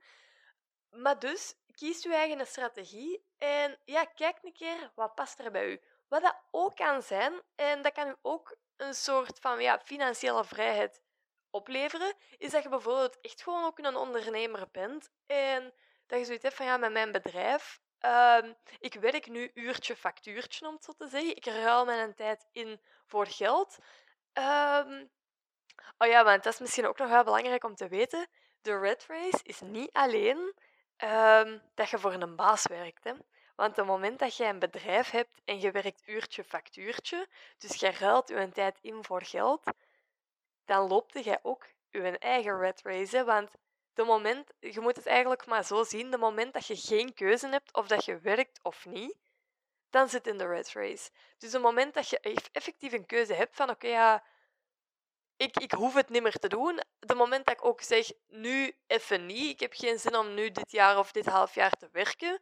Maar 0.90 1.18
dus, 1.18 1.54
kies 1.74 2.02
je 2.02 2.14
eigen 2.14 2.46
strategie 2.46 3.24
en 3.38 3.78
ja, 3.84 4.04
kijk 4.04 4.38
een 4.42 4.52
keer 4.52 4.90
wat 4.94 5.14
past 5.14 5.38
er 5.38 5.50
bij 5.50 5.70
u. 5.70 5.80
Wat 6.08 6.22
dat 6.22 6.36
ook 6.50 6.76
kan 6.76 7.02
zijn, 7.02 7.42
en 7.54 7.82
dat 7.82 7.92
kan 7.92 8.08
u 8.08 8.14
ook 8.22 8.56
een 8.76 8.94
soort 8.94 9.38
van 9.40 9.60
ja, 9.60 9.80
financiële 9.84 10.44
vrijheid 10.44 11.00
opleveren, 11.50 12.14
is 12.38 12.50
dat 12.50 12.62
je 12.62 12.68
bijvoorbeeld 12.68 13.20
echt 13.20 13.42
gewoon 13.42 13.64
ook 13.64 13.78
een 13.78 13.96
ondernemer 13.96 14.68
bent 14.72 15.10
en 15.26 15.72
dat 16.06 16.18
je 16.18 16.24
zoiets 16.24 16.44
hebt 16.44 16.56
van 16.56 16.66
ja, 16.66 16.76
met 16.76 16.92
mijn 16.92 17.12
bedrijf, 17.12 17.80
um, 18.00 18.56
ik 18.78 18.94
werk 18.94 19.26
nu 19.26 19.50
uurtje 19.54 19.96
factuurtje 19.96 20.66
om 20.66 20.74
het 20.74 20.84
zo 20.84 20.92
te 20.92 21.08
zeggen. 21.08 21.36
Ik 21.36 21.44
ruil 21.44 21.84
mijn 21.84 22.14
tijd 22.14 22.46
in 22.52 22.80
voor 23.06 23.26
geld. 23.26 23.78
Um, 24.32 25.10
oh 25.98 26.08
ja, 26.08 26.24
want 26.24 26.42
dat 26.42 26.52
is 26.52 26.58
misschien 26.58 26.86
ook 26.86 26.98
nog 26.98 27.08
wel 27.08 27.24
belangrijk 27.24 27.64
om 27.64 27.74
te 27.74 27.88
weten. 27.88 28.26
De 28.62 28.78
red 28.78 29.06
race 29.08 29.40
is 29.42 29.60
niet 29.60 29.92
alleen 29.92 30.54
um, 31.04 31.62
dat 31.74 31.90
je 31.90 31.98
voor 31.98 32.12
een 32.12 32.36
baas 32.36 32.66
werkt. 32.66 33.12
Want 33.56 33.76
het 33.76 33.86
moment 33.86 34.18
dat 34.18 34.36
je 34.36 34.44
een 34.44 34.58
bedrijf 34.58 35.10
hebt 35.10 35.40
en 35.44 35.60
je 35.60 35.70
werkt 35.70 36.08
uurtje 36.08 36.44
factuurtje, 36.44 37.28
dus 37.58 37.80
je 37.80 37.90
ruilt 37.90 38.28
je 38.28 38.48
tijd 38.52 38.78
in 38.80 39.04
voor 39.04 39.22
geld, 39.22 39.62
dan 40.70 40.88
loopt 40.88 41.24
jij 41.24 41.38
ook 41.42 41.66
je 41.90 42.18
eigen 42.18 42.58
red 42.58 42.82
race. 42.82 43.24
Want 43.24 43.54
de 43.94 44.04
moment, 44.04 44.50
je 44.60 44.80
moet 44.80 44.96
het 44.96 45.06
eigenlijk 45.06 45.46
maar 45.46 45.64
zo 45.64 45.84
zien, 45.84 46.10
de 46.10 46.18
moment 46.18 46.52
dat 46.52 46.66
je 46.66 46.76
geen 46.76 47.14
keuze 47.14 47.48
hebt 47.48 47.74
of 47.74 47.86
dat 47.86 48.04
je 48.04 48.18
werkt 48.18 48.60
of 48.62 48.86
niet, 48.86 49.16
dan 49.90 50.08
zit 50.08 50.26
in 50.26 50.38
de 50.38 50.46
red 50.46 50.72
race. 50.72 51.10
Dus 51.38 51.52
het 51.52 51.62
moment 51.62 51.94
dat 51.94 52.08
je 52.08 52.20
effectief 52.52 52.92
een 52.92 53.06
keuze 53.06 53.34
hebt 53.34 53.56
van 53.56 53.70
oké, 53.70 53.86
ja, 53.86 54.24
ik, 55.36 55.58
ik 55.58 55.72
hoef 55.72 55.94
het 55.94 56.08
niet 56.08 56.22
meer 56.22 56.38
te 56.38 56.48
doen. 56.48 56.80
De 56.98 57.14
moment 57.14 57.46
dat 57.46 57.54
ik 57.54 57.64
ook 57.64 57.80
zeg, 57.80 58.12
nu 58.26 58.76
even 58.86 59.26
niet, 59.26 59.50
ik 59.50 59.60
heb 59.60 59.72
geen 59.72 59.98
zin 59.98 60.16
om 60.16 60.34
nu 60.34 60.50
dit 60.50 60.70
jaar 60.70 60.98
of 60.98 61.12
dit 61.12 61.26
half 61.26 61.54
jaar 61.54 61.72
te 61.76 61.88
werken, 61.92 62.40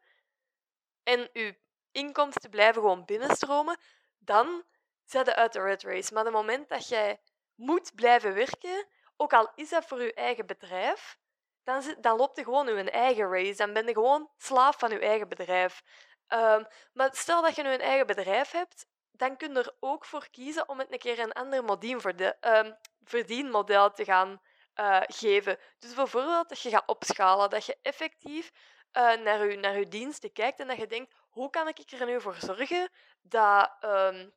en 1.02 1.28
je 1.32 1.56
inkomsten 1.92 2.50
blijven 2.50 2.82
gewoon 2.82 3.04
binnenstromen, 3.04 3.78
dan 4.18 4.64
zet 5.04 5.26
je 5.26 5.34
uit 5.34 5.52
de 5.52 5.62
red 5.62 5.82
race. 5.82 6.14
Maar 6.14 6.24
het 6.24 6.32
moment 6.32 6.68
dat 6.68 6.88
jij 6.88 7.20
moet 7.58 7.94
blijven 7.94 8.34
werken, 8.34 8.86
ook 9.16 9.32
al 9.32 9.50
is 9.54 9.68
dat 9.68 9.84
voor 9.84 10.02
je 10.02 10.14
eigen 10.14 10.46
bedrijf, 10.46 11.18
dan, 11.64 11.82
zit, 11.82 12.02
dan 12.02 12.16
loopt 12.16 12.36
je 12.36 12.44
gewoon 12.44 12.76
je 12.76 12.90
eigen 12.90 13.30
race. 13.30 13.56
Dan 13.56 13.72
ben 13.72 13.86
je 13.86 13.92
gewoon 13.92 14.30
slaaf 14.36 14.78
van 14.78 14.90
je 14.90 14.98
eigen 14.98 15.28
bedrijf. 15.28 15.82
Um, 16.28 16.66
maar 16.92 17.08
stel 17.12 17.42
dat 17.42 17.56
je 17.56 17.62
nu 17.62 17.72
een 17.72 17.80
eigen 17.80 18.06
bedrijf 18.06 18.50
hebt, 18.50 18.86
dan 19.12 19.36
kun 19.36 19.52
je 19.52 19.58
er 19.58 19.76
ook 19.80 20.04
voor 20.04 20.28
kiezen 20.30 20.68
om 20.68 20.78
het 20.78 20.92
een 20.92 20.98
keer 20.98 21.18
een 21.18 21.32
ander 21.32 22.00
voor 22.00 22.16
de, 22.16 22.36
um, 22.40 22.76
verdienmodel 23.04 23.92
te 23.92 24.04
gaan 24.04 24.40
uh, 24.74 25.00
geven. 25.06 25.58
Dus 25.78 25.94
bijvoorbeeld 25.94 26.48
dat 26.48 26.60
je 26.60 26.70
gaat 26.70 26.88
opschalen, 26.88 27.50
dat 27.50 27.66
je 27.66 27.78
effectief 27.82 28.50
uh, 28.92 29.14
naar, 29.14 29.46
je, 29.46 29.56
naar 29.56 29.88
diensten 29.88 30.32
kijkt 30.32 30.60
en 30.60 30.66
dat 30.66 30.76
je 30.76 30.86
denkt, 30.86 31.14
hoe 31.28 31.50
kan 31.50 31.68
ik 31.68 31.78
er 31.78 32.06
nu 32.06 32.20
voor 32.20 32.34
zorgen 32.34 32.90
dat, 33.22 33.76
um, 33.80 34.32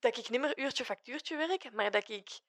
dat 0.00 0.16
ik 0.16 0.28
niet 0.28 0.40
meer 0.40 0.58
uurtje 0.58 0.84
factuurtje 0.84 1.36
werk, 1.36 1.72
maar 1.72 1.90
dat 1.90 2.08
ik 2.08 2.40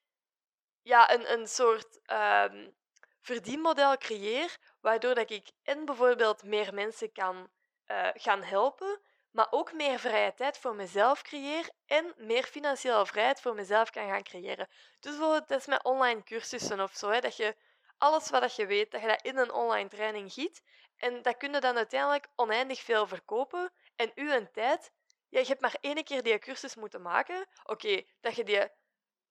ja, 0.82 1.14
een, 1.14 1.32
een 1.32 1.47
soort 1.47 1.99
um, 2.12 2.76
verdienmodel 3.22 3.97
creëer, 3.97 4.58
waardoor 4.82 5.16
dat 5.16 5.30
ik 5.30 5.52
en 5.64 5.86
bijvoorbeeld 5.86 6.43
meer 6.43 6.74
mensen 6.74 7.12
kan 7.12 7.49
uh, 7.88 8.08
gaan 8.14 8.43
helpen, 8.43 9.02
maar 9.32 9.47
ook 9.49 9.74
meer 9.74 9.99
vrije 9.99 10.34
tijd 10.34 10.58
voor 10.58 10.76
mezelf 10.76 11.22
creëer 11.22 11.70
en 11.86 12.14
meer 12.18 12.43
financiële 12.43 13.06
vrijheid 13.06 13.41
voor 13.41 13.56
mezelf 13.56 13.89
kan 13.89 14.08
gaan 14.08 14.24
creëren. 14.24 14.68
Dus 14.99 15.12
bijvoorbeeld, 15.12 15.47
dat 15.47 15.60
is 15.60 15.66
met 15.66 15.84
online 15.84 16.24
cursussen 16.24 16.80
of 16.80 16.95
zo, 16.95 17.10
hè, 17.10 17.20
dat 17.20 17.36
je 17.36 17.56
alles 17.97 18.30
wat 18.30 18.56
je 18.56 18.66
weet, 18.66 18.91
dat 18.91 19.02
je 19.02 19.08
dat 19.08 19.22
in 19.22 19.38
een 19.38 19.52
online 19.52 19.89
training 19.89 20.34
giet. 20.34 20.62
En 20.97 21.22
dat 21.22 21.38
kun 21.38 21.54
je 21.54 21.60
dan 21.60 21.78
uiteindelijk 21.78 22.28
oneindig 22.36 22.82
veel 22.82 23.08
verkopen. 23.08 23.72
En 23.95 24.12
u 24.16 24.34
een 24.34 24.52
tijd, 24.52 24.91
ja, 25.32 25.39
je 25.39 25.45
hebt 25.45 25.61
maar 25.61 25.77
één 25.82 26.03
keer 26.03 26.23
die 26.23 26.39
cursus 26.39 26.75
moeten 26.75 27.01
maken. 27.01 27.47
Oké, 27.63 28.03
dat 28.21 28.36
je 28.36 28.43
die 28.43 28.69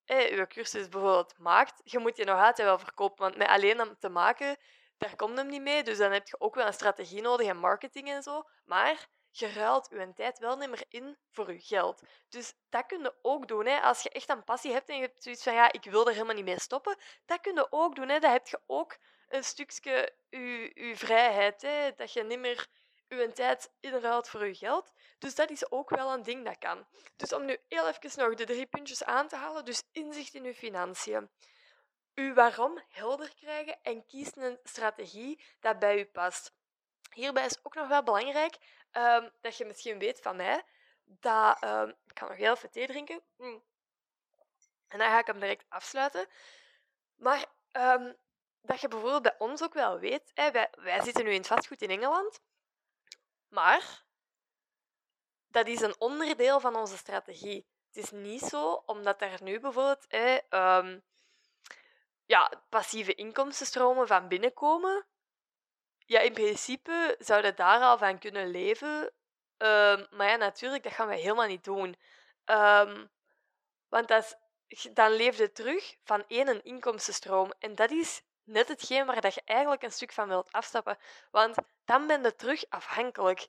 eh, 0.04 0.36
je 0.36 0.46
cursus 0.46 0.88
bijvoorbeeld 0.88 1.38
maakt, 1.38 1.80
je 1.84 1.98
moet 1.98 2.16
je 2.16 2.24
nog 2.24 2.38
altijd 2.40 2.68
wel 2.68 2.78
verkopen. 2.78 3.24
Want 3.24 3.36
met 3.36 3.48
alleen 3.48 3.80
om 3.80 3.96
te 3.98 4.08
maken, 4.08 4.56
daar 4.98 5.16
komt 5.16 5.36
hem 5.36 5.48
niet 5.48 5.62
mee. 5.62 5.82
Dus 5.82 5.98
dan 5.98 6.12
heb 6.12 6.28
je 6.28 6.40
ook 6.40 6.54
wel 6.54 6.66
een 6.66 6.72
strategie 6.72 7.22
nodig 7.22 7.46
en 7.46 7.56
marketing 7.56 8.08
en 8.08 8.22
zo. 8.22 8.42
Maar 8.64 9.08
je 9.30 9.52
ruilt 9.52 9.88
je 9.90 10.12
tijd 10.14 10.38
wel 10.38 10.56
niet 10.56 10.68
meer 10.68 10.84
in 10.88 11.16
voor 11.30 11.52
je 11.52 11.60
geld. 11.60 12.02
Dus 12.28 12.54
dat 12.68 12.86
kun 12.86 13.00
je 13.00 13.14
ook 13.22 13.48
doen. 13.48 13.66
Hè. 13.66 13.80
Als 13.80 14.02
je 14.02 14.10
echt 14.10 14.28
een 14.28 14.44
passie 14.44 14.72
hebt 14.72 14.88
en 14.88 14.96
je 14.96 15.02
hebt 15.02 15.22
zoiets 15.22 15.42
van 15.42 15.54
ja, 15.54 15.72
ik 15.72 15.84
wil 15.84 16.06
er 16.06 16.12
helemaal 16.12 16.34
niet 16.34 16.44
mee 16.44 16.60
stoppen, 16.60 16.96
dat 17.26 17.40
kun 17.40 17.54
je 17.54 17.66
ook 17.70 17.94
doen. 17.94 18.08
Hè. 18.08 18.18
Dat 18.18 18.32
heb 18.32 18.46
je 18.46 18.60
ook 18.66 18.96
een 19.28 19.44
stukje 19.44 20.12
je, 20.30 20.70
je 20.74 20.96
vrijheid. 20.96 21.62
Hè. 21.62 21.94
Dat 21.96 22.12
je 22.12 22.22
niet 22.22 22.38
meer 22.38 22.68
je 23.18 23.32
tijd 23.32 23.72
inruilt 23.80 24.28
voor 24.28 24.46
je 24.46 24.54
geld. 24.54 24.92
Dus 25.18 25.34
dat 25.34 25.50
is 25.50 25.70
ook 25.70 25.90
wel 25.90 26.12
een 26.12 26.22
ding 26.22 26.44
dat 26.44 26.58
kan. 26.58 26.86
Dus 27.16 27.32
om 27.32 27.44
nu 27.44 27.58
heel 27.68 27.88
even 27.88 28.22
nog 28.22 28.34
de 28.34 28.44
drie 28.44 28.66
puntjes 28.66 29.04
aan 29.04 29.28
te 29.28 29.36
halen. 29.36 29.64
Dus 29.64 29.82
inzicht 29.92 30.34
in 30.34 30.44
je 30.44 30.54
financiën. 30.54 31.30
Uw 32.14 32.34
waarom 32.34 32.82
helder 32.88 33.34
krijgen 33.34 33.78
en 33.82 34.06
kies 34.06 34.36
een 34.36 34.58
strategie 34.62 35.42
dat 35.60 35.78
bij 35.78 35.98
u 35.98 36.04
past. 36.04 36.52
Hierbij 37.12 37.44
is 37.44 37.64
ook 37.64 37.74
nog 37.74 37.88
wel 37.88 38.02
belangrijk 38.02 38.56
um, 38.92 39.30
dat 39.40 39.56
je 39.56 39.64
misschien 39.64 39.98
weet 39.98 40.20
van 40.20 40.36
mij 40.36 40.62
dat... 41.04 41.64
Um, 41.64 41.88
ik 41.88 42.18
ga 42.18 42.28
nog 42.28 42.36
heel 42.36 42.52
even 42.52 42.70
thee 42.70 42.86
drinken. 42.86 43.22
Mm. 43.36 43.62
En 44.88 44.98
dan 44.98 45.08
ga 45.08 45.18
ik 45.18 45.26
hem 45.26 45.40
direct 45.40 45.64
afsluiten. 45.68 46.26
Maar 47.16 47.44
um, 47.72 48.16
dat 48.60 48.80
je 48.80 48.88
bijvoorbeeld 48.88 49.22
bij 49.22 49.38
ons 49.38 49.62
ook 49.62 49.74
wel 49.74 49.98
weet... 49.98 50.32
Wij, 50.34 50.70
wij 50.70 51.02
zitten 51.02 51.24
nu 51.24 51.30
in 51.30 51.36
het 51.36 51.46
vastgoed 51.46 51.82
in 51.82 51.90
Engeland. 51.90 52.40
Maar 53.50 54.04
dat 55.46 55.66
is 55.66 55.80
een 55.80 56.00
onderdeel 56.00 56.60
van 56.60 56.76
onze 56.76 56.96
strategie. 56.96 57.66
Het 57.86 58.04
is 58.04 58.10
niet 58.10 58.40
zo, 58.40 58.72
omdat 58.86 59.22
er 59.22 59.42
nu 59.42 59.60
bijvoorbeeld 59.60 60.04
hè, 60.08 60.38
ja, 62.24 62.52
passieve 62.68 63.14
inkomstenstromen 63.14 64.06
van 64.06 64.28
binnenkomen, 64.28 65.06
ja, 65.98 66.20
in 66.20 66.32
principe 66.32 67.16
zouden 67.18 67.56
daar 67.56 67.80
al 67.80 67.98
van 67.98 68.18
kunnen 68.18 68.50
leven. 68.50 69.12
Um, 69.58 70.06
maar 70.10 70.28
ja, 70.28 70.36
natuurlijk, 70.36 70.82
dat 70.82 70.92
gaan 70.92 71.08
we 71.08 71.16
helemaal 71.16 71.46
niet 71.46 71.64
doen. 71.64 71.96
Um, 72.44 73.10
want 73.88 74.08
dat 74.08 74.38
dan 74.92 75.12
leef 75.12 75.36
je 75.36 75.52
terug 75.52 75.96
van 76.04 76.24
één 76.28 76.64
inkomstenstroom. 76.64 77.52
En 77.58 77.74
dat 77.74 77.90
is 77.90 78.22
net 78.50 78.68
hetgeen 78.68 79.06
waar 79.06 79.20
dat 79.20 79.34
je 79.34 79.42
eigenlijk 79.44 79.82
een 79.82 79.92
stuk 79.92 80.12
van 80.12 80.28
wilt 80.28 80.52
afstappen. 80.52 80.98
Want 81.30 81.56
dan 81.84 82.06
ben 82.06 82.22
je 82.22 82.34
terug 82.34 82.64
afhankelijk. 82.68 83.48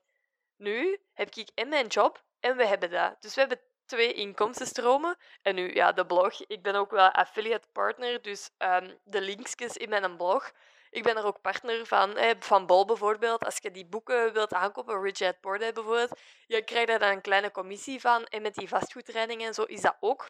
Nu 0.57 1.01
heb 1.13 1.35
ik 1.35 1.49
en 1.55 1.69
mijn 1.69 1.87
job 1.87 2.23
en 2.39 2.57
we 2.57 2.65
hebben 2.65 2.89
dat. 2.89 3.21
Dus 3.21 3.33
we 3.33 3.39
hebben 3.39 3.59
twee 3.85 4.13
inkomstenstromen. 4.13 5.17
En 5.41 5.55
nu, 5.55 5.73
ja, 5.73 5.91
de 5.91 6.05
blog. 6.05 6.45
Ik 6.45 6.63
ben 6.63 6.75
ook 6.75 6.91
wel 6.91 7.09
affiliate 7.09 7.67
partner, 7.71 8.21
dus 8.21 8.49
um, 8.57 8.99
de 9.03 9.21
linkjes 9.21 9.77
in 9.77 9.89
mijn 9.89 10.17
blog 10.17 10.51
ik 10.91 11.03
ben 11.03 11.17
er 11.17 11.25
ook 11.25 11.41
partner 11.41 11.85
van. 11.85 12.17
van 12.39 12.65
Bol 12.65 12.85
bijvoorbeeld. 12.85 13.45
Als 13.45 13.57
je 13.61 13.71
die 13.71 13.85
boeken 13.85 14.33
wilt 14.33 14.53
aankopen, 14.53 15.01
Richard 15.01 15.39
Poor 15.39 15.57
bijvoorbeeld, 15.57 16.19
je 16.47 16.63
krijgt 16.63 16.87
daar 16.87 16.99
dan 16.99 17.09
een 17.09 17.21
kleine 17.21 17.51
commissie 17.51 18.01
van. 18.01 18.25
En 18.25 18.41
met 18.41 18.55
die 18.55 18.67
vastgoedtrainingen 18.67 19.47
en 19.47 19.53
zo 19.53 19.63
is 19.63 19.81
dat 19.81 19.97
ook. 19.99 20.29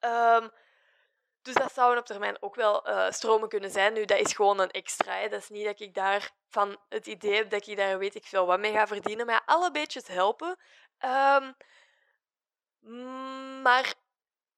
Um, 0.00 0.50
dus 1.44 1.54
dat 1.54 1.72
zouden 1.72 1.98
op 1.98 2.06
termijn 2.06 2.42
ook 2.42 2.54
wel 2.54 2.88
uh, 2.88 3.10
stromen 3.10 3.48
kunnen 3.48 3.70
zijn. 3.70 3.92
Nu, 3.92 4.04
dat 4.04 4.18
is 4.18 4.32
gewoon 4.32 4.58
een 4.58 4.70
extra. 4.70 5.28
Dat 5.28 5.40
is 5.40 5.48
niet 5.48 5.64
dat 5.64 5.80
ik 5.80 5.94
daar 5.94 6.30
van 6.48 6.76
het 6.88 7.06
idee 7.06 7.34
heb 7.34 7.50
dat 7.50 7.66
ik 7.66 7.76
daar 7.76 7.98
weet 7.98 8.14
ik 8.14 8.26
veel 8.26 8.46
wat 8.46 8.58
mee 8.58 8.72
ga 8.72 8.86
verdienen. 8.86 9.26
Maar 9.26 9.42
alle 9.46 9.70
beetjes 9.70 10.06
helpen. 10.06 10.58
Um, 11.04 11.56
maar 13.62 13.94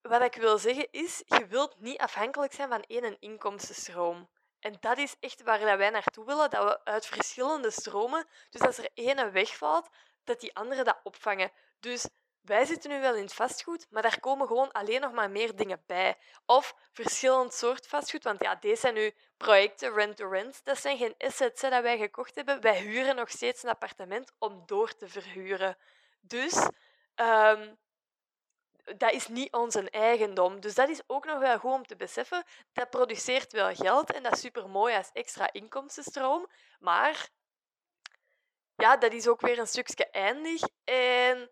wat 0.03 0.23
ik 0.23 0.35
wil 0.35 0.59
zeggen 0.59 0.89
is, 0.91 1.23
je 1.27 1.47
wilt 1.47 1.81
niet 1.81 1.99
afhankelijk 1.99 2.53
zijn 2.53 2.69
van 2.69 2.83
één 2.83 3.21
inkomstenstroom. 3.21 4.29
En 4.61 4.77
dat 4.81 4.99
is 4.99 5.17
echt 5.21 5.43
waar 5.43 5.79
wij 5.79 5.91
naartoe 5.91 6.25
willen, 6.25 6.51
dat 6.51 6.65
we 6.65 6.85
uit 6.85 7.07
verschillende 7.07 7.71
stromen, 7.71 8.27
dus 8.51 8.61
als 8.61 8.79
er 8.79 8.89
ene 8.95 9.31
wegvalt, 9.31 9.89
dat 10.25 10.41
die 10.41 10.55
andere 10.55 10.85
dat 10.85 11.01
opvangen. 11.03 11.53
Dus 11.81 12.09
wij 12.47 12.65
zitten 12.65 12.91
nu 12.91 13.01
wel 13.01 13.15
in 13.15 13.23
het 13.23 13.35
vastgoed, 13.35 13.87
maar 13.91 14.03
daar 14.03 14.21
komen 14.21 14.47
gewoon 14.47 14.73
alleen 14.73 15.01
nog 15.01 15.13
maar 15.13 15.31
meer 15.31 15.57
dingen 15.57 15.83
bij. 15.87 16.17
Of 16.47 16.75
verschillend 16.93 17.55
soort 17.55 17.87
vastgoed, 17.87 18.25
want 18.25 18.43
ja, 18.43 18.55
deze 18.55 18.81
zijn 18.81 18.95
nu 18.95 19.15
projecten 19.37 19.95
rent-to-rent. 19.95 20.65
Dat 20.65 20.79
zijn 20.79 20.99
geen 20.99 21.15
assets 21.19 21.61
dat 21.61 21.83
wij 21.83 21.99
gekocht 21.99 22.35
hebben. 22.35 22.61
Wij 22.61 22.81
huren 22.81 23.17
nog 23.17 23.31
steeds 23.31 23.63
een 23.63 23.69
appartement 23.71 24.33
om 24.39 24.63
door 24.67 24.97
te 24.97 25.09
verhuren. 25.09 25.77
Dus 26.21 26.69
ehm, 27.15 27.75
dat 28.97 29.13
is 29.13 29.29
niet 29.29 29.53
onze 29.53 29.91
eigendom. 29.91 30.61
Dus 30.61 30.75
dat 30.75 30.89
is 30.89 31.03
ook 31.07 31.25
nog 31.25 31.39
wel 31.39 31.59
goed 31.59 31.73
om 31.73 31.87
te 31.87 31.97
beseffen. 31.97 32.45
Dat 32.73 32.91
produceert 32.91 33.53
wel 33.53 33.75
geld 33.75 34.13
en 34.13 34.23
dat 34.23 34.33
is 34.33 34.41
super 34.41 34.69
mooi 34.69 34.97
als 34.97 35.11
extra 35.13 35.53
inkomstenstroom. 35.53 36.47
Maar 36.79 37.29
ja, 38.77 38.97
dat 38.97 39.13
is 39.13 39.29
ook 39.29 39.41
weer 39.41 39.59
een 39.59 39.67
stukje 39.67 40.11
eindig. 40.11 40.63
En 40.85 41.51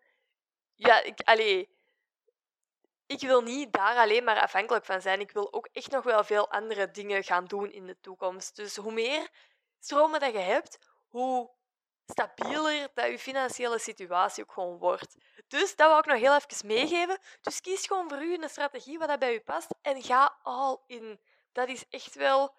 ja, 0.74 1.02
ik, 1.02 1.20
ik 3.06 3.20
wil 3.20 3.42
niet 3.42 3.72
daar 3.72 3.96
alleen 3.96 4.24
maar 4.24 4.40
afhankelijk 4.40 4.84
van 4.84 5.00
zijn. 5.00 5.20
Ik 5.20 5.30
wil 5.30 5.52
ook 5.52 5.68
echt 5.72 5.90
nog 5.90 6.04
wel 6.04 6.24
veel 6.24 6.50
andere 6.50 6.90
dingen 6.90 7.24
gaan 7.24 7.44
doen 7.44 7.72
in 7.72 7.86
de 7.86 8.00
toekomst. 8.00 8.56
Dus 8.56 8.76
hoe 8.76 8.92
meer 8.92 9.28
stromen 9.78 10.20
dat 10.20 10.32
je 10.32 10.38
hebt, 10.38 10.78
hoe 11.08 11.50
stabieler 12.06 12.88
dat 12.94 13.06
je 13.06 13.18
financiële 13.18 13.78
situatie 13.78 14.44
ook 14.44 14.52
gewoon 14.52 14.78
wordt. 14.78 15.16
Dus 15.48 15.76
dat 15.76 15.88
wil 15.88 15.98
ik 15.98 16.06
nog 16.06 16.18
heel 16.18 16.34
even 16.34 16.66
meegeven. 16.66 17.18
Dus 17.40 17.60
kies 17.60 17.86
gewoon 17.86 18.08
voor 18.08 18.22
u 18.22 18.34
een 18.34 18.48
strategie 18.48 18.98
wat 18.98 19.08
dat 19.08 19.18
bij 19.18 19.34
u 19.34 19.40
past 19.40 19.68
en 19.82 20.02
ga 20.02 20.38
all 20.42 20.78
in. 20.86 21.20
Dat 21.52 21.68
is 21.68 21.88
echt 21.88 22.14
wel... 22.14 22.54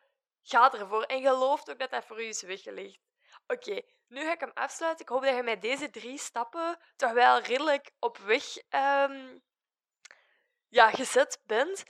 Ga 0.47 0.74
ervoor. 0.74 1.03
En 1.03 1.22
geloof 1.22 1.70
ook 1.70 1.80
dat 1.80 1.91
dat 1.91 2.05
voor 2.05 2.22
u 2.22 2.26
is 2.26 2.41
weggelegd. 2.41 2.99
Oké, 3.47 3.82
nu 4.16 4.24
ga 4.24 4.34
ik 4.34 4.39
hem 4.39 4.51
afsluiten. 4.53 5.05
Ik 5.05 5.11
hoop 5.11 5.24
dat 5.24 5.36
je 5.36 5.43
met 5.43 5.61
deze 5.61 5.89
drie 5.89 6.18
stappen 6.18 6.78
toch 6.95 7.11
wel 7.11 7.39
redelijk 7.39 7.91
op 7.99 8.18
weg 8.18 8.43
um, 8.70 9.41
ja, 10.68 10.89
gezet 10.89 11.41
bent. 11.45 11.84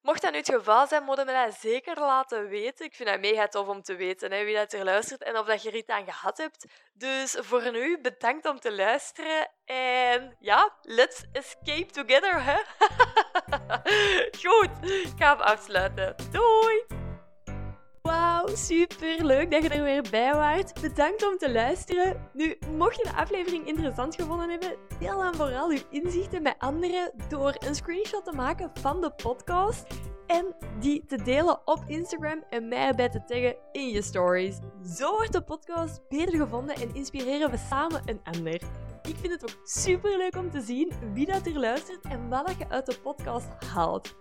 Mocht 0.00 0.22
dat 0.22 0.32
nu 0.32 0.38
het 0.38 0.48
geval 0.48 0.86
zijn, 0.86 1.02
moet 1.02 1.18
je 1.18 1.24
me 1.24 1.32
dat 1.32 1.54
zeker 1.60 1.98
laten 2.00 2.48
weten. 2.48 2.86
Ik 2.86 2.94
vind 2.94 3.08
het 3.08 3.20
mega 3.20 3.48
tof 3.48 3.68
om 3.68 3.82
te 3.82 3.94
weten 3.94 4.32
hè, 4.32 4.44
wie 4.44 4.54
dat 4.54 4.72
er 4.72 4.84
luistert 4.84 5.22
en 5.22 5.38
of 5.38 5.46
dat 5.46 5.62
je 5.62 5.68
er 5.68 5.76
iets 5.76 5.88
aan 5.88 6.04
gehad 6.04 6.38
hebt. 6.38 6.66
Dus 6.92 7.36
voor 7.40 7.70
nu, 7.70 8.00
bedankt 8.00 8.46
om 8.46 8.60
te 8.60 8.72
luisteren. 8.72 9.50
En 9.64 10.36
ja, 10.38 10.76
let's 10.82 11.24
escape 11.32 11.86
together, 11.86 12.44
hè? 12.44 12.58
Goed, 14.42 14.90
ik 14.90 15.12
ga 15.18 15.36
hem 15.36 15.40
afsluiten. 15.40 16.16
Doei! 16.30 17.03
Wauw, 18.08 18.46
super 18.54 19.24
leuk 19.24 19.50
dat 19.50 19.62
je 19.62 19.68
er 19.68 19.82
weer 19.82 20.04
bij 20.10 20.34
waart. 20.34 20.80
Bedankt 20.80 21.26
om 21.26 21.38
te 21.38 21.52
luisteren. 21.52 22.28
Nu, 22.32 22.58
mocht 22.76 22.96
je 22.96 23.02
de 23.02 23.16
aflevering 23.16 23.66
interessant 23.66 24.14
gevonden 24.14 24.50
hebben, 24.50 24.76
deel 24.98 25.18
dan 25.18 25.34
vooral 25.34 25.70
uw 25.70 25.78
inzichten 25.90 26.42
met 26.42 26.54
anderen 26.58 27.12
door 27.28 27.56
een 27.58 27.74
screenshot 27.74 28.24
te 28.24 28.32
maken 28.32 28.70
van 28.80 29.00
de 29.00 29.10
podcast 29.10 29.86
en 30.26 30.54
die 30.80 31.04
te 31.06 31.22
delen 31.22 31.60
op 31.64 31.84
Instagram 31.86 32.44
en 32.50 32.68
mij 32.68 32.86
erbij 32.86 33.08
te 33.08 33.24
taggen 33.24 33.56
in 33.72 33.88
je 33.88 34.02
stories. 34.02 34.58
Zo 34.96 35.10
wordt 35.10 35.32
de 35.32 35.42
podcast 35.42 36.08
beter 36.08 36.38
gevonden 36.38 36.74
en 36.74 36.94
inspireren 36.94 37.50
we 37.50 37.56
samen 37.56 38.02
een 38.04 38.20
ander. 38.24 38.60
Ik 39.02 39.16
vind 39.20 39.32
het 39.32 39.42
ook 39.42 39.60
super 39.66 40.16
leuk 40.16 40.36
om 40.36 40.50
te 40.50 40.60
zien 40.60 40.92
wie 41.12 41.26
dat 41.26 41.46
er 41.46 41.58
luistert 41.58 42.04
en 42.04 42.28
wat 42.28 42.54
je 42.58 42.68
uit 42.68 42.86
de 42.86 42.98
podcast 43.02 43.48
haalt. 43.74 44.14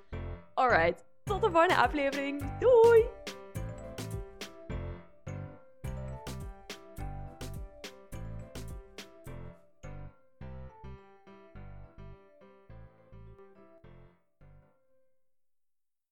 Alright, 0.54 1.04
tot 1.24 1.42
de 1.42 1.52
volgende 1.52 1.76
aflevering. 1.76 2.60
Doei! 2.60 3.06